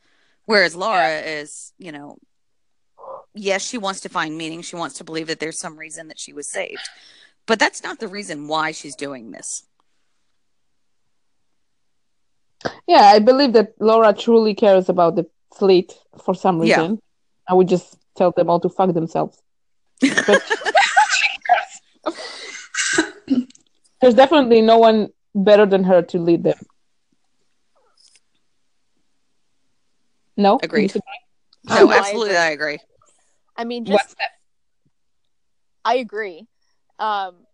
Whereas 0.47 0.74
Laura 0.74 1.20
is, 1.20 1.72
you 1.78 1.93
know, 1.93 2.18
yes, 3.34 3.62
she 3.66 3.78
wants 3.78 4.01
to 4.01 4.09
find 4.09 4.36
meaning. 4.36 4.62
She 4.62 4.76
wants 4.76 4.99
to 4.99 5.05
believe 5.05 5.28
that 5.28 5.40
there's 5.40 5.59
some 5.59 5.78
reason 5.78 6.09
that 6.09 6.18
she 6.18 6.32
was 6.32 6.49
saved. 6.51 6.88
But 7.47 7.59
that's 7.59 7.82
not 7.82 7.99
the 8.01 8.09
reason 8.09 8.49
why 8.49 8.72
she's 8.72 8.97
doing 8.97 9.30
this. 9.30 9.64
Yeah, 12.86 13.03
I 13.03 13.18
believe 13.18 13.53
that 13.55 13.74
Laura 13.80 14.12
truly 14.12 14.55
cares 14.55 14.88
about 14.88 15.16
the 15.16 15.26
fleet 15.57 15.93
for 16.24 16.34
some 16.34 16.62
Yeah. 16.62 16.76
reason. 16.80 17.01
I 17.49 17.55
would 17.55 17.68
just 17.68 17.97
tell 18.16 18.30
them 18.32 18.49
all 18.51 18.61
to 18.61 18.68
fuck 18.68 18.93
themselves. 18.95 19.40
But 20.01 20.43
there's 24.01 24.14
definitely 24.14 24.61
no 24.62 24.78
one 24.78 25.09
better 25.34 25.66
than 25.66 25.84
her 25.84 26.03
to 26.03 26.18
lead 26.18 26.45
them. 26.45 26.59
No? 30.37 30.59
Agreed. 30.62 30.95
You 30.95 31.01
No, 31.64 31.87
Oh, 31.87 31.91
I 31.91 31.99
absolutely, 31.99 32.30
agree. 32.30 32.39
I 32.39 32.51
agree. 32.51 32.78
I 33.57 33.64
mean, 33.64 33.85
just 33.85 34.16
I 35.85 35.97
agree. 35.97 36.47
Um, 36.99 37.47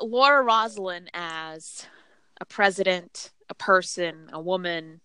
Laura 0.00 0.42
Roslin 0.42 1.08
as 1.14 1.86
a 2.40 2.44
president, 2.44 3.32
a 3.48 3.54
person, 3.54 4.28
a 4.32 4.40
woman, 4.40 5.00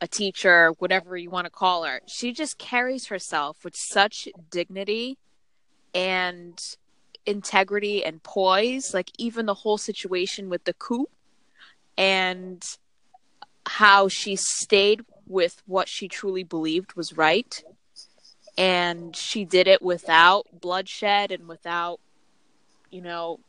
a 0.00 0.06
teacher, 0.06 0.72
whatever 0.78 1.16
you 1.16 1.30
want 1.30 1.46
to 1.46 1.50
call 1.50 1.84
her, 1.84 2.00
she 2.06 2.32
just 2.32 2.58
carries 2.58 3.06
herself 3.06 3.64
with 3.64 3.74
such 3.76 4.28
dignity 4.50 5.18
and 5.94 6.76
integrity 7.26 8.04
and 8.04 8.22
poise. 8.22 8.94
Like 8.94 9.10
even 9.18 9.46
the 9.46 9.54
whole 9.54 9.78
situation 9.78 10.48
with 10.48 10.64
the 10.64 10.74
coup 10.74 11.06
and 11.96 12.62
how 13.66 14.08
she 14.08 14.36
stayed 14.36 15.02
with 15.28 15.62
what 15.66 15.88
she 15.88 16.08
truly 16.08 16.42
believed 16.42 16.94
was 16.94 17.16
right. 17.16 17.62
And 18.56 19.14
she 19.14 19.44
did 19.44 19.68
it 19.68 19.82
without 19.82 20.46
bloodshed 20.60 21.30
and 21.30 21.46
without 21.46 22.00
you 22.90 23.02
know 23.02 23.40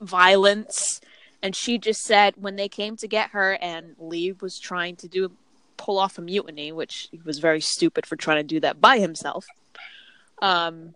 violence. 0.00 1.00
And 1.42 1.54
she 1.54 1.78
just 1.78 2.02
said 2.02 2.34
when 2.36 2.56
they 2.56 2.68
came 2.68 2.96
to 2.96 3.08
get 3.08 3.30
her 3.30 3.58
and 3.60 3.94
lee 3.98 4.32
was 4.32 4.58
trying 4.58 4.96
to 4.96 5.08
do 5.08 5.32
pull 5.76 5.98
off 5.98 6.18
a 6.18 6.22
mutiny 6.22 6.70
which 6.70 7.08
he 7.10 7.20
was 7.24 7.40
very 7.40 7.60
stupid 7.60 8.06
for 8.06 8.14
trying 8.16 8.36
to 8.36 8.54
do 8.54 8.60
that 8.60 8.80
by 8.80 9.00
himself 9.00 9.44
um 10.40 10.94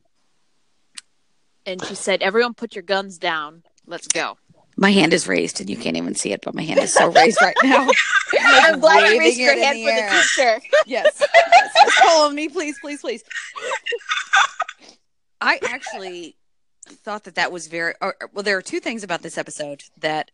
and 1.67 1.85
she 1.85 1.97
said 1.97 2.23
everyone 2.23 2.55
put 2.55 2.75
your 2.75 2.83
guns 2.83 3.19
down. 3.19 3.65
Let's 3.87 4.07
go 4.07 4.39
My 4.81 4.93
hand 4.93 5.13
is 5.13 5.27
raised, 5.27 5.61
and 5.61 5.69
you 5.69 5.77
can't 5.77 5.97
even 5.97 6.15
see 6.15 6.33
it, 6.33 6.41
but 6.45 6.55
my 6.55 6.63
hand 6.63 6.79
is 6.79 6.95
so 6.95 7.11
raised 7.11 7.43
right 7.43 7.57
now. 7.65 7.89
i'm 8.41 8.79
glad 8.79 8.99
you 8.99 9.05
Waving 9.07 9.19
raised 9.19 9.39
your 9.39 9.59
hand 9.59 9.77
the 9.77 9.85
for 9.85 9.91
the 9.91 10.03
air. 10.03 10.61
teacher 10.61 10.67
yes. 10.87 11.21
yes. 11.21 11.75
yes. 11.75 11.99
Call 11.99 12.31
me, 12.31 12.49
please, 12.49 12.79
please, 12.81 13.01
please. 13.01 13.25
I 15.41 15.59
actually 15.69 16.37
thought 16.87 17.25
that 17.25 17.35
that 17.35 17.51
was 17.51 17.67
very. 17.67 17.95
Or, 18.01 18.15
well, 18.33 18.45
there 18.45 18.57
are 18.57 18.63
two 18.63 18.79
things 18.79 19.03
about 19.03 19.23
this 19.23 19.37
episode 19.37 19.83
that 19.99 20.31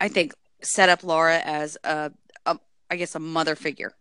I 0.00 0.08
think 0.08 0.32
set 0.62 0.88
up 0.88 1.04
Laura 1.04 1.40
as 1.44 1.76
a, 1.84 2.12
a, 2.46 2.58
I 2.90 2.96
guess, 2.96 3.14
a 3.14 3.18
mother 3.18 3.54
figure. 3.56 3.92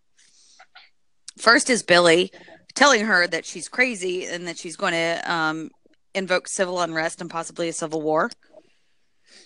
First 1.38 1.70
is 1.70 1.84
Billy 1.84 2.32
telling 2.76 3.06
her 3.06 3.28
that 3.28 3.46
she's 3.46 3.68
crazy 3.68 4.26
and 4.26 4.48
that 4.48 4.58
she's 4.58 4.78
going 4.78 4.94
to 4.94 5.22
um, 5.32 5.70
invoke 6.14 6.48
civil 6.48 6.80
unrest 6.80 7.20
and 7.20 7.30
possibly 7.30 7.68
a 7.68 7.74
civil 7.74 8.02
war, 8.02 8.32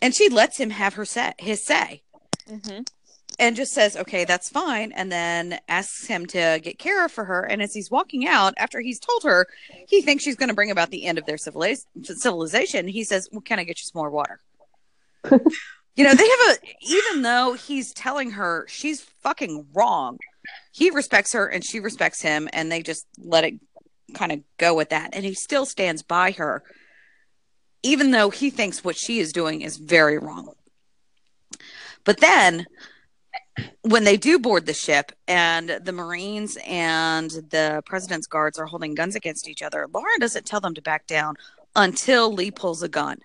and 0.01 0.13
she 0.13 0.29
lets 0.29 0.57
him 0.57 0.69
have 0.69 0.95
her 0.95 1.05
say, 1.05 1.33
his 1.37 1.63
say 1.63 2.03
mm-hmm. 2.49 2.81
and 3.39 3.55
just 3.55 3.73
says, 3.73 3.95
okay, 3.95 4.25
that's 4.25 4.49
fine. 4.49 4.91
And 4.91 5.11
then 5.11 5.59
asks 5.67 6.05
him 6.07 6.25
to 6.27 6.59
get 6.61 6.79
Kara 6.79 7.09
for 7.09 7.25
her. 7.25 7.41
And 7.41 7.61
as 7.61 7.73
he's 7.73 7.91
walking 7.91 8.27
out, 8.27 8.53
after 8.57 8.79
he's 8.79 8.99
told 8.99 9.23
her 9.23 9.47
he 9.87 10.01
thinks 10.01 10.23
she's 10.23 10.35
going 10.35 10.49
to 10.49 10.55
bring 10.55 10.71
about 10.71 10.91
the 10.91 11.05
end 11.05 11.17
of 11.17 11.25
their 11.25 11.37
civiliz- 11.37 11.85
civilization, 12.03 12.87
he 12.87 13.03
says, 13.03 13.29
well, 13.31 13.41
can 13.41 13.59
I 13.59 13.63
get 13.63 13.79
you 13.79 13.85
some 13.85 13.99
more 13.99 14.09
water? 14.09 14.41
you 15.95 16.03
know, 16.03 16.13
they 16.13 16.29
have 16.29 16.39
a, 16.49 16.57
even 16.81 17.21
though 17.23 17.53
he's 17.53 17.93
telling 17.93 18.31
her 18.31 18.65
she's 18.67 19.01
fucking 19.01 19.67
wrong, 19.73 20.17
he 20.71 20.89
respects 20.89 21.33
her 21.33 21.47
and 21.47 21.65
she 21.65 21.79
respects 21.79 22.21
him. 22.21 22.47
And 22.53 22.71
they 22.71 22.83
just 22.83 23.07
let 23.17 23.43
it 23.43 23.55
kind 24.13 24.31
of 24.31 24.41
go 24.57 24.73
with 24.73 24.89
that. 24.89 25.11
And 25.13 25.25
he 25.25 25.33
still 25.33 25.65
stands 25.65 26.03
by 26.03 26.31
her, 26.31 26.63
even 27.85 28.09
though 28.09 28.31
he 28.31 28.49
thinks 28.49 28.83
what 28.83 28.97
she 28.97 29.19
is 29.19 29.31
doing 29.31 29.61
is 29.61 29.77
very 29.77 30.17
wrong. 30.17 30.49
But 32.03 32.19
then 32.19 32.65
when 33.83 34.03
they 34.03 34.17
do 34.17 34.39
board 34.39 34.65
the 34.65 34.73
ship 34.73 35.11
and 35.27 35.69
the 35.69 35.91
Marines 35.91 36.57
and 36.65 37.29
the 37.29 37.83
president's 37.85 38.25
guards 38.25 38.57
are 38.57 38.65
holding 38.65 38.95
guns 38.95 39.15
against 39.15 39.47
each 39.47 39.61
other, 39.61 39.87
Laura 39.93 40.19
doesn't 40.19 40.47
tell 40.47 40.59
them 40.59 40.73
to 40.73 40.81
back 40.81 41.05
down 41.05 41.35
until 41.75 42.33
Lee 42.33 42.49
pulls 42.49 42.81
a 42.81 42.89
gun. 42.89 43.19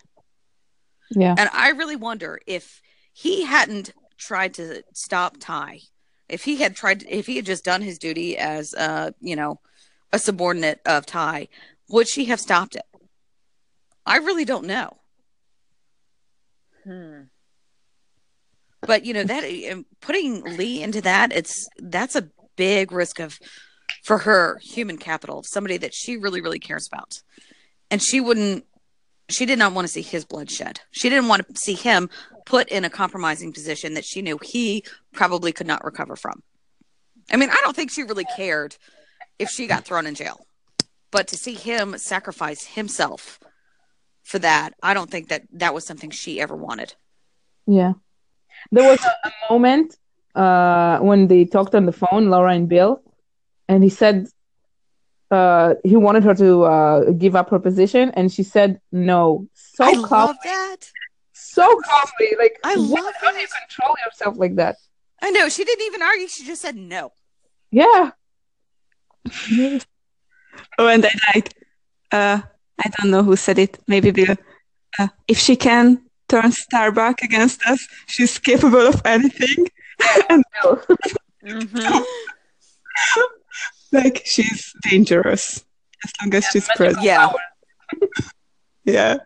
Yeah. 1.11 1.35
And 1.39 1.49
I 1.55 1.71
really 1.71 1.97
wonder 1.97 2.39
if 2.47 2.83
he 3.15 3.45
hadn't 3.45 3.95
tried 4.19 4.55
to 4.55 4.83
stop 4.93 5.37
Ty, 5.41 5.81
if 6.29 6.45
he 6.45 6.57
had 6.57 6.77
tried, 6.77 7.03
if 7.09 7.27
he 7.27 7.37
had 7.37 7.47
just 7.47 7.65
done 7.65 7.81
his 7.81 7.99
duty 7.99 8.37
as, 8.37 8.75
uh, 8.75 9.13
you 9.21 9.37
know, 9.37 9.59
a 10.13 10.19
subordinate 10.19 10.81
of 10.85 11.07
Ty, 11.07 11.49
would 11.89 12.09
she 12.09 12.27
have 12.27 12.41
stopped 12.41 12.77
it? 12.77 12.85
I 14.07 14.19
really 14.19 14.45
don't 14.45 14.67
know. 14.67 14.97
hmm. 16.85 17.23
but 18.81 19.05
you 19.05 19.13
know 19.15 19.25
that 19.25 19.45
uh, 19.45 19.83
putting 20.01 20.43
lee 20.57 20.83
into 20.83 21.01
that 21.03 21.33
it's 21.33 21.69
that's 21.79 22.17
a 22.17 22.29
big 22.57 22.93
risk 22.93 23.21
of 23.21 23.39
for 24.03 24.19
her 24.19 24.59
human 24.63 24.97
capital 24.97 25.43
somebody 25.43 25.77
that 25.77 25.95
she 25.95 26.17
really 26.17 26.41
really 26.41 26.59
cares 26.59 26.89
about 26.91 27.21
and 27.91 28.03
she 28.03 28.21
wouldn't 28.21 28.65
she 29.31 29.47
did 29.47 29.59
not 29.59 29.73
want 29.73 29.87
to 29.87 29.93
see 29.93 30.03
his 30.03 30.25
bloodshed. 30.25 30.81
She 30.91 31.09
didn't 31.09 31.29
want 31.29 31.47
to 31.47 31.57
see 31.57 31.75
him 31.75 32.11
put 32.45 32.69
in 32.69 32.85
a 32.85 32.91
compromising 32.91 33.53
position 33.53 33.95
that 33.95 34.05
she 34.05 34.23
knew 34.23 34.39
he 34.43 34.85
probably 35.13 35.53
could 35.53 35.67
not 35.67 35.85
recover 35.85 36.17
from. 36.17 36.43
I 37.31 37.37
mean, 37.37 37.51
I 37.51 37.59
don't 37.63 37.77
think 37.77 37.91
she 37.91 38.03
really 38.03 38.27
cared 38.37 38.77
if 39.39 39.49
she 39.49 39.67
got 39.67 39.85
thrown 39.85 40.07
in 40.07 40.15
jail. 40.15 40.47
But 41.11 41.29
to 41.29 41.37
see 41.37 41.55
him 41.55 41.97
sacrifice 41.99 42.65
himself 42.65 43.39
for 44.23 44.39
that, 44.41 44.75
I 44.83 44.95
don't 44.95 45.11
think 45.11 45.29
that 45.29 45.43
that 45.53 45.75
was 45.75 45.85
something 45.85 46.11
she 46.11 46.41
ever 46.41 46.55
wanted. 46.57 46.95
Yeah. 47.67 47.95
There 48.73 48.89
was 48.91 49.01
a, 49.05 49.29
a 49.29 49.33
moment 49.53 49.97
uh, 50.35 50.99
when 50.99 51.27
they 51.29 51.45
talked 51.45 51.75
on 51.75 51.87
the 51.87 51.93
phone, 51.93 52.31
Laura 52.31 52.53
and 52.53 52.69
Bill, 52.69 53.03
and 53.69 53.83
he 53.83 53.89
said 53.91 54.29
uh, 55.31 55.75
he 55.85 55.97
wanted 55.97 56.25
her 56.25 56.35
to 56.35 56.63
uh, 56.65 57.11
give 57.13 57.35
up 57.37 57.51
her 57.51 57.59
position, 57.59 58.11
and 58.15 58.31
she 58.33 58.43
said 58.43 58.81
no. 58.93 59.49
So 59.55 59.85
I 59.85 59.95
calmly, 59.95 60.11
love 60.11 60.37
that. 60.45 60.77
so 61.33 61.63
calmly, 61.81 62.37
like 62.39 62.59
I 62.65 62.77
what- 62.77 63.05
love 63.05 63.15
how 63.21 63.31
do 63.31 63.37
you 63.39 63.45
it. 63.45 63.51
control 63.69 63.95
yourself 64.07 64.37
like 64.39 64.57
that? 64.57 64.77
I 65.23 65.31
know. 65.31 65.49
She 65.49 65.65
didn't 65.65 65.87
even 65.87 66.03
argue. 66.03 66.29
She 66.29 66.45
just 66.45 66.63
said 66.63 66.77
no. 66.77 67.13
Yeah, 67.71 68.11
Oh, 70.79 70.89
and 70.89 71.05
I 71.07 71.11
liked, 71.35 71.55
uh, 72.11 72.41
I 72.85 72.89
don't 72.99 73.11
know 73.11 73.23
who 73.23 73.37
said 73.37 73.59
it, 73.59 73.79
maybe 73.87 74.11
Bill. 74.11 74.37
Uh, 74.99 75.09
if 75.29 75.39
she 75.39 75.57
can 75.57 76.03
turn 76.29 76.51
Starbuck 76.53 77.23
against 77.23 77.65
us, 77.67 77.87
she's 78.07 78.39
capable 78.39 78.87
of 78.87 79.01
anything. 79.05 79.67
and 80.29 80.45
Mm-hmm. 81.43 82.03
like, 83.93 84.23
she's 84.27 84.73
dangerous 84.89 85.65
as 86.05 86.13
long 86.21 86.35
as 86.35 86.45
she's 86.47 86.69
present. 86.77 87.03
Yeah. 87.05 87.33
Yeah. 88.85 89.19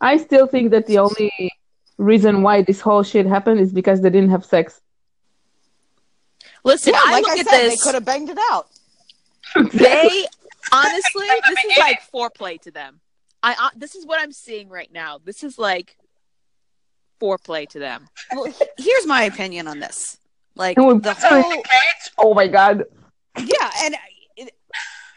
I 0.00 0.16
still 0.18 0.46
think 0.46 0.70
that 0.70 0.86
the 0.86 0.98
only 0.98 1.32
reason 1.98 2.42
why 2.42 2.62
this 2.62 2.80
whole 2.80 3.02
shit 3.02 3.26
happened 3.26 3.60
is 3.60 3.72
because 3.72 4.00
they 4.02 4.10
didn't 4.10 4.30
have 4.30 4.44
sex. 4.44 4.80
Listen, 6.64 6.92
Yeah, 6.94 7.00
I 7.04 7.12
like 7.12 7.22
look 7.24 7.36
I 7.36 7.40
at 7.40 7.46
said, 7.48 7.60
this. 7.60 7.80
they 7.80 7.84
could 7.84 7.94
have 7.94 8.04
banged 8.04 8.30
it 8.30 8.38
out. 8.50 8.68
They 9.64 10.26
honestly 10.72 11.26
this 11.48 11.64
is 11.64 11.78
like 11.78 12.00
foreplay 12.12 12.60
to 12.60 12.70
them 12.70 13.00
i 13.42 13.52
uh, 13.52 13.70
this 13.76 13.94
is 13.94 14.04
what 14.06 14.20
i'm 14.20 14.32
seeing 14.32 14.68
right 14.68 14.92
now 14.92 15.18
this 15.24 15.44
is 15.44 15.58
like 15.58 15.96
foreplay 17.20 17.68
to 17.68 17.78
them 17.78 18.06
Well, 18.32 18.52
here's 18.78 19.06
my 19.06 19.22
opinion 19.22 19.68
on 19.68 19.78
this. 19.78 20.18
Like 20.54 20.76
the 20.76 20.82
put 20.82 21.16
her 21.18 21.36
in 21.36 21.42
whole. 21.42 21.62
Oh 22.18 22.34
my 22.34 22.46
god! 22.46 22.84
yeah 23.38 23.70
and 23.82 23.94
I- 23.94 24.48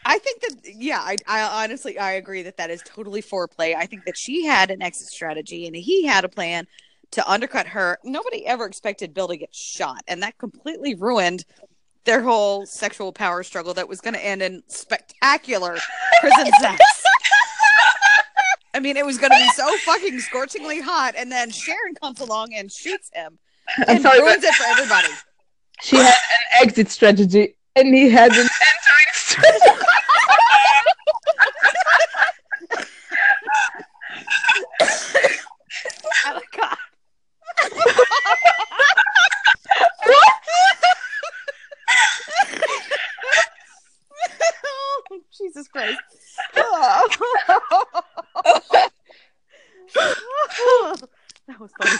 i 0.06 0.18
think 0.18 0.40
that 0.40 0.56
yeah 0.76 0.98
I, 1.00 1.16
I 1.26 1.64
honestly 1.64 1.98
i 1.98 2.12
agree 2.12 2.42
that 2.42 2.56
that 2.56 2.70
is 2.70 2.82
totally 2.84 3.22
foreplay 3.22 3.74
i 3.76 3.84
think 3.86 4.04
that 4.06 4.16
she 4.16 4.44
had 4.46 4.70
an 4.70 4.80
exit 4.82 5.08
strategy 5.08 5.66
and 5.66 5.76
he 5.76 6.06
had 6.06 6.24
a 6.24 6.28
plan 6.28 6.66
to 7.12 7.30
undercut 7.30 7.66
her 7.66 7.98
nobody 8.02 8.46
ever 8.46 8.64
expected 8.66 9.12
bill 9.12 9.28
to 9.28 9.36
get 9.36 9.54
shot 9.54 10.02
and 10.08 10.22
that 10.22 10.38
completely 10.38 10.94
ruined 10.94 11.44
their 12.04 12.22
whole 12.22 12.66
sexual 12.66 13.12
power 13.12 13.42
struggle 13.42 13.74
that 13.74 13.88
was 13.88 14.00
going 14.00 14.14
to 14.14 14.24
end 14.24 14.42
in 14.42 14.62
spectacular 14.66 15.76
prison 16.20 16.50
sex 16.60 16.80
i 18.74 18.80
mean 18.80 18.96
it 18.96 19.04
was 19.04 19.18
going 19.18 19.30
to 19.30 19.36
be 19.36 19.48
so 19.54 19.76
fucking 19.78 20.18
scorchingly 20.20 20.80
hot 20.80 21.14
and 21.16 21.30
then 21.30 21.50
sharon 21.50 21.94
comes 22.00 22.20
along 22.20 22.54
and 22.54 22.72
shoots 22.72 23.10
him 23.14 23.38
I'm 23.78 23.84
and 23.88 24.02
sorry, 24.02 24.20
ruins 24.20 24.42
it 24.44 24.54
for 24.54 24.66
everybody. 24.66 25.08
She 25.82 25.96
had 25.96 26.06
an 26.06 26.62
exit 26.62 26.90
strategy, 26.90 27.56
and 27.76 27.94
he 27.94 28.10
had 28.10 28.32
an 28.32 28.38
entering 28.38 29.06
strategy. 29.12 29.70
oh 36.26 36.34
my 36.34 36.42
god 36.56 36.76
oh, 44.64 44.99
jesus 45.36 45.68
christ. 45.68 45.98
That 51.48 51.58
was 51.58 51.72
funny. 51.80 51.96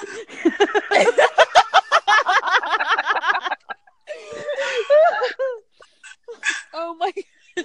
Oh 6.73 6.95
my 6.95 7.13
no, 7.57 7.65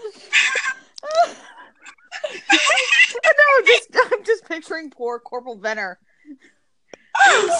I'm 3.57 3.65
just 3.65 3.89
I'm 4.11 4.23
just 4.25 4.45
picturing 4.45 4.89
poor 4.89 5.19
Corporal 5.19 5.57
Venner. 5.57 5.99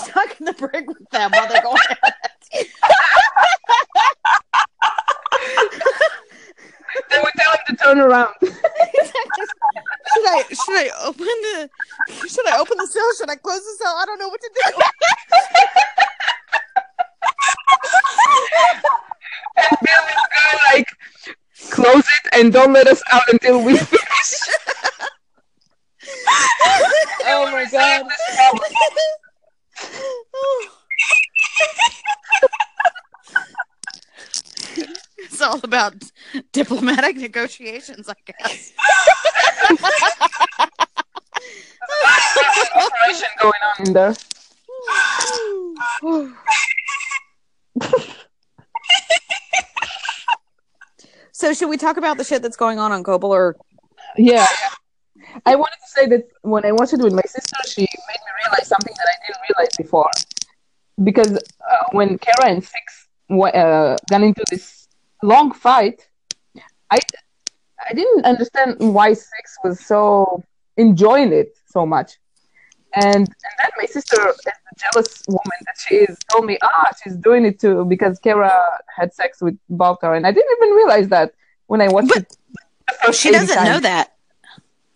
Stuck 0.03 0.39
in 0.39 0.45
the 0.45 0.53
brig 0.53 0.88
with 0.88 1.09
them 1.11 1.31
while 1.31 1.47
they're 1.47 1.61
going 1.61 1.77
it. 1.91 2.67
They 7.09 7.17
would 7.19 7.33
tell 7.38 7.51
him 7.51 7.59
to 7.67 7.74
turn 7.86 7.99
around. 7.99 8.33
should 8.41 8.51
I 10.25 10.43
should 10.49 10.75
I 10.75 10.89
open 11.03 11.25
the 11.25 11.69
should 12.27 12.47
I 12.47 12.57
open 12.59 12.77
the 12.77 12.88
cell? 12.88 13.09
Should 13.17 13.29
I 13.29 13.36
close 13.36 13.59
the 13.59 13.75
cell? 13.83 13.95
I 13.97 14.05
don't 14.05 14.19
know 14.19 14.29
what 14.29 14.41
to 14.41 14.49
do. 14.53 14.61
And 19.57 19.77
Bill 19.86 20.01
would 20.03 20.15
go 20.15 20.57
like, 20.73 20.89
close 21.71 22.03
it 22.03 22.29
and 22.33 22.51
don't 22.51 22.73
let 22.73 22.88
us 22.88 23.01
out 23.09 23.21
until 23.31 23.63
we 23.63 23.77
finish. 23.77 24.01
oh 27.25 27.49
my 27.51 27.65
god 27.71 28.05
it's 35.36 35.41
all 35.41 35.59
about 35.63 35.95
diplomatic 36.53 37.14
negotiations, 37.26 38.07
I 38.07 38.13
guess. 38.30 38.71
Operation 42.86 43.30
going 43.41 43.61
on 43.69 43.88
in 43.88 43.93
there. 43.93 44.13
So 51.32 51.53
should 51.53 51.69
we 51.69 51.78
talk 51.78 51.97
about 51.97 52.17
the 52.17 52.23
shit 52.23 52.41
that's 52.41 52.55
going 52.55 52.80
on 52.80 52.91
on 52.91 53.03
Kobol 53.03 53.30
or 53.39 53.55
Yeah. 54.17 54.47
I 55.45 55.53
wanted 55.61 55.80
to 55.86 55.89
say 55.97 56.05
that 56.13 56.23
when 56.43 56.63
I 56.65 56.71
watched 56.71 56.93
it 56.93 57.01
with 57.07 57.13
my 57.21 57.28
sister, 57.36 57.57
she 57.73 57.82
made 57.82 58.21
me 58.26 58.32
realize 58.41 58.67
something 58.73 58.93
that 58.99 59.07
I 59.13 59.15
didn't 59.23 59.41
realize 59.49 59.73
before. 59.84 60.11
Because 61.03 61.32
uh, 61.71 61.84
when 61.91 62.17
Kara 62.26 62.45
and 62.53 62.63
Six 62.63 62.86
uh, 63.30 63.97
got 64.09 64.21
into 64.21 64.43
this 64.49 64.88
long 65.21 65.51
fight, 65.51 66.07
I 66.95 66.99
I 67.89 67.93
didn't 67.99 68.25
understand 68.25 68.69
why 68.97 69.09
Six 69.13 69.45
was 69.63 69.75
so 69.91 70.43
enjoying 70.77 71.31
it 71.41 71.49
so 71.75 71.85
much. 71.85 72.09
And 72.95 73.21
and 73.27 73.55
then 73.61 73.71
my 73.81 73.87
sister, 73.95 74.19
as 74.29 74.37
the 74.45 74.53
jealous 74.83 75.11
woman 75.27 75.59
that 75.67 75.77
she 75.85 75.95
is, 76.07 76.17
told 76.31 76.45
me, 76.45 76.57
ah, 76.63 76.87
she's 77.03 77.17
doing 77.27 77.43
it 77.49 77.59
too 77.59 77.77
because 77.93 78.13
Kara 78.19 78.53
had 78.97 79.13
sex 79.13 79.41
with 79.41 79.57
Baltar, 79.69 80.15
and 80.17 80.25
I 80.25 80.31
didn't 80.31 80.51
even 80.57 80.69
realize 80.81 81.07
that 81.09 81.33
when 81.67 81.81
I 81.81 81.89
watched 81.89 82.09
But 82.13 82.23
it. 82.23 82.37
the 82.87 82.93
first 83.03 83.19
she 83.21 83.31
doesn't 83.31 83.55
times. 83.55 83.69
know 83.69 83.79
that. 83.81 84.05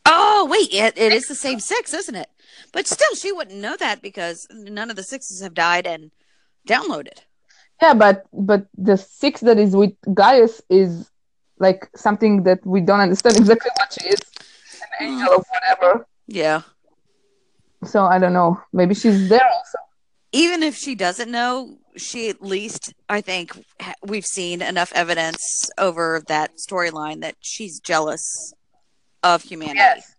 Oh 0.06 0.48
wait, 0.50 0.74
it, 0.74 0.98
it 0.98 1.12
is 1.12 1.28
the 1.28 1.36
same 1.36 1.60
six, 1.60 1.94
isn't 1.94 2.16
it? 2.16 2.30
But 2.72 2.88
still, 2.88 3.14
she 3.16 3.32
wouldn't 3.32 3.60
know 3.60 3.76
that 3.78 4.02
because 4.02 4.48
none 4.52 4.90
of 4.90 4.96
the 4.96 5.04
sixes 5.04 5.42
have 5.42 5.54
died 5.54 5.86
and 5.86 6.12
downloaded. 6.68 7.20
Yeah, 7.82 7.94
but 7.94 8.26
but 8.32 8.68
the 8.78 8.98
six 8.98 9.42
that 9.42 9.58
is 9.58 9.76
with 9.76 9.94
Gaius 10.14 10.62
is 10.70 11.10
like 11.60 11.90
something 11.96 12.44
that 12.44 12.66
we 12.66 12.82
don't 12.82 13.00
understand 13.00 13.38
exactly 13.38 13.72
what 13.78 13.94
she 14.00 14.10
is, 14.10 14.20
an 15.00 15.08
angel 15.08 15.34
or 15.34 15.44
whatever. 15.52 16.08
Yeah. 16.28 16.62
So 17.86 18.06
I 18.06 18.20
don't 18.20 18.34
know. 18.34 18.62
Maybe 18.74 18.94
she's 18.96 19.30
there 19.30 19.46
also. 19.46 19.78
Even 20.32 20.64
if 20.64 20.76
she 20.76 20.96
doesn't 20.96 21.32
know, 21.32 21.78
she 21.98 22.30
at 22.30 22.42
least, 22.42 22.94
I 23.10 23.22
think, 23.22 23.58
we've 24.04 24.26
seen 24.26 24.62
enough 24.62 24.92
evidence 24.94 25.70
over 25.78 26.22
that 26.28 26.58
storyline 26.58 27.22
that 27.22 27.36
she's 27.40 27.80
jealous 27.80 28.54
of 29.24 29.42
humanity. 29.42 29.80
Yes. 29.80 30.16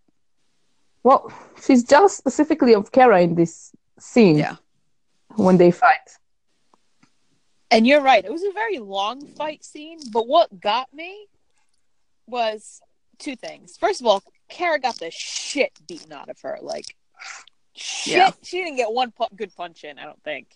Well, 1.03 1.31
she's 1.63 1.83
jealous 1.83 2.15
specifically 2.15 2.75
of 2.75 2.91
Kara 2.91 3.21
in 3.21 3.35
this 3.35 3.71
scene. 3.99 4.37
Yeah. 4.37 4.57
When 5.37 5.57
they 5.57 5.71
fight. 5.71 5.97
And 7.71 7.87
you're 7.87 8.01
right. 8.01 8.25
It 8.25 8.31
was 8.31 8.43
a 8.43 8.51
very 8.51 8.79
long 8.79 9.25
fight 9.25 9.63
scene, 9.63 9.99
but 10.11 10.27
what 10.27 10.59
got 10.59 10.93
me 10.93 11.27
was 12.31 12.81
two 13.19 13.35
things. 13.35 13.77
First 13.77 14.01
of 14.01 14.07
all, 14.07 14.23
Kara 14.49 14.79
got 14.79 14.97
the 14.97 15.11
shit 15.11 15.71
beaten 15.87 16.11
out 16.11 16.29
of 16.29 16.39
her. 16.41 16.57
Like, 16.61 16.95
shit. 17.75 18.17
Yeah. 18.17 18.31
She 18.41 18.63
didn't 18.63 18.77
get 18.77 18.91
one 18.91 19.11
pu- 19.11 19.35
good 19.35 19.55
punch 19.55 19.83
in, 19.83 19.99
I 19.99 20.05
don't 20.05 20.23
think. 20.23 20.47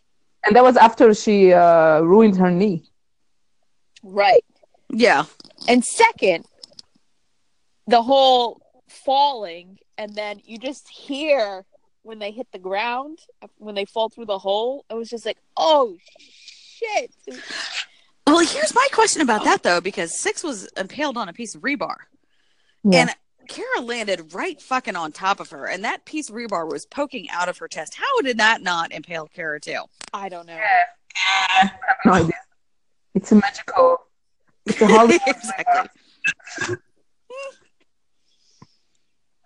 And 0.44 0.56
that 0.56 0.64
was 0.64 0.78
after 0.78 1.14
she 1.14 1.54
uh, 1.54 2.00
ruined 2.02 2.38
her 2.38 2.50
knee. 2.50 2.90
Right. 4.04 4.44
Yeah. 4.90 5.26
And 5.68 5.84
second, 5.84 6.46
the 7.88 8.02
whole 8.02 8.62
falling, 8.88 9.78
and 9.98 10.16
then 10.16 10.42
you 10.44 10.58
just 10.58 10.88
hear 10.88 11.66
when 12.04 12.20
they 12.20 12.32
hit 12.32 12.48
the 12.52 12.60
ground, 12.60 13.20
when 13.58 13.76
they 13.76 13.86
fall 13.86 14.10
through 14.10 14.26
the 14.26 14.38
hole. 14.38 14.86
It 14.90 14.94
was 14.94 15.10
just 15.10 15.26
like, 15.26 15.38
oh 15.58 15.98
shit! 16.20 17.12
Well, 18.28 18.40
here's 18.46 18.74
my 18.74 18.88
question 18.92 19.22
about 19.22 19.44
that 19.44 19.62
though, 19.64 19.82
because 19.82 20.20
Six 20.20 20.44
was 20.44 20.66
impaled 20.78 21.18
on 21.18 21.30
a 21.30 21.34
piece 21.34 21.54
of 21.56 21.62
rebar, 21.62 21.96
Yeah. 22.84 23.02
and 23.02 23.16
Kara 23.48 23.82
landed 23.82 24.34
right 24.34 24.60
fucking 24.60 24.96
on 24.96 25.12
top 25.12 25.40
of 25.40 25.52
her, 25.52 25.66
and 25.68 25.84
that 25.84 26.06
piece 26.06 26.30
of 26.30 26.36
rebar 26.36 26.70
was 26.70 26.86
poking 26.88 27.30
out 27.30 27.50
of 27.50 27.58
her 27.60 27.68
chest. 27.68 27.94
How 27.96 28.22
did 28.22 28.40
that 28.40 28.62
not 28.62 28.92
impale 28.92 29.28
Kara 29.28 29.60
too? 29.60 29.84
I 30.14 30.30
don't 30.30 30.48
know. 30.48 30.58
I 30.58 31.58
have 31.60 31.72
no 32.06 32.14
idea. 32.14 32.34
It's 33.14 33.32
a 33.32 33.36
magical. 33.36 33.98
It's 34.66 34.82
a 34.82 34.88
Hollywood. 34.88 35.22
exactly. 35.28 35.90
I 36.62 36.76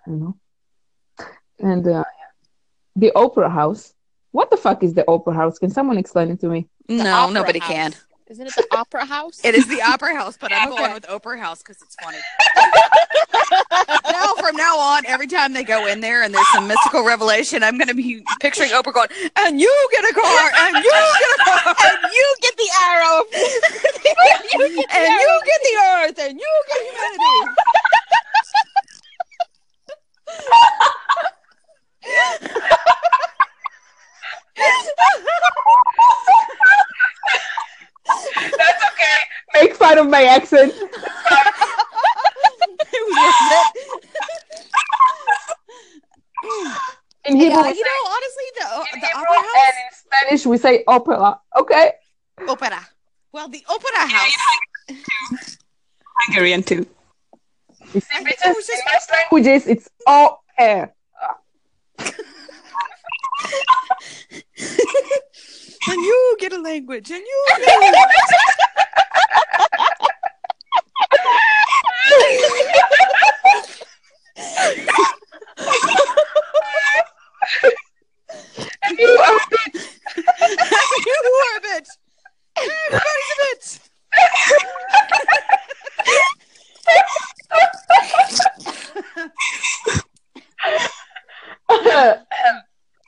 don't 0.08 0.20
know. 0.22 0.38
And 1.60 1.86
uh, 1.88 2.04
the 2.96 3.12
Opera 3.16 3.50
House. 3.50 3.94
What 4.32 4.50
the 4.52 4.58
fuck 4.58 4.84
is 4.84 4.94
the 4.94 5.04
Opera 5.10 5.34
House? 5.34 5.60
Can 5.60 5.70
someone 5.72 5.98
explain 5.98 6.30
it 6.32 6.40
to 6.42 6.48
me? 6.48 6.68
The 6.88 6.96
No, 7.04 7.14
Opera 7.16 7.34
nobody 7.34 7.60
House. 7.60 7.70
can. 7.72 7.96
Isn't 8.30 8.46
it 8.46 8.56
the 8.56 8.66
Opera 8.70 9.06
House? 9.06 9.42
It 9.44 9.56
is 9.56 9.68
the 9.68 9.82
Opera 9.82 10.14
House, 10.16 10.38
but 10.38 10.54
I'm 10.54 10.72
Okay. 10.72 10.78
going 10.78 10.94
with 10.94 11.10
Opera 11.10 11.40
House 11.40 11.64
because 11.64 11.82
it's 11.82 11.96
funny. 11.96 12.20
now, 14.12 14.36
from 14.36 14.56
now 14.56 14.78
on, 14.78 15.04
every 15.08 15.26
time 15.26 15.54
they 15.54 15.64
go 15.64 15.88
in 15.88 16.02
there 16.02 16.22
and 16.22 16.34
there's 16.34 16.48
some 16.48 16.68
mystical 16.68 17.04
revelation, 17.04 17.64
I'm 17.64 17.78
going 17.80 17.88
to 17.88 17.96
be 17.96 18.22
picturing 18.40 18.70
Oprah 18.70 18.94
going, 18.94 19.08
"And 19.36 19.60
you 19.60 19.90
get 19.92 20.04
a 20.06 20.14
car, 20.14 20.52
and 20.58 20.84
you 20.84 20.94
get 21.20 21.40
a 21.40 21.44
car, 21.44 21.76
and 21.86 21.98
you 22.04 22.36
get 22.42 22.56
the 22.56 22.70
arrow. 22.84 23.24
you 23.34 24.76
get 24.76 24.76
the 24.76 24.88
and 24.96 25.16
you 25.16 25.42
get 25.46 25.62
the 25.64 25.78
earth, 25.82 26.20
and 26.20 26.40
you 26.40 26.64
get 26.68 26.86
humanity." 26.86 27.56
That's 38.36 38.84
okay. 38.92 39.20
Make 39.62 39.76
fun 39.76 39.98
of 39.98 40.10
my 40.10 40.24
accent. 40.24 40.74
It 42.92 43.04
was 43.08 43.16
worth 43.18 43.42
it. 43.52 43.68
In 47.26 47.36
Hebrew, 47.36 47.58
Yeah, 47.58 47.68
you 47.68 47.76
say 47.76 47.82
know, 47.82 48.10
honestly, 48.10 48.44
the, 48.58 48.66
uh, 48.66 48.84
in 48.94 49.00
the 49.02 49.06
Hebrew 49.08 49.22
Opera 49.22 49.38
House, 49.38 49.64
and 49.66 49.74
in 49.76 49.92
Spanish 49.94 50.46
we 50.46 50.58
say 50.58 50.84
opera. 50.88 51.40
Okay. 51.58 51.92
Opera. 52.48 52.88
Well, 53.32 53.50
the 53.50 53.64
Opera 53.70 54.08
House. 54.08 54.36
Hungarian 56.28 56.64
too. 56.64 56.86
You 57.94 58.02
see, 58.02 58.08
I 58.14 58.24
think 58.24 58.30
bitches, 58.30 58.52
it 58.52 58.56
just- 58.56 58.70
in 58.70 58.80
most 58.94 59.12
languages 59.12 59.68
it's 59.68 59.90
all 60.08 60.44
air. 60.58 60.94
Get 66.40 66.54
a 66.54 66.62
language, 66.62 67.12
and 67.12 67.20
you 67.20 67.46
get 67.58 67.68
a 67.68 67.82
language. 67.82 67.98
And 78.84 78.98
you 78.98 79.08
are 79.08 79.36
a 79.36 79.40
bitch. 79.52 79.80
you 81.06 81.18
are 81.46 81.58
a 81.58 81.62
bitch. 81.62 81.90
Everybody's 82.58 83.32
a 83.32 83.42
bitch. 83.44 83.80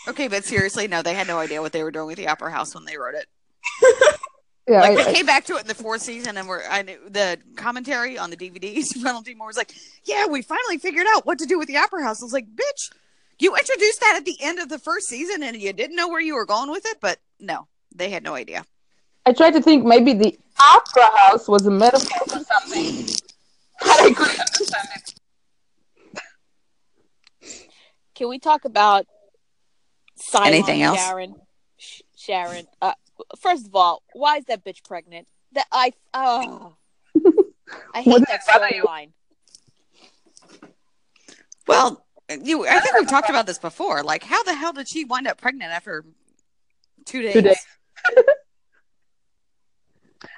Okay, 0.07 0.27
but 0.41 0.47
seriously, 0.47 0.87
no, 0.87 1.03
they 1.03 1.13
had 1.13 1.27
no 1.27 1.37
idea 1.37 1.61
what 1.61 1.71
they 1.71 1.83
were 1.83 1.91
doing 1.91 2.07
with 2.07 2.17
the 2.17 2.27
Opera 2.27 2.51
House 2.51 2.73
when 2.73 2.83
they 2.85 2.97
wrote 2.97 3.13
it. 3.13 3.27
yeah, 4.67 4.81
Like 4.81 4.97
I- 4.97 5.03
they 5.03 5.13
came 5.13 5.25
back 5.27 5.45
to 5.45 5.55
it 5.55 5.61
in 5.61 5.67
the 5.67 5.75
fourth 5.75 6.01
season, 6.01 6.35
and 6.35 6.47
we're 6.47 6.63
I 6.67 6.81
knew 6.81 6.97
the 7.09 7.37
commentary 7.55 8.17
on 8.17 8.31
the 8.31 8.37
DVDs. 8.37 9.03
Ronald 9.03 9.25
D. 9.25 9.35
Moore 9.35 9.47
was 9.53 9.57
like, 9.57 9.71
"Yeah, 10.03 10.25
we 10.25 10.41
finally 10.41 10.79
figured 10.79 11.05
out 11.13 11.25
what 11.27 11.37
to 11.39 11.45
do 11.45 11.59
with 11.59 11.67
the 11.67 11.77
Opera 11.77 12.03
House." 12.03 12.21
I 12.23 12.25
was 12.25 12.33
like, 12.33 12.47
"Bitch, 12.47 12.91
you 13.37 13.55
introduced 13.55 13.99
that 13.99 14.15
at 14.17 14.25
the 14.25 14.35
end 14.41 14.57
of 14.57 14.69
the 14.69 14.79
first 14.79 15.07
season, 15.07 15.43
and 15.43 15.55
you 15.61 15.73
didn't 15.73 15.95
know 15.95 16.09
where 16.09 16.21
you 16.21 16.33
were 16.33 16.45
going 16.47 16.71
with 16.71 16.85
it." 16.87 16.97
But 17.01 17.19
no, 17.39 17.67
they 17.93 18.09
had 18.09 18.23
no 18.23 18.33
idea. 18.33 18.65
I 19.27 19.33
tried 19.33 19.51
to 19.51 19.61
think 19.61 19.85
maybe 19.85 20.13
the 20.13 20.35
opera 20.73 21.07
house 21.17 21.47
was 21.47 21.67
a 21.67 21.71
metaphor 21.71 22.25
for 22.25 22.43
something. 22.43 23.05
But 23.79 23.89
I 24.01 24.11
couldn't 24.13 24.39
understand 24.39 24.87
it. 24.95 25.13
Can 28.15 28.27
we 28.29 28.39
talk 28.39 28.65
about 28.65 29.05
Cylon 30.31 30.47
Anything 30.47 30.81
else? 30.81 30.97
Sharon? 30.97 31.35
Sh- 31.77 32.01
Sharon. 32.15 32.67
Uh, 32.81 32.93
first 33.39 33.67
of 33.67 33.75
all, 33.75 34.03
why 34.13 34.37
is 34.37 34.45
that 34.45 34.63
bitch 34.63 34.83
pregnant? 34.83 35.27
That 35.53 35.65
I 35.71 35.91
oh, 36.13 36.75
I 37.93 38.01
hate 38.01 38.19
that 38.27 38.27
does 38.27 38.45
that 38.45 38.61
bother 38.61 38.73
you? 38.73 38.83
storyline. 38.83 39.11
Well, 41.67 42.05
you, 42.43 42.65
I 42.67 42.79
think 42.79 42.97
we've 42.97 43.09
talked 43.15 43.29
about 43.29 43.45
this 43.45 43.59
before. 43.59 44.03
Like, 44.03 44.23
how 44.23 44.41
the 44.43 44.53
hell 44.53 44.73
did 44.73 44.87
she 44.87 45.03
wind 45.03 45.27
up 45.27 45.39
pregnant 45.39 45.71
after 45.71 46.05
two 47.05 47.21
days? 47.21 47.33
Two 47.33 47.41
days. 47.41 47.65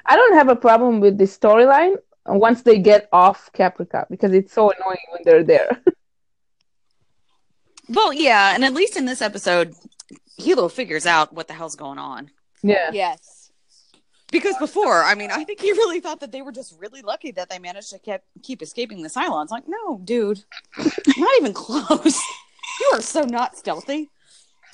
I 0.05 0.15
don't 0.15 0.33
have 0.33 0.49
a 0.49 0.55
problem 0.55 0.99
with 0.99 1.17
the 1.17 1.25
storyline 1.25 1.95
once 2.25 2.61
they 2.61 2.79
get 2.79 3.07
off 3.11 3.51
Caprica 3.53 4.05
because 4.09 4.33
it's 4.33 4.53
so 4.53 4.71
annoying 4.71 4.97
when 5.11 5.21
they're 5.23 5.43
there. 5.43 5.81
Well, 7.89 8.13
yeah, 8.13 8.53
and 8.55 8.63
at 8.63 8.73
least 8.73 8.95
in 8.97 9.05
this 9.05 9.21
episode, 9.21 9.75
Helo 10.39 10.71
figures 10.71 11.05
out 11.05 11.33
what 11.33 11.47
the 11.47 11.53
hell's 11.53 11.75
going 11.75 11.99
on. 11.99 12.31
yeah. 12.61 12.91
Yes. 12.91 13.51
Because 14.31 14.57
before, 14.57 15.03
I 15.03 15.13
mean, 15.13 15.29
I 15.29 15.43
think 15.43 15.59
he 15.61 15.73
really 15.73 15.99
thought 15.99 16.21
that 16.21 16.31
they 16.31 16.41
were 16.41 16.51
just 16.51 16.75
really 16.79 17.03
lucky 17.03 17.29
that 17.31 17.51
they 17.51 17.59
managed 17.59 17.91
to 17.91 17.99
keep 17.99 18.21
keep 18.41 18.63
escaping 18.63 19.03
the 19.03 19.09
Cylons. 19.09 19.51
Like, 19.51 19.65
no, 19.67 19.99
dude, 20.03 20.43
not 21.17 21.29
even 21.37 21.53
close. 21.53 22.19
You 22.79 22.91
are 22.93 23.01
so 23.01 23.21
not 23.21 23.55
stealthy. 23.55 24.09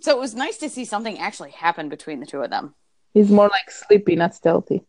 so 0.00 0.10
it 0.10 0.18
was 0.18 0.34
nice 0.34 0.58
to 0.58 0.68
see 0.68 0.84
something 0.84 1.18
actually 1.18 1.52
happen 1.52 1.88
between 1.88 2.20
the 2.20 2.26
two 2.26 2.42
of 2.42 2.50
them. 2.50 2.74
He's 3.14 3.30
more 3.30 3.48
like 3.48 3.70
sleepy, 3.70 4.16
not 4.16 4.34
stealthy. 4.34 4.82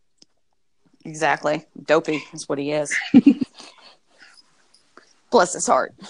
Exactly, 1.06 1.66
dopey 1.86 2.22
is 2.34 2.50
what 2.50 2.60
he 2.60 2.74
is. 2.74 2.94
Bless 5.32 5.54
his 5.54 5.68
heart. 5.68 5.94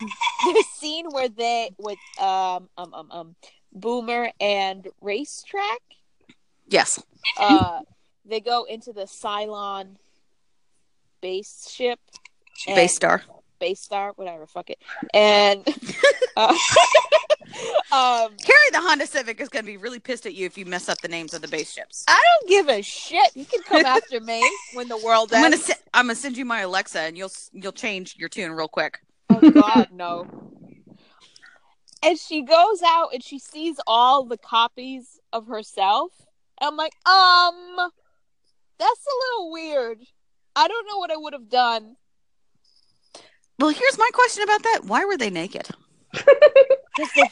The 0.00 0.64
scene 0.78 1.06
where 1.10 1.28
they 1.28 1.70
with 1.78 1.98
um 2.18 2.70
um 2.78 2.94
um 2.94 3.08
um 3.10 3.34
Boomer 3.72 4.30
and 4.40 4.88
Racetrack, 5.02 5.80
Yes, 6.68 7.02
uh, 7.38 7.80
they 8.24 8.40
go 8.40 8.64
into 8.64 8.94
the 8.94 9.02
Cylon 9.02 9.96
base 11.20 11.68
ship. 11.70 12.00
base 12.66 12.94
star. 12.94 13.22
base 13.58 13.80
star, 13.80 14.12
whatever, 14.16 14.46
fuck 14.46 14.70
it. 14.70 14.78
And 15.12 15.66
uh, 16.36 16.56
um, 17.92 18.30
Carrie 18.42 18.70
the 18.72 18.80
Honda 18.80 19.06
Civic 19.06 19.40
is 19.40 19.48
going 19.48 19.64
to 19.64 19.70
be 19.70 19.76
really 19.76 19.98
pissed 19.98 20.26
at 20.26 20.34
you 20.34 20.46
if 20.46 20.56
you 20.56 20.64
mess 20.64 20.88
up 20.88 21.00
the 21.00 21.08
names 21.08 21.34
of 21.34 21.42
the 21.42 21.48
base 21.48 21.72
ships. 21.72 22.04
I 22.08 22.20
don't 22.40 22.48
give 22.48 22.68
a 22.68 22.82
shit. 22.82 23.30
You 23.34 23.44
can 23.44 23.62
come 23.62 23.84
after 23.86 24.20
me 24.20 24.48
when 24.74 24.88
the 24.88 24.96
world 24.98 25.32
I'm 25.32 25.42
gonna 25.42 25.56
ends. 25.56 25.70
I'm 25.92 26.06
gonna 26.06 26.14
send 26.14 26.36
you 26.36 26.44
my 26.44 26.60
Alexa 26.60 27.00
and 27.00 27.16
you'll 27.16 27.32
you'll 27.52 27.72
change 27.72 28.16
your 28.16 28.28
tune 28.28 28.52
real 28.52 28.68
quick. 28.68 29.00
Oh 29.30 29.50
God, 29.50 29.88
no. 29.92 30.26
And 32.02 32.18
she 32.18 32.42
goes 32.42 32.82
out 32.84 33.08
and 33.12 33.22
she 33.22 33.38
sees 33.38 33.76
all 33.86 34.24
the 34.24 34.38
copies 34.38 35.20
of 35.32 35.46
herself. 35.46 36.12
And 36.60 36.68
I'm 36.68 36.76
like, 36.76 36.94
um, 37.06 37.90
that's 38.78 39.06
a 39.06 39.38
little 39.38 39.52
weird. 39.52 39.98
I 40.56 40.66
don't 40.66 40.86
know 40.86 40.98
what 40.98 41.10
I 41.10 41.16
would 41.16 41.34
have 41.34 41.48
done. 41.48 41.96
Well, 43.58 43.70
here's 43.70 43.98
my 43.98 44.08
question 44.14 44.42
about 44.42 44.62
that: 44.62 44.84
Why 44.84 45.04
were 45.04 45.18
they 45.18 45.30
naked? 45.30 45.68
'Cause 46.14 47.08
they- 47.16 47.30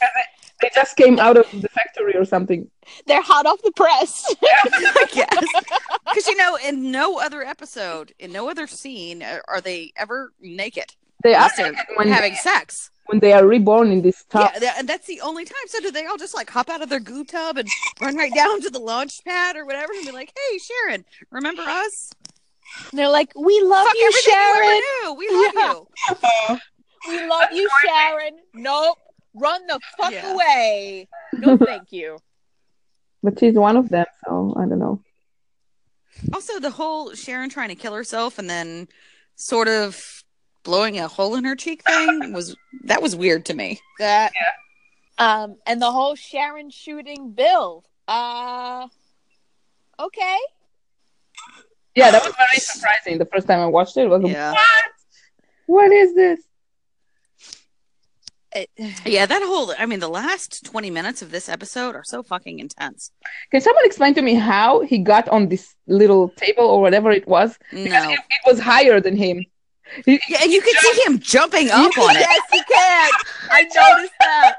They 0.61 0.71
just 0.75 0.97
came 0.97 1.21
out 1.21 1.37
of 1.37 1.47
the 1.63 1.69
factory 1.69 2.17
or 2.17 2.25
something. 2.25 2.69
They're 3.07 3.23
hot 3.23 3.47
off 3.47 3.63
the 3.63 3.71
press. 3.73 4.25
I 4.43 5.07
guess 5.13 5.45
because 6.05 6.27
you 6.27 6.37
know, 6.37 6.57
in 6.57 6.91
no 6.91 7.21
other 7.21 7.43
episode, 7.45 8.13
in 8.19 8.33
no 8.33 8.51
other 8.51 8.67
scene, 8.67 9.23
uh, 9.23 9.39
are 9.47 9.61
they 9.61 9.93
ever 9.97 10.33
naked 10.41 10.97
They 11.23 11.35
are 11.35 11.49
when, 11.97 12.09
having 12.09 12.35
sex. 12.35 12.91
when 13.07 13.21
they 13.21 13.33
are 13.35 13.47
reborn 13.47 13.93
in 13.93 14.03
this 14.03 14.25
top. 14.25 14.51
Yeah, 14.61 14.75
and 14.77 14.89
that's 14.89 15.07
the 15.07 15.21
only 15.21 15.45
time. 15.45 15.67
So 15.69 15.79
do 15.81 15.93
they 15.93 16.07
all 16.07 16.17
just 16.19 16.35
like 16.35 16.51
hop 16.51 16.69
out 16.69 16.83
of 16.83 16.89
their 16.89 16.99
goo 17.01 17.25
tub 17.25 17.57
and 17.59 17.69
run 18.01 18.17
right 18.17 18.35
down 18.35 18.61
to 18.63 18.71
the 18.71 18.81
launch 18.81 19.23
pad 19.25 19.55
or 19.57 19.65
whatever 19.65 19.93
and 19.93 20.05
be 20.07 20.11
like, 20.11 20.33
"Hey, 20.37 20.59
Sharon, 20.59 21.05
remember 21.31 21.63
us? 21.63 22.11
They're 22.93 23.09
like, 23.09 23.33
we 23.37 23.61
love 23.63 23.87
Fuck 23.87 23.97
you, 23.97 24.13
Sharon. 24.13 24.77
you. 25.05 25.15
We 25.15 25.29
love 25.31 25.55
Yeah. 25.55 25.73
you." 26.53 26.59
We 27.09 27.27
love 27.27 27.49
you, 27.53 27.69
Sharon. 27.85 28.37
Nope. 28.55 28.99
Run 29.35 29.67
the 29.67 29.79
fuck 29.97 30.13
Yeah. 30.13 30.33
away. 30.33 31.09
No, 31.35 31.57
thank 31.57 31.93
you. 31.93 32.19
But 33.23 33.39
she's 33.39 33.55
one 33.55 33.77
of 33.77 33.89
them, 33.89 34.07
so 34.25 34.55
I 34.57 34.61
don't 34.67 34.79
know. 34.79 35.03
Also, 36.33 36.59
the 36.59 36.71
whole 36.71 37.15
Sharon 37.15 37.49
trying 37.51 37.69
to 37.69 37.75
kill 37.75 37.95
herself 37.95 38.39
and 38.39 38.49
then 38.51 38.89
sort 39.37 39.69
of 39.69 40.25
blowing 40.65 40.99
a 40.99 41.07
hole 41.09 41.35
in 41.37 41.45
her 41.45 41.55
cheek 41.55 41.83
thing 41.85 42.33
was 42.33 42.57
that 42.85 43.01
was 43.01 43.15
weird 43.15 43.45
to 43.47 43.55
me. 43.55 43.81
That 43.99 44.33
um 45.19 45.57
and 45.67 45.81
the 45.81 45.91
whole 45.93 46.15
Sharon 46.17 46.71
shooting 46.71 47.31
Bill. 47.33 47.85
Uh 48.09 48.89
okay. 50.01 50.39
Yeah, 51.95 52.11
that 52.11 52.25
was 52.25 52.35
very 52.37 52.59
surprising. 52.59 53.19
The 53.19 53.27
first 53.27 53.47
time 53.47 53.61
I 53.61 53.67
watched 53.67 53.97
it, 53.97 54.03
it 54.03 54.09
was 54.09 54.23
Yeah. 54.25 54.53
what? 54.53 54.85
What 55.67 55.93
is 55.93 56.15
this? 56.15 56.41
It, 58.55 58.71
Yeah, 59.07 59.27
that 59.27 59.43
whole 59.43 59.75
I 59.79 59.87
mean 59.87 60.01
the 60.01 60.09
last 60.09 60.65
20 60.65 60.91
minutes 60.91 61.23
of 61.23 61.31
this 61.31 61.49
episode 61.49 61.95
are 61.95 62.05
so 62.05 62.23
fucking 62.23 62.59
intense. 62.59 63.11
Can 63.51 63.61
someone 63.61 63.85
explain 63.85 64.15
to 64.15 64.23
me 64.23 64.35
how 64.35 64.81
he 64.81 64.99
got 64.99 65.29
on 65.29 65.49
this 65.49 65.75
little 65.87 66.31
table 66.31 66.65
or 66.65 66.81
whatever 66.81 67.11
it 67.11 67.27
was? 67.29 67.59
Because 67.71 68.05
it, 68.13 68.19
it 68.19 68.47
was 68.47 68.61
higher 68.61 69.01
than 69.01 69.17
him. 69.17 69.45
He- 70.05 70.21
Yeah, 70.29 70.39
and 70.43 70.53
you 70.53 70.61
can 70.61 70.75
see 70.81 71.03
him 71.07 71.19
jumping 71.19 71.71
up 71.71 71.97
on 71.99 72.17
it. 72.17 72.21
yes, 72.21 72.41
he 72.53 72.59
can. 72.59 73.11
I 73.51 73.63
noticed 73.65 74.13
that. 74.21 74.57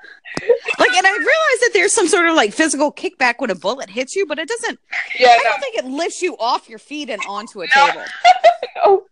Like, 0.79 0.93
and 0.93 1.05
I 1.07 1.11
realize 1.11 1.59
that 1.61 1.71
there's 1.73 1.91
some 1.91 2.07
sort 2.07 2.27
of 2.27 2.35
like 2.35 2.53
physical 2.53 2.91
kickback 2.91 3.35
when 3.39 3.49
a 3.49 3.55
bullet 3.55 3.89
hits 3.89 4.15
you, 4.15 4.25
but 4.27 4.37
it 4.39 4.47
doesn't. 4.47 4.79
yeah, 5.19 5.29
I 5.39 5.43
don't 5.43 5.59
think 5.59 5.75
it 5.77 5.85
lifts 5.85 6.21
you 6.21 6.35
off 6.39 6.69
your 6.69 6.79
feet 6.79 7.09
and 7.09 7.21
onto 7.27 7.61
a 7.61 7.67
table. 7.67 8.03
no, 8.75 9.05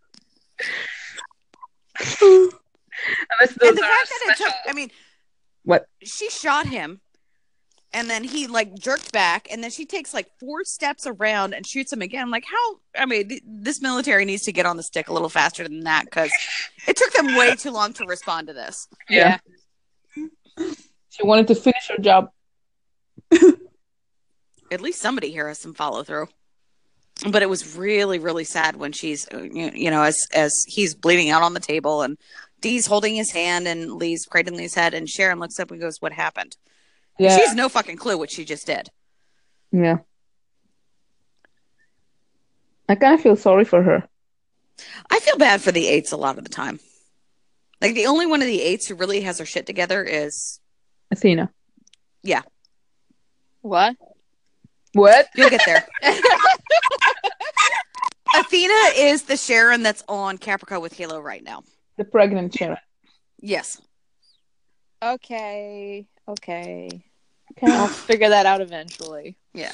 no. 2.00 2.50
Unless 3.40 3.56
those 3.56 3.70
And 3.70 3.78
the 3.78 3.84
are 3.84 3.88
fact 3.90 4.10
that 4.10 4.32
it 4.32 4.44
took, 4.44 4.54
I 4.68 4.74
mean, 4.74 4.92
What? 5.64 5.88
she 6.04 6.30
shot 6.30 6.66
him, 6.68 7.02
and 7.94 8.10
then 8.10 8.24
he 8.24 8.48
like 8.48 8.76
jerked 8.78 9.12
back, 9.12 9.48
and 9.52 9.64
then 9.64 9.72
she 9.72 9.86
takes 9.86 10.14
like 10.14 10.28
four 10.40 10.64
steps 10.64 11.08
around 11.08 11.54
and 11.54 11.66
shoots 11.66 11.92
him 11.94 12.02
again. 12.02 12.30
Like, 12.30 12.44
how? 12.46 12.80
I 13.02 13.06
mean, 13.06 13.30
th- 13.30 13.44
this 13.46 13.82
military 13.82 14.26
needs 14.26 14.44
to 14.44 14.52
get 14.52 14.66
on 14.66 14.78
the 14.78 14.84
stick 14.84 15.08
a 15.10 15.14
little 15.14 15.30
faster 15.30 15.64
than 15.64 15.82
that 15.82 16.06
because 16.06 16.32
it 16.88 16.96
took 16.98 17.14
them 17.14 17.36
way 17.36 17.56
too 17.56 17.72
long 17.72 17.94
to 17.94 18.06
respond 18.06 18.48
to 18.48 18.54
this. 18.54 18.88
Yeah. 19.10 19.38
She 21.10 21.24
wanted 21.24 21.48
to 21.48 21.56
finish 21.56 21.88
her 21.90 21.98
job. 21.98 22.30
At 24.72 24.82
least 24.82 25.02
somebody 25.02 25.32
here 25.32 25.48
has 25.48 25.60
some 25.60 25.74
follow 25.74 26.04
through. 26.04 26.28
But 27.32 27.42
it 27.42 27.50
was 27.50 27.76
really, 27.76 28.20
really 28.20 28.44
sad 28.44 28.76
when 28.76 28.92
she's, 28.92 29.28
uh, 29.34 29.42
you 29.42 29.72
you 29.74 29.90
know, 29.90 30.04
as 30.04 30.28
as 30.36 30.54
he's 30.68 30.94
bleeding 30.94 31.32
out 31.32 31.42
on 31.42 31.54
the 31.56 31.60
table 31.60 32.04
and 32.04 32.16
Dee's 32.62 32.88
holding 32.88 33.16
his 33.16 33.32
hand 33.32 33.68
and 33.68 33.94
Lee's 33.94 34.26
cradling 34.26 34.58
Lee's 34.58 34.74
head, 34.74 34.94
and 34.94 35.10
Sharon 35.10 35.40
looks 35.40 35.60
up 35.60 35.72
and 35.72 35.80
goes, 35.80 36.02
"What 36.02 36.14
happened?" 36.14 36.58
Yeah. 37.20 37.36
She 37.36 37.42
has 37.44 37.56
no 37.56 37.70
fucking 37.70 37.98
clue 37.98 38.18
what 38.18 38.32
she 38.32 38.46
just 38.46 38.68
did. 38.68 38.90
Yeah. 39.72 39.98
I 42.90 42.96
kind 42.96 43.14
of 43.14 43.22
feel 43.22 43.36
sorry 43.36 43.66
for 43.66 43.84
her. 43.84 44.08
I 45.10 45.20
feel 45.20 45.38
bad 45.38 45.62
for 45.62 45.72
the 45.72 45.88
eights 45.88 46.12
a 46.12 46.18
lot 46.18 46.38
of 46.38 46.44
the 46.44 46.50
time. 46.50 46.80
Like 47.82 47.96
the 47.96 48.06
only 48.08 48.26
one 48.26 48.42
of 48.42 48.48
the 48.48 48.62
eights 48.62 48.88
who 48.88 48.96
really 48.96 49.22
has 49.22 49.40
her 49.40 49.46
shit 49.46 49.66
together 49.66 50.04
is 50.04 50.60
Athena. 51.12 51.52
Yeah. 52.24 52.42
What? 53.62 53.96
What? 54.94 55.28
you'll 55.36 55.50
get 55.50 55.62
there. 55.66 55.86
Athena 58.36 58.74
is 58.96 59.24
the 59.24 59.38
Sharon 59.38 59.84
that's 59.84 60.04
on 60.08 60.38
Caprica 60.38 60.82
with 60.82 60.94
Halo 60.94 61.20
right 61.20 61.44
now. 61.44 61.64
The 61.98 62.06
pregnant 62.06 62.54
Sharon. 62.54 62.78
Yes. 63.40 63.82
Okay. 65.04 66.08
Okay. 66.28 67.04
Okay. 67.52 67.72
I'll 67.72 67.88
figure 67.88 68.30
that 68.30 68.46
out 68.46 68.62
eventually. 68.62 69.38
Yeah. 69.54 69.72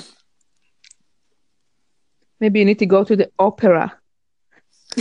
Maybe 2.39 2.59
you 2.59 2.65
need 2.65 2.80
to 2.80 2.86
go 2.86 3.03
to 3.03 3.15
the 3.15 3.32
opera. 3.39 3.97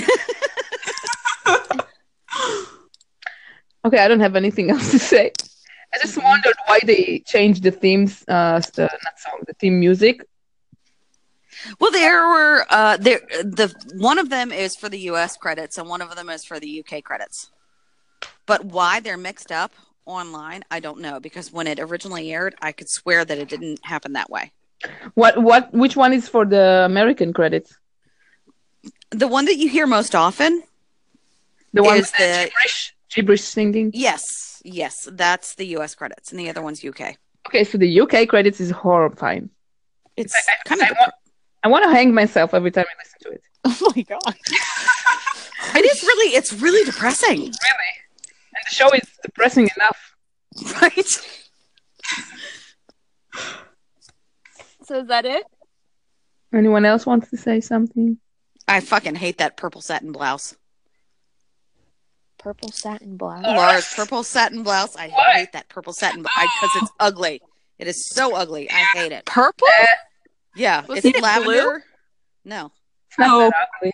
okay, 3.84 3.98
I 3.98 4.08
don't 4.08 4.20
have 4.20 4.36
anything 4.36 4.70
else 4.70 4.90
to 4.92 4.98
say. 4.98 5.32
I 5.92 5.98
just 6.00 6.16
wondered 6.16 6.54
why 6.66 6.80
they 6.84 7.22
changed 7.26 7.62
the 7.62 7.70
themes, 7.70 8.24
uh, 8.28 8.60
the, 8.74 8.82
not 8.82 9.18
song, 9.18 9.40
the 9.46 9.54
theme 9.54 9.78
music. 9.78 10.24
Well, 11.80 11.90
there 11.90 12.26
were 12.28 12.66
uh, 12.70 12.96
there 12.98 13.20
the 13.42 13.74
one 13.96 14.18
of 14.18 14.28
them 14.30 14.52
is 14.52 14.76
for 14.76 14.88
the 14.88 14.98
U.S. 15.10 15.36
credits 15.36 15.78
and 15.78 15.88
one 15.88 16.00
of 16.02 16.14
them 16.16 16.28
is 16.28 16.44
for 16.44 16.58
the 16.60 16.68
U.K. 16.68 17.02
credits. 17.02 17.50
But 18.46 18.64
why 18.64 19.00
they're 19.00 19.16
mixed 19.16 19.50
up 19.52 19.72
online, 20.06 20.64
I 20.70 20.80
don't 20.80 21.00
know 21.00 21.20
because 21.20 21.52
when 21.52 21.66
it 21.66 21.78
originally 21.80 22.32
aired, 22.32 22.54
I 22.60 22.72
could 22.72 22.88
swear 22.88 23.24
that 23.24 23.38
it 23.38 23.48
didn't 23.48 23.84
happen 23.84 24.12
that 24.14 24.30
way. 24.30 24.52
What? 25.14 25.40
What? 25.42 25.72
Which 25.72 25.96
one 25.96 26.12
is 26.12 26.28
for 26.28 26.44
the 26.44 26.82
American 26.84 27.32
credits? 27.32 27.76
The 29.10 29.28
one 29.28 29.44
that 29.44 29.56
you 29.56 29.68
hear 29.68 29.86
most 29.86 30.14
often, 30.14 30.62
The 31.72 31.82
one 31.82 31.96
Is 31.98 32.02
with 32.02 32.12
the 32.12 32.18
the- 32.18 32.44
gibberish, 32.50 32.94
gibberish 33.14 33.42
singing. 33.42 33.90
yes, 33.94 34.60
yes, 34.64 35.08
that's 35.12 35.54
the 35.54 35.66
U.S. 35.76 35.94
credits, 35.94 36.30
and 36.32 36.40
the 36.40 36.48
other 36.48 36.62
one's 36.62 36.82
U.K. 36.82 37.16
Okay, 37.48 37.62
so 37.64 37.76
the 37.78 38.00
UK 38.00 38.26
credits 38.28 38.60
is 38.60 38.70
horrifying. 38.70 39.50
It's 40.16 40.34
I- 40.34 40.52
I- 40.52 40.68
kind 40.68 40.80
of 40.82 40.88
I 40.88 40.92
want- 41.00 41.14
I 41.64 41.68
want 41.68 41.84
to 41.84 41.90
hang 41.90 42.12
myself 42.14 42.54
every 42.54 42.70
time 42.70 42.84
I 42.88 42.94
listen 43.02 43.18
to 43.22 43.30
it. 43.36 43.42
Oh 43.64 43.92
my 43.94 44.02
god. 44.02 44.20
it 45.76 45.84
is 45.84 46.02
really 46.02 46.34
it's 46.34 46.52
really 46.52 46.84
depressing, 46.84 47.38
Really, 47.38 47.50
and 47.50 48.64
the 48.68 48.74
show 48.74 48.90
is 48.92 49.08
depressing 49.22 49.68
enough. 49.76 50.14
right? 50.82 51.06
So 54.84 54.98
is 54.98 55.06
that 55.08 55.24
it? 55.24 55.44
Anyone 56.52 56.84
else 56.84 57.06
wants 57.06 57.30
to 57.30 57.36
say 57.36 57.60
something? 57.60 58.18
I 58.66 58.80
fucking 58.80 59.14
hate 59.14 59.38
that 59.38 59.56
purple 59.56 59.80
satin 59.80 60.10
blouse. 60.12 60.56
Purple 62.38 62.70
satin 62.72 63.16
blouse. 63.16 63.44
Laura's 63.44 63.86
purple 63.94 64.24
satin 64.24 64.62
blouse. 64.64 64.96
I 64.96 65.08
Why? 65.08 65.32
hate 65.34 65.52
that 65.52 65.68
purple 65.68 65.92
satin 65.92 66.22
because 66.22 66.70
it's 66.82 66.90
ugly. 66.98 67.40
It 67.78 67.86
is 67.86 68.08
so 68.08 68.34
ugly. 68.34 68.68
I 68.70 68.74
hate 68.94 69.12
it. 69.12 69.24
Purple? 69.24 69.68
Eh. 69.80 69.86
Yeah, 70.54 70.84
Was 70.86 70.98
it's 70.98 71.06
it 71.06 71.12
blue? 71.14 71.22
lavender. 71.22 71.84
No, 72.44 72.72
No. 73.18 73.46
I, 73.46 73.50
thought 73.50 73.68
it 73.82 73.86
was 73.86 73.92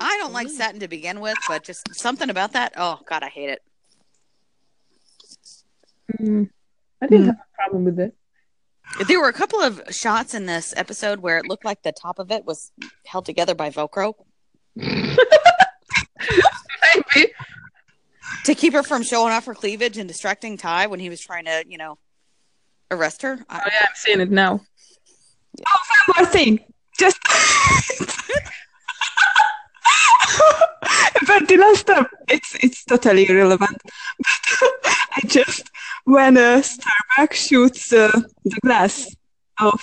I 0.00 0.16
don't 0.18 0.32
like 0.32 0.48
satin 0.48 0.80
to 0.80 0.88
begin 0.88 1.20
with, 1.20 1.36
but 1.48 1.62
just 1.64 1.94
something 1.94 2.30
about 2.30 2.52
that. 2.52 2.72
Oh 2.76 2.98
God, 3.08 3.22
I 3.22 3.28
hate 3.28 3.50
it. 3.50 3.62
Mm, 6.20 6.50
I 7.00 7.06
didn't 7.06 7.24
Mm. 7.24 7.26
have 7.28 7.36
a 7.36 7.54
problem 7.54 7.84
with 7.84 7.98
it. 8.00 8.14
There 9.08 9.20
were 9.20 9.28
a 9.28 9.32
couple 9.32 9.60
of 9.60 9.80
shots 9.90 10.34
in 10.34 10.46
this 10.46 10.74
episode 10.76 11.20
where 11.20 11.38
it 11.38 11.48
looked 11.48 11.64
like 11.64 11.82
the 11.82 11.92
top 11.92 12.18
of 12.18 12.30
it 12.30 12.44
was 12.44 12.70
held 13.06 13.24
together 13.24 13.54
by 13.54 13.70
Velcro 13.70 14.14
Maybe. 14.76 15.16
to 18.44 18.54
keep 18.54 18.72
her 18.74 18.82
from 18.82 19.02
showing 19.02 19.32
off 19.32 19.46
her 19.46 19.54
cleavage 19.54 19.96
and 19.98 20.06
distracting 20.08 20.56
Ty 20.56 20.86
when 20.88 21.00
he 21.00 21.08
was 21.08 21.20
trying 21.20 21.46
to, 21.46 21.64
you 21.68 21.78
know, 21.78 21.98
arrest 22.90 23.22
her. 23.22 23.38
Oh 23.40 23.44
I, 23.48 23.60
yeah, 23.66 23.80
I'm 23.82 23.94
seeing 23.94 24.20
it 24.20 24.30
now. 24.30 24.52
One 24.52 26.16
more 26.16 26.26
thing. 26.26 26.60
Just. 26.98 27.18
but 31.26 31.48
the 31.48 31.56
last 31.56 31.86
time, 31.86 32.06
it's 32.28 32.54
it's 32.62 32.84
totally 32.84 33.28
irrelevant. 33.28 33.82
I 35.16 35.20
just 35.26 35.70
when 36.04 36.36
a 36.36 36.62
Starbucks 36.62 37.48
shoots 37.48 37.92
uh, 37.92 38.20
the 38.44 38.60
glass 38.62 39.14
of 39.60 39.80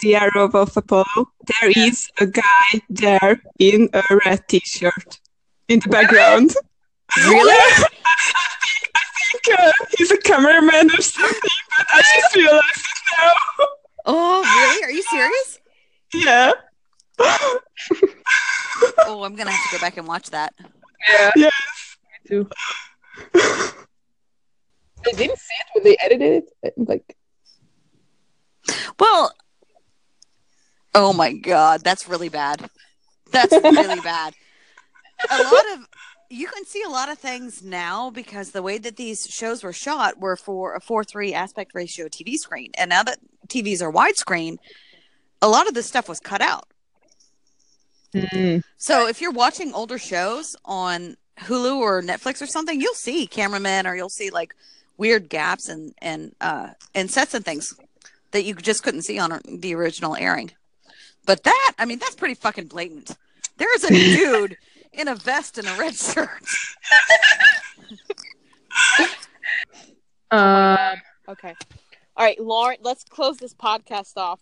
the 0.00 0.16
arrow 0.16 0.50
of 0.52 0.76
Apollo, 0.76 1.30
there 1.46 1.70
is 1.76 2.10
a 2.18 2.26
guy 2.26 2.80
there 2.88 3.42
in 3.58 3.88
a 3.92 4.02
red 4.24 4.46
T-shirt 4.48 5.20
in 5.68 5.80
the 5.80 5.88
background. 5.88 6.54
Really? 7.16 7.84
I 9.32 9.38
think 9.38 9.58
uh, 9.58 9.72
he's 9.96 10.10
a 10.10 10.16
cameraman 10.18 10.90
or 10.90 11.02
something, 11.02 11.40
but 11.76 11.86
I 11.92 12.02
just 12.02 12.34
realized 12.36 12.62
it 12.76 13.20
now. 13.20 13.32
oh, 14.06 14.42
really? 14.42 14.84
Are 14.84 14.90
you 14.90 15.02
serious? 15.02 15.58
Yeah. 16.14 16.52
Oh, 19.06 19.22
I'm 19.24 19.36
gonna 19.36 19.50
have 19.50 19.70
to 19.70 19.76
go 19.76 19.80
back 19.80 19.96
and 19.98 20.06
watch 20.06 20.30
that. 20.30 20.54
Yeah, 21.08 21.30
Yes. 21.36 21.52
me 22.24 22.28
too. 22.28 22.48
I 23.34 25.12
didn't 25.12 25.38
see 25.38 25.54
it 25.60 25.66
when 25.74 25.84
they 25.84 25.96
edited 26.00 26.44
it. 26.62 26.74
Like, 26.76 27.16
Well, 28.98 29.32
oh 30.94 31.12
my 31.12 31.32
god, 31.32 31.82
that's 31.84 32.08
really 32.08 32.28
bad. 32.28 32.68
That's 33.30 33.52
really 33.52 34.00
bad. 34.00 34.34
A 35.30 35.42
lot 35.42 35.64
of 35.74 35.86
you 36.30 36.46
can 36.46 36.64
see 36.64 36.82
a 36.82 36.88
lot 36.88 37.10
of 37.10 37.18
things 37.18 37.62
now 37.62 38.08
because 38.10 38.52
the 38.52 38.62
way 38.62 38.78
that 38.78 38.96
these 38.96 39.26
shows 39.26 39.62
were 39.64 39.72
shot 39.72 40.18
were 40.18 40.36
for 40.36 40.74
a 40.74 40.80
4-3 40.80 41.32
aspect 41.32 41.72
ratio 41.74 42.06
TV 42.06 42.36
screen. 42.36 42.70
And 42.78 42.88
now 42.88 43.02
that 43.02 43.18
TVs 43.48 43.82
are 43.82 43.92
widescreen, 43.92 44.58
a 45.42 45.48
lot 45.48 45.66
of 45.68 45.74
this 45.74 45.86
stuff 45.86 46.08
was 46.08 46.20
cut 46.20 46.40
out. 46.40 46.68
mm, 48.14 48.62
So 48.78 49.08
if 49.08 49.20
you're 49.20 49.32
watching 49.32 49.72
older 49.74 49.98
shows 49.98 50.54
on 50.64 51.16
Hulu 51.40 51.78
or 51.78 52.02
Netflix 52.02 52.40
or 52.40 52.46
something, 52.46 52.80
you'll 52.80 52.94
see 52.94 53.26
cameramen 53.26 53.86
or 53.86 53.96
you'll 53.96 54.08
see 54.08 54.30
like 54.30 54.54
weird 54.98 55.30
gaps 55.30 55.68
and 55.68 55.94
and 55.98 56.34
uh 56.42 56.68
and 56.94 57.10
sets 57.10 57.32
and 57.32 57.42
things 57.44 57.74
that 58.32 58.44
you 58.44 58.54
just 58.54 58.82
couldn't 58.82 59.02
see 59.02 59.18
on 59.18 59.40
the 59.48 59.74
original 59.74 60.14
airing. 60.16 60.52
But 61.26 61.42
that, 61.44 61.72
I 61.78 61.84
mean, 61.86 61.98
that's 61.98 62.14
pretty 62.14 62.34
fucking 62.34 62.66
blatant. 62.68 63.16
There's 63.56 63.84
a 63.84 63.88
dude 64.16 64.56
in 64.92 65.08
a 65.08 65.14
vest 65.14 65.58
and 65.58 65.66
a 65.68 65.74
red 65.76 65.94
shirt. 65.94 66.28
Um, 70.32 71.00
Okay. 71.28 71.54
All 72.16 72.24
right, 72.24 72.38
Lauren, 72.40 72.76
let's 72.82 73.04
close 73.04 73.36
this 73.38 73.54
podcast 73.54 74.16
off. 74.16 74.40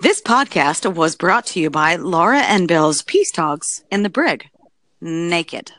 This 0.00 0.20
podcast 0.20 0.92
was 0.94 1.14
brought 1.16 1.46
to 1.46 1.60
you 1.60 1.70
by 1.70 1.96
Laura 1.96 2.38
and 2.40 2.66
Bill's 2.66 3.02
Peace 3.02 3.30
Talks 3.30 3.82
in 3.90 4.02
the 4.02 4.08
Brig. 4.10 4.48
Naked. 5.00 5.72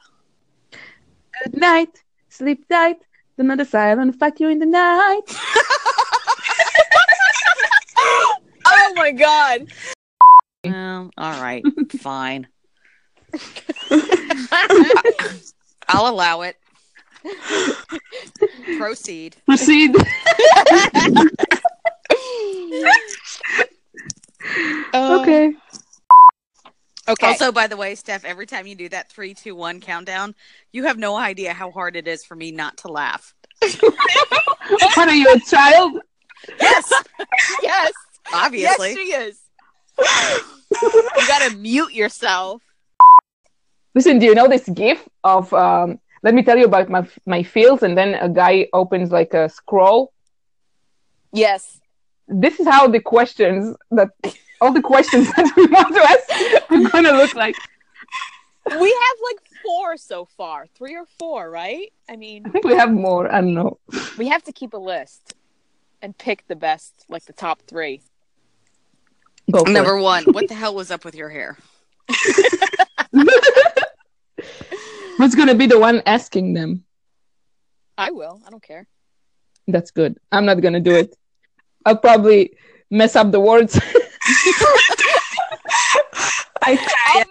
good 1.43 1.57
night, 1.57 2.03
sleep 2.29 2.67
tight. 2.69 2.97
Do 3.37 3.43
not 3.43 3.65
silent 3.67 4.19
fuck 4.19 4.39
you 4.39 4.49
in 4.49 4.59
the 4.59 4.65
night. 4.65 5.21
Oh 8.71 8.93
my 8.95 9.11
god. 9.11 9.67
Well, 10.71 11.11
all 11.17 11.41
right, 11.41 11.63
fine. 11.99 12.47
I'll 15.87 16.07
allow 16.07 16.41
it. 16.41 16.55
Proceed. 18.77 19.35
Proceed. 19.45 19.95
Uh, 24.93 25.19
okay. 25.21 25.53
Okay. 27.07 27.27
Also, 27.27 27.51
by 27.51 27.67
the 27.67 27.75
way, 27.75 27.95
Steph, 27.95 28.23
every 28.23 28.45
time 28.45 28.67
you 28.67 28.75
do 28.75 28.87
that 28.89 29.11
three, 29.11 29.33
two, 29.33 29.55
one 29.55 29.81
countdown, 29.81 30.35
you 30.71 30.83
have 30.83 30.97
no 30.97 31.15
idea 31.15 31.53
how 31.53 31.71
hard 31.71 31.95
it 31.95 32.07
is 32.07 32.23
for 32.23 32.35
me 32.35 32.51
not 32.51 32.77
to 32.77 32.87
laugh. 32.87 33.33
What 33.61 35.09
are 35.09 35.15
you, 35.15 35.27
a 35.33 35.39
child? 35.39 35.99
Yes, 36.59 36.93
yes. 37.63 37.91
obviously. 38.31 38.95
Yes, 38.95 38.97
she 38.97 39.13
is. 39.13 40.58
You 40.81 41.27
gotta 41.27 41.55
mute 41.57 41.93
yourself. 41.93 42.61
Listen, 43.95 44.19
do 44.19 44.25
you 44.25 44.35
know 44.35 44.47
this 44.47 44.67
gif 44.69 45.07
of 45.23 45.53
um 45.53 45.99
let 46.23 46.33
me 46.33 46.43
tell 46.43 46.57
you 46.57 46.65
about 46.65 46.89
my 46.89 47.07
my 47.25 47.43
fields 47.43 47.83
and 47.83 47.97
then 47.97 48.15
a 48.15 48.29
guy 48.29 48.67
opens 48.73 49.11
like 49.11 49.33
a 49.33 49.49
scroll. 49.49 50.13
Yes. 51.31 51.79
This 52.27 52.59
is 52.59 52.67
how 52.67 52.87
the 52.87 52.99
questions 52.99 53.75
that 53.91 54.09
all 54.61 54.73
the 54.73 54.81
questions 54.81 55.31
that 55.35 55.51
we 55.55 55.65
want 55.67 55.95
to 55.95 56.01
ask 56.01 56.71
are 56.71 56.89
gonna 56.89 57.17
look 57.17 57.35
like. 57.35 57.55
We 58.65 58.75
have 58.75 59.17
like 59.23 59.39
four 59.63 59.97
so 59.97 60.25
far. 60.25 60.67
Three 60.67 60.95
or 60.95 61.05
four, 61.17 61.49
right? 61.49 61.91
I 62.07 62.15
mean, 62.15 62.43
I 62.45 62.49
think 62.49 62.65
we 62.65 62.75
have 62.75 62.91
more. 62.91 63.33
I 63.33 63.41
don't 63.41 63.53
know. 63.53 63.79
we 64.17 64.27
have 64.27 64.43
to 64.43 64.51
keep 64.51 64.73
a 64.73 64.77
list 64.77 65.33
and 66.01 66.17
pick 66.17 66.47
the 66.47 66.55
best, 66.55 67.05
like 67.09 67.25
the 67.25 67.33
top 67.33 67.61
three. 67.67 68.01
Go 69.51 69.63
for 69.63 69.71
Number 69.71 69.99
one, 69.99 70.25
what 70.25 70.47
the 70.47 70.53
hell 70.53 70.75
was 70.75 70.91
up 70.91 71.03
with 71.05 71.15
your 71.15 71.29
hair? 71.29 71.57
it. 72.09 72.89
Who's 75.17 75.35
gonna 75.35 75.55
be 75.55 75.65
the 75.65 75.79
one 75.79 76.01
asking 76.05 76.53
them? 76.53 76.85
I 77.97 78.11
will. 78.11 78.41
I 78.45 78.49
don't 78.49 78.63
care. 78.63 78.87
That's 79.67 79.91
good. 79.91 80.17
I'm 80.31 80.45
not 80.45 80.61
gonna 80.61 80.79
do 80.79 80.95
it. 80.95 81.15
I'll 81.85 81.97
probably 81.97 82.53
mess 82.89 83.15
up 83.15 83.31
the 83.31 83.39
words. 83.39 83.79
I 86.61 86.73
Um, 87.15 87.23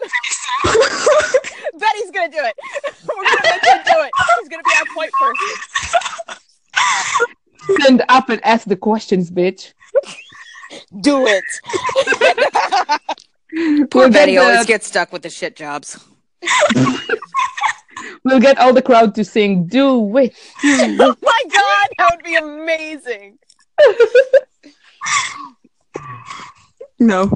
Betty's 1.78 2.10
gonna 2.10 2.30
do 2.30 2.38
it. 2.40 2.54
We're 3.06 3.24
gonna 3.24 3.40
let 3.44 3.64
her 3.64 3.82
do 3.84 4.02
it. 4.02 4.10
She's 4.40 4.48
gonna 4.48 4.62
be 4.64 4.72
our 4.78 4.86
point 4.94 5.12
person. 5.20 5.48
Stand 7.80 8.02
up 8.08 8.28
and 8.30 8.44
ask 8.44 8.66
the 8.66 8.76
questions, 8.76 9.30
bitch. 9.30 9.72
Do 11.00 11.26
it. 11.26 11.44
Poor 13.90 14.02
We'll 14.02 14.08
get 14.08 14.12
Betty 14.12 14.34
the- 14.36 14.42
always 14.42 14.66
gets 14.66 14.86
stuck 14.86 15.12
with 15.12 15.22
the 15.22 15.30
shit 15.30 15.56
jobs. 15.56 15.98
We'll 18.24 18.40
get 18.40 18.58
all 18.58 18.72
the 18.72 18.82
crowd 18.82 19.14
to 19.16 19.24
sing 19.24 19.66
"Do 19.66 20.16
It." 20.18 20.34
oh 20.64 21.16
my 21.22 21.42
god, 21.52 21.88
that 21.98 22.10
would 22.12 22.22
be 22.24 22.36
amazing. 22.36 23.38
no. 27.00 27.30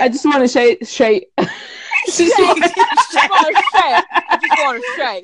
I 0.00 0.08
just 0.08 0.24
want 0.24 0.42
to 0.42 0.48
say, 0.48 0.78
say, 0.82 1.26
Shay. 2.08 2.28
just 2.28 3.30
want 3.30 3.56
to 3.56 3.62
say. 3.72 4.02
I 4.28 4.36
just 4.40 4.58
want 4.58 4.82
to 4.82 4.92
say. 4.96 5.22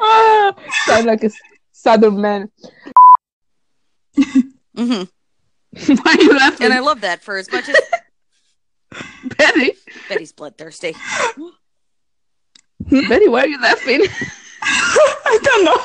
ah, 0.00 0.54
sound 0.86 1.06
like 1.06 1.24
a 1.24 1.30
southern 1.72 2.20
man. 2.20 2.50
hmm 4.76 5.02
Why 5.86 6.14
are 6.14 6.20
you 6.22 6.36
laughing, 6.36 6.64
And 6.64 6.74
I 6.74 6.80
love 6.80 7.00
that 7.02 7.22
for 7.22 7.36
as 7.36 7.50
much 7.52 7.68
as 7.68 7.76
Betty? 9.36 9.74
Betty's 10.08 10.32
bloodthirsty. 10.32 10.96
Betty, 13.08 13.28
why 13.28 13.42
are 13.42 13.46
you 13.46 13.60
laughing? 13.60 14.00
I 14.62 15.38
don't 15.42 15.64
know. 15.64 15.80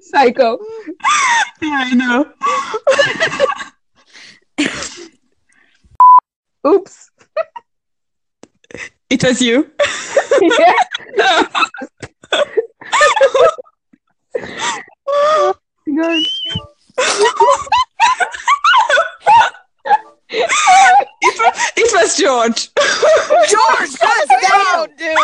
Psycho. 0.00 0.58
yeah, 1.62 1.84
I 1.86 1.94
know. 1.94 2.26
Oops. 6.66 7.10
It 9.10 9.24
was 9.24 9.42
you. 9.42 9.68
yeah. 10.40 10.72
Good. 15.84 16.24
It 21.76 21.92
was 21.92 22.16
George. 22.16 22.68
George, 23.48 23.98
Cut 23.98 24.28
down, 24.48 24.88
dude. 24.96 25.16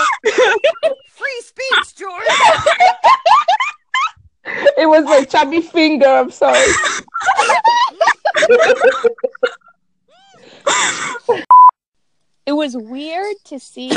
Free 1.10 1.42
speech, 1.42 1.94
George. 1.96 2.26
It 4.76 4.88
was 4.88 5.04
my 5.04 5.22
chubby 5.24 5.60
finger. 5.60 6.06
I'm 6.06 6.30
sorry. 6.32 6.66
It 12.46 12.52
was 12.52 12.76
weird 12.76 13.36
to 13.46 13.58
see 13.58 13.90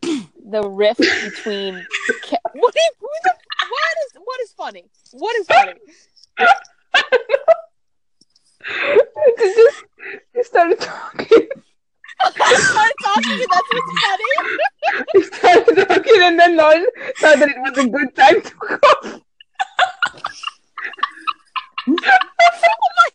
the 0.00 0.62
rift 0.68 1.00
between. 1.00 1.86
Ke- 2.22 2.40
what, 2.54 2.74
is, 2.74 2.92
what 3.00 3.22
is 4.04 4.12
what 4.14 4.40
is 4.40 4.52
funny? 4.52 4.84
What 5.12 5.36
is 5.36 5.46
funny? 5.46 5.72
just 9.38 9.84
you 10.34 10.44
started 10.44 10.80
talking. 10.80 11.48
I 12.20 12.30
started 12.32 12.94
talking, 13.04 13.32
and 13.32 13.46
that's 13.50 13.68
what's 13.72 13.92
funny. 14.02 14.24
You 15.14 15.22
started 15.24 15.88
talking, 15.88 16.22
and 16.22 16.38
then 16.38 16.56
Lauren 16.56 16.86
thought 17.18 17.38
that 17.38 17.48
it 17.48 17.58
was 17.58 17.76
a 17.78 17.88
good 17.88 18.14
time 18.16 18.40
to 18.40 18.52
go. 18.60 19.20
Oh. 21.88 21.94
my 21.94 23.10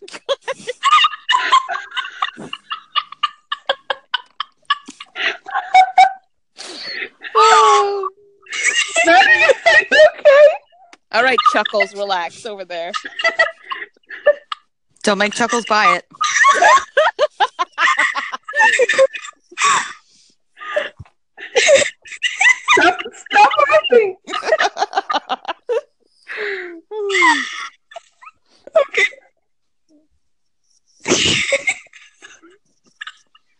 god! 9.05 9.17
okay. 9.85 10.47
All 11.11 11.23
right, 11.23 11.37
Chuckles, 11.51 11.93
relax 11.93 12.45
over 12.45 12.63
there. 12.63 12.91
Don't 15.03 15.17
make 15.17 15.33
Chuckles 15.33 15.65
buy 15.65 15.97
it. 15.97 16.05
Stop, 22.73 23.01
stop 23.13 23.51
laughing. 23.91 24.17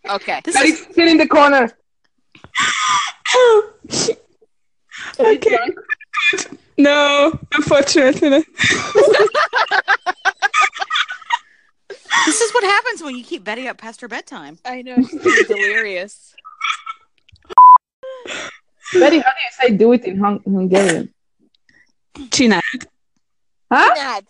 Okay. 0.10 0.42
This 0.44 0.56
Betty, 0.56 0.70
is 0.70 0.80
sit 0.94 1.08
in 1.08 1.18
the 1.18 1.28
corner. 1.28 1.72
okay. 5.20 5.58
No, 6.78 7.40
unfortunately. 7.54 8.30
this 8.30 8.46
is 12.42 12.52
what 12.54 12.64
happens 12.64 13.04
when 13.04 13.16
you 13.16 13.24
keep 13.24 13.44
Betty 13.44 13.68
up 13.68 13.78
past 13.78 14.02
her 14.02 14.08
bedtime. 14.08 14.58
I 14.66 14.82
know 14.82 14.98
she's 14.98 15.48
delirious. 15.48 16.34
Betty, 18.94 19.20
how 19.20 19.32
do 19.32 19.42
you 19.44 19.52
say 19.62 19.70
do 19.78 19.94
it 19.94 20.04
in 20.06 20.18
Hung- 20.18 20.42
Hungarian? 20.44 21.14
China. 22.32 22.60
Huh? 23.72 23.94
Nad. 23.96 24.26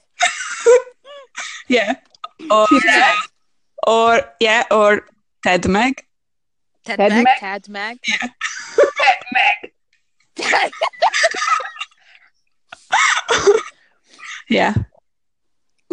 Yeah. 1.71 1.95
Or 2.51 2.67
Csinálj. 2.67 3.15
or 3.87 4.21
yeah, 4.39 4.63
or 4.71 5.07
Ted 5.43 5.67
Meg. 5.69 6.03
Ted, 6.83 6.99
Mag. 6.99 7.27
Ted 7.39 7.69
Meg? 7.69 7.97
Meg? 9.31 9.71
Tad 10.35 10.71
Mag. 10.75 10.81
Yeah. 14.49 14.73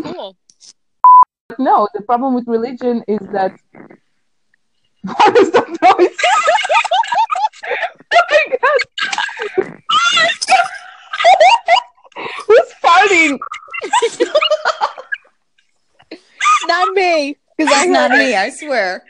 cool. 0.02 0.36
No, 1.60 1.86
the 1.94 2.02
problem 2.02 2.34
with 2.34 2.48
religion 2.48 3.04
is 3.06 3.20
that. 3.32 3.52
What 5.04 5.38
is 5.38 5.50
the 5.52 5.60
noise? 5.60 6.18
oh 8.14 8.24
my 8.30 8.44
god! 8.58 8.80
Who's 12.48 12.70
farting? 12.82 13.38
It's 16.38 16.66
not 16.68 16.94
me. 16.94 17.36
Because 17.56 17.72
that's 17.72 17.88
not 17.88 18.10
me, 18.12 18.36
I 18.36 18.50
swear. 18.50 19.04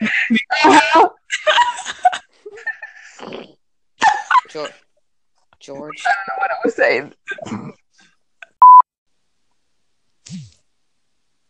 Uh-huh. 0.00 1.08
George. 4.50 4.72
George. 5.60 6.04
what 6.38 6.50
I 6.50 6.54
was 6.64 6.74
saying. 6.74 7.12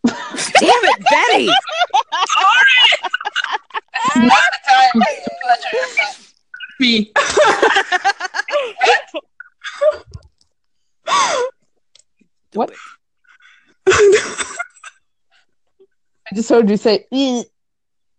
Damn 0.05 0.85
it, 0.85 1.05
Betty! 1.11 1.47
Sorry. 2.29 2.79
Not 4.27 4.43
the 4.53 4.59
time 4.67 4.91
pleasure. 5.43 5.85
Me. 6.81 7.13
What? 12.55 12.73
I 16.31 16.35
just 16.35 16.49
heard 16.49 16.69
you 16.69 16.77
say. 16.77 17.07
"Eh." 17.13 17.43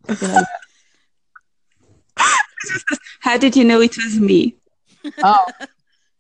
Something 0.07 0.43
How 3.22 3.38
did 3.38 3.55
you 3.55 3.64
know 3.64 3.82
it 3.82 3.95
was 3.97 4.20
me? 4.20 4.55
Oh, 5.24 5.45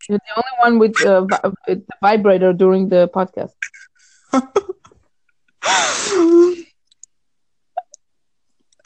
you're 0.07 0.19
the 0.19 0.35
only 0.37 0.55
one 0.59 0.79
with, 0.79 1.01
uh, 1.05 1.25
vi- 1.25 1.41
with 1.67 1.85
the 1.87 1.93
vibrator 2.01 2.53
during 2.53 2.87
the 2.89 3.09
podcast. 3.13 3.53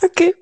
okay. 0.04 0.34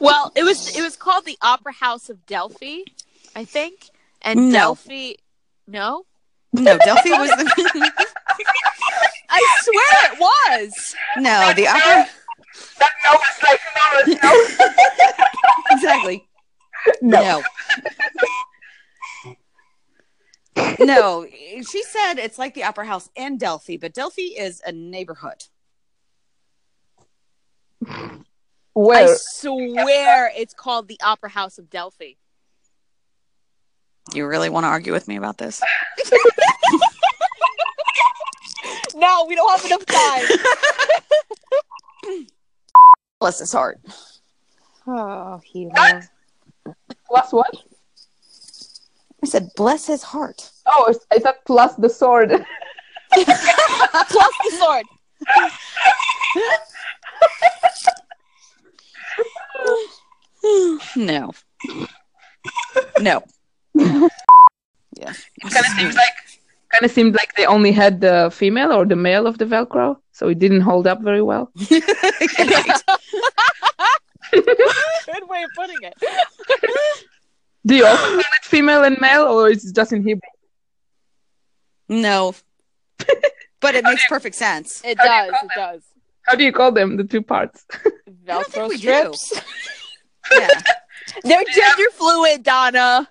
Well, 0.00 0.32
it 0.36 0.44
was 0.44 0.76
it 0.76 0.82
was 0.82 0.96
called 0.96 1.24
the 1.24 1.38
Opera 1.42 1.72
House 1.72 2.08
of 2.08 2.24
Delphi, 2.26 2.80
I 3.34 3.44
think. 3.44 3.90
And 4.22 4.52
No. 4.52 4.58
Delphi 4.58 5.12
No? 5.66 6.06
No, 6.62 6.78
Delphi 6.78 7.10
was 7.10 7.30
the. 7.30 7.44
I 9.28 9.46
swear 9.62 10.12
it 10.12 10.20
was. 10.20 10.94
no, 11.18 11.52
the 11.54 11.68
opera. 11.68 12.08
That 12.78 12.92
no 13.04 13.12
was 13.12 13.42
like 13.42 13.60
no, 13.76 14.18
no. 14.22 14.46
Exactly. 15.76 16.28
No. 17.02 17.42
No. 20.56 20.84
no, 20.84 21.26
she 21.68 21.82
said 21.82 22.14
it's 22.14 22.38
like 22.38 22.54
the 22.54 22.64
opera 22.64 22.86
house 22.86 23.10
in 23.14 23.36
Delphi, 23.36 23.76
but 23.76 23.92
Delphi 23.92 24.22
is 24.38 24.62
a 24.64 24.72
neighborhood. 24.72 25.44
Where? 28.72 29.08
I 29.08 29.16
swear 29.16 30.30
it's 30.36 30.54
called 30.54 30.88
the 30.88 31.00
Opera 31.02 31.30
House 31.30 31.58
of 31.58 31.70
Delphi. 31.70 32.12
You 34.14 34.26
really 34.26 34.48
want 34.48 34.64
to 34.64 34.68
argue 34.68 34.92
with 34.92 35.08
me 35.08 35.16
about 35.16 35.38
this? 35.38 35.60
No, 38.96 39.26
we 39.28 39.34
don't 39.34 39.50
have 39.50 39.64
enough 39.66 39.84
time. 39.84 40.24
Bless 43.20 43.38
his 43.40 43.52
heart. 43.52 43.78
oh, 44.86 45.38
he 45.44 45.70
Plus 47.06 47.30
what? 47.30 47.54
I 49.22 49.26
said, 49.26 49.50
bless 49.54 49.86
his 49.86 50.02
heart. 50.02 50.50
Oh, 50.66 50.94
I 51.10 51.18
thought 51.18 51.44
plus 51.44 51.74
the 51.74 51.88
sword. 51.90 52.30
Plus 53.12 54.34
the 54.44 54.50
sword. 54.58 54.86
No. 60.96 61.32
No. 63.00 63.22
Yeah. 63.76 65.12
It 65.36 65.52
kind 65.52 65.66
of 65.66 65.72
seems 65.78 65.94
like 65.94 66.14
kind 66.72 66.84
of 66.84 66.90
seemed 66.90 67.14
like 67.14 67.34
they 67.36 67.46
only 67.46 67.70
had 67.72 68.00
the 68.00 68.30
female 68.32 68.72
or 68.72 68.84
the 68.86 68.96
male 68.96 69.26
of 69.26 69.38
the 69.38 69.44
Velcro, 69.44 69.96
so 70.12 70.28
it 70.28 70.38
didn't 70.38 70.62
hold 70.62 70.86
up 70.86 71.00
very 71.02 71.22
well. 71.22 71.50
Good 71.58 71.74
way 75.28 75.42
of 75.44 75.50
putting 75.54 75.76
it. 75.82 75.94
Do 77.66 77.74
you 77.74 77.86
also 77.86 78.02
call 78.04 78.18
it 78.20 78.44
female 78.44 78.84
and 78.84 78.98
male, 79.00 79.24
or 79.24 79.50
is 79.50 79.64
it 79.64 79.74
just 79.74 79.92
in 79.92 80.02
Hebrew? 80.02 80.20
No. 81.88 82.34
But 83.60 83.74
it 83.74 83.84
makes 83.84 84.06
perfect 84.08 84.34
sense. 84.36 84.82
It 84.84 84.98
How 84.98 85.04
do 85.04 85.10
you 85.26 85.30
does. 85.32 85.40
call 85.40 85.44
It 85.44 85.50
does. 85.56 85.82
How 86.22 86.34
do 86.36 86.44
you 86.44 86.52
call 86.52 86.72
them, 86.72 86.96
the 86.96 87.04
two 87.04 87.22
parts? 87.22 87.64
don't 88.24 88.46
think 88.46 88.66
Velcro 88.66 88.68
we 88.68 88.76
do. 88.76 89.12
strips. 89.14 89.32
Yeah. 90.32 90.48
They're 91.22 91.44
gender 91.44 91.90
fluid, 91.92 92.42
Donna. 92.42 93.08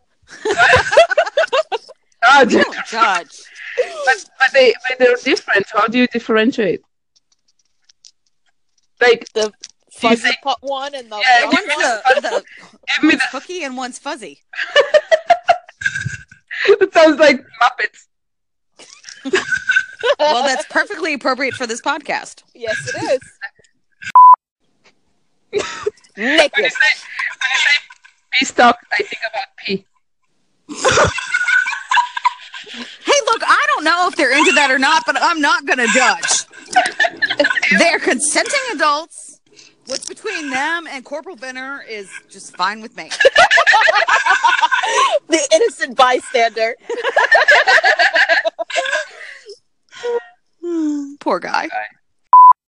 Ah, 2.27 2.43
We 2.47 2.53
don't 2.53 2.75
judge. 2.87 3.41
but, 4.05 4.25
but 4.39 4.51
they 4.53 4.73
but 4.89 4.97
they're 4.99 5.15
different. 5.23 5.65
How 5.71 5.85
do 5.87 5.97
you 5.99 6.07
differentiate? 6.07 6.81
Like, 9.01 9.27
The 9.33 9.51
fuzzy 9.91 10.29
say- 10.29 10.37
put 10.41 10.57
one 10.61 10.95
and 10.95 11.11
the 11.11 11.17
Yeah, 11.17 11.43
rough 11.43 11.53
One's 11.53 11.67
one. 11.67 12.15
the, 12.15 12.21
the 12.21 12.43
give 12.95 13.03
me 13.03 13.09
one's 13.09 13.21
cookie 13.31 13.63
and 13.63 13.77
one's 13.77 13.99
fuzzy. 13.99 14.41
It 16.67 16.91
sounds 16.93 17.19
like 17.19 17.43
Muppets. 17.61 18.07
Well, 20.19 20.43
that's 20.43 20.65
perfectly 20.67 21.13
appropriate 21.13 21.53
for 21.55 21.67
this 21.67 21.81
podcast. 21.81 22.41
Yes, 22.55 22.75
it 22.95 23.21
is. 25.53 25.63
When 26.15 26.25
you 26.31 26.37
Naked. 26.37 26.53
say 26.55 26.63
when 26.63 27.49
you 27.51 27.59
say 27.59 27.77
pea 28.33 28.45
stock, 28.45 28.77
I 28.91 28.97
think 28.97 29.21
about 29.29 29.47
pea. 29.57 29.85
Hey, 33.05 33.19
look, 33.27 33.41
I 33.45 33.65
don't 33.75 33.83
know 33.83 34.07
if 34.07 34.15
they're 34.15 34.35
into 34.35 34.51
that 34.53 34.71
or 34.71 34.79
not, 34.79 35.03
but 35.05 35.15
I'm 35.19 35.39
not 35.39 35.65
going 35.65 35.77
to 35.77 35.87
judge. 35.87 36.45
they're 37.77 37.99
consenting 37.99 38.59
adults. 38.73 39.39
What's 39.85 40.07
between 40.07 40.49
them 40.49 40.87
and 40.89 41.05
Corporal 41.05 41.35
Benner 41.35 41.83
is 41.87 42.09
just 42.29 42.55
fine 42.57 42.81
with 42.81 42.95
me. 42.97 43.11
The 45.27 45.39
innocent 45.53 45.97
bystander. 45.97 46.75
Poor 51.19 51.39
guy. 51.39 51.67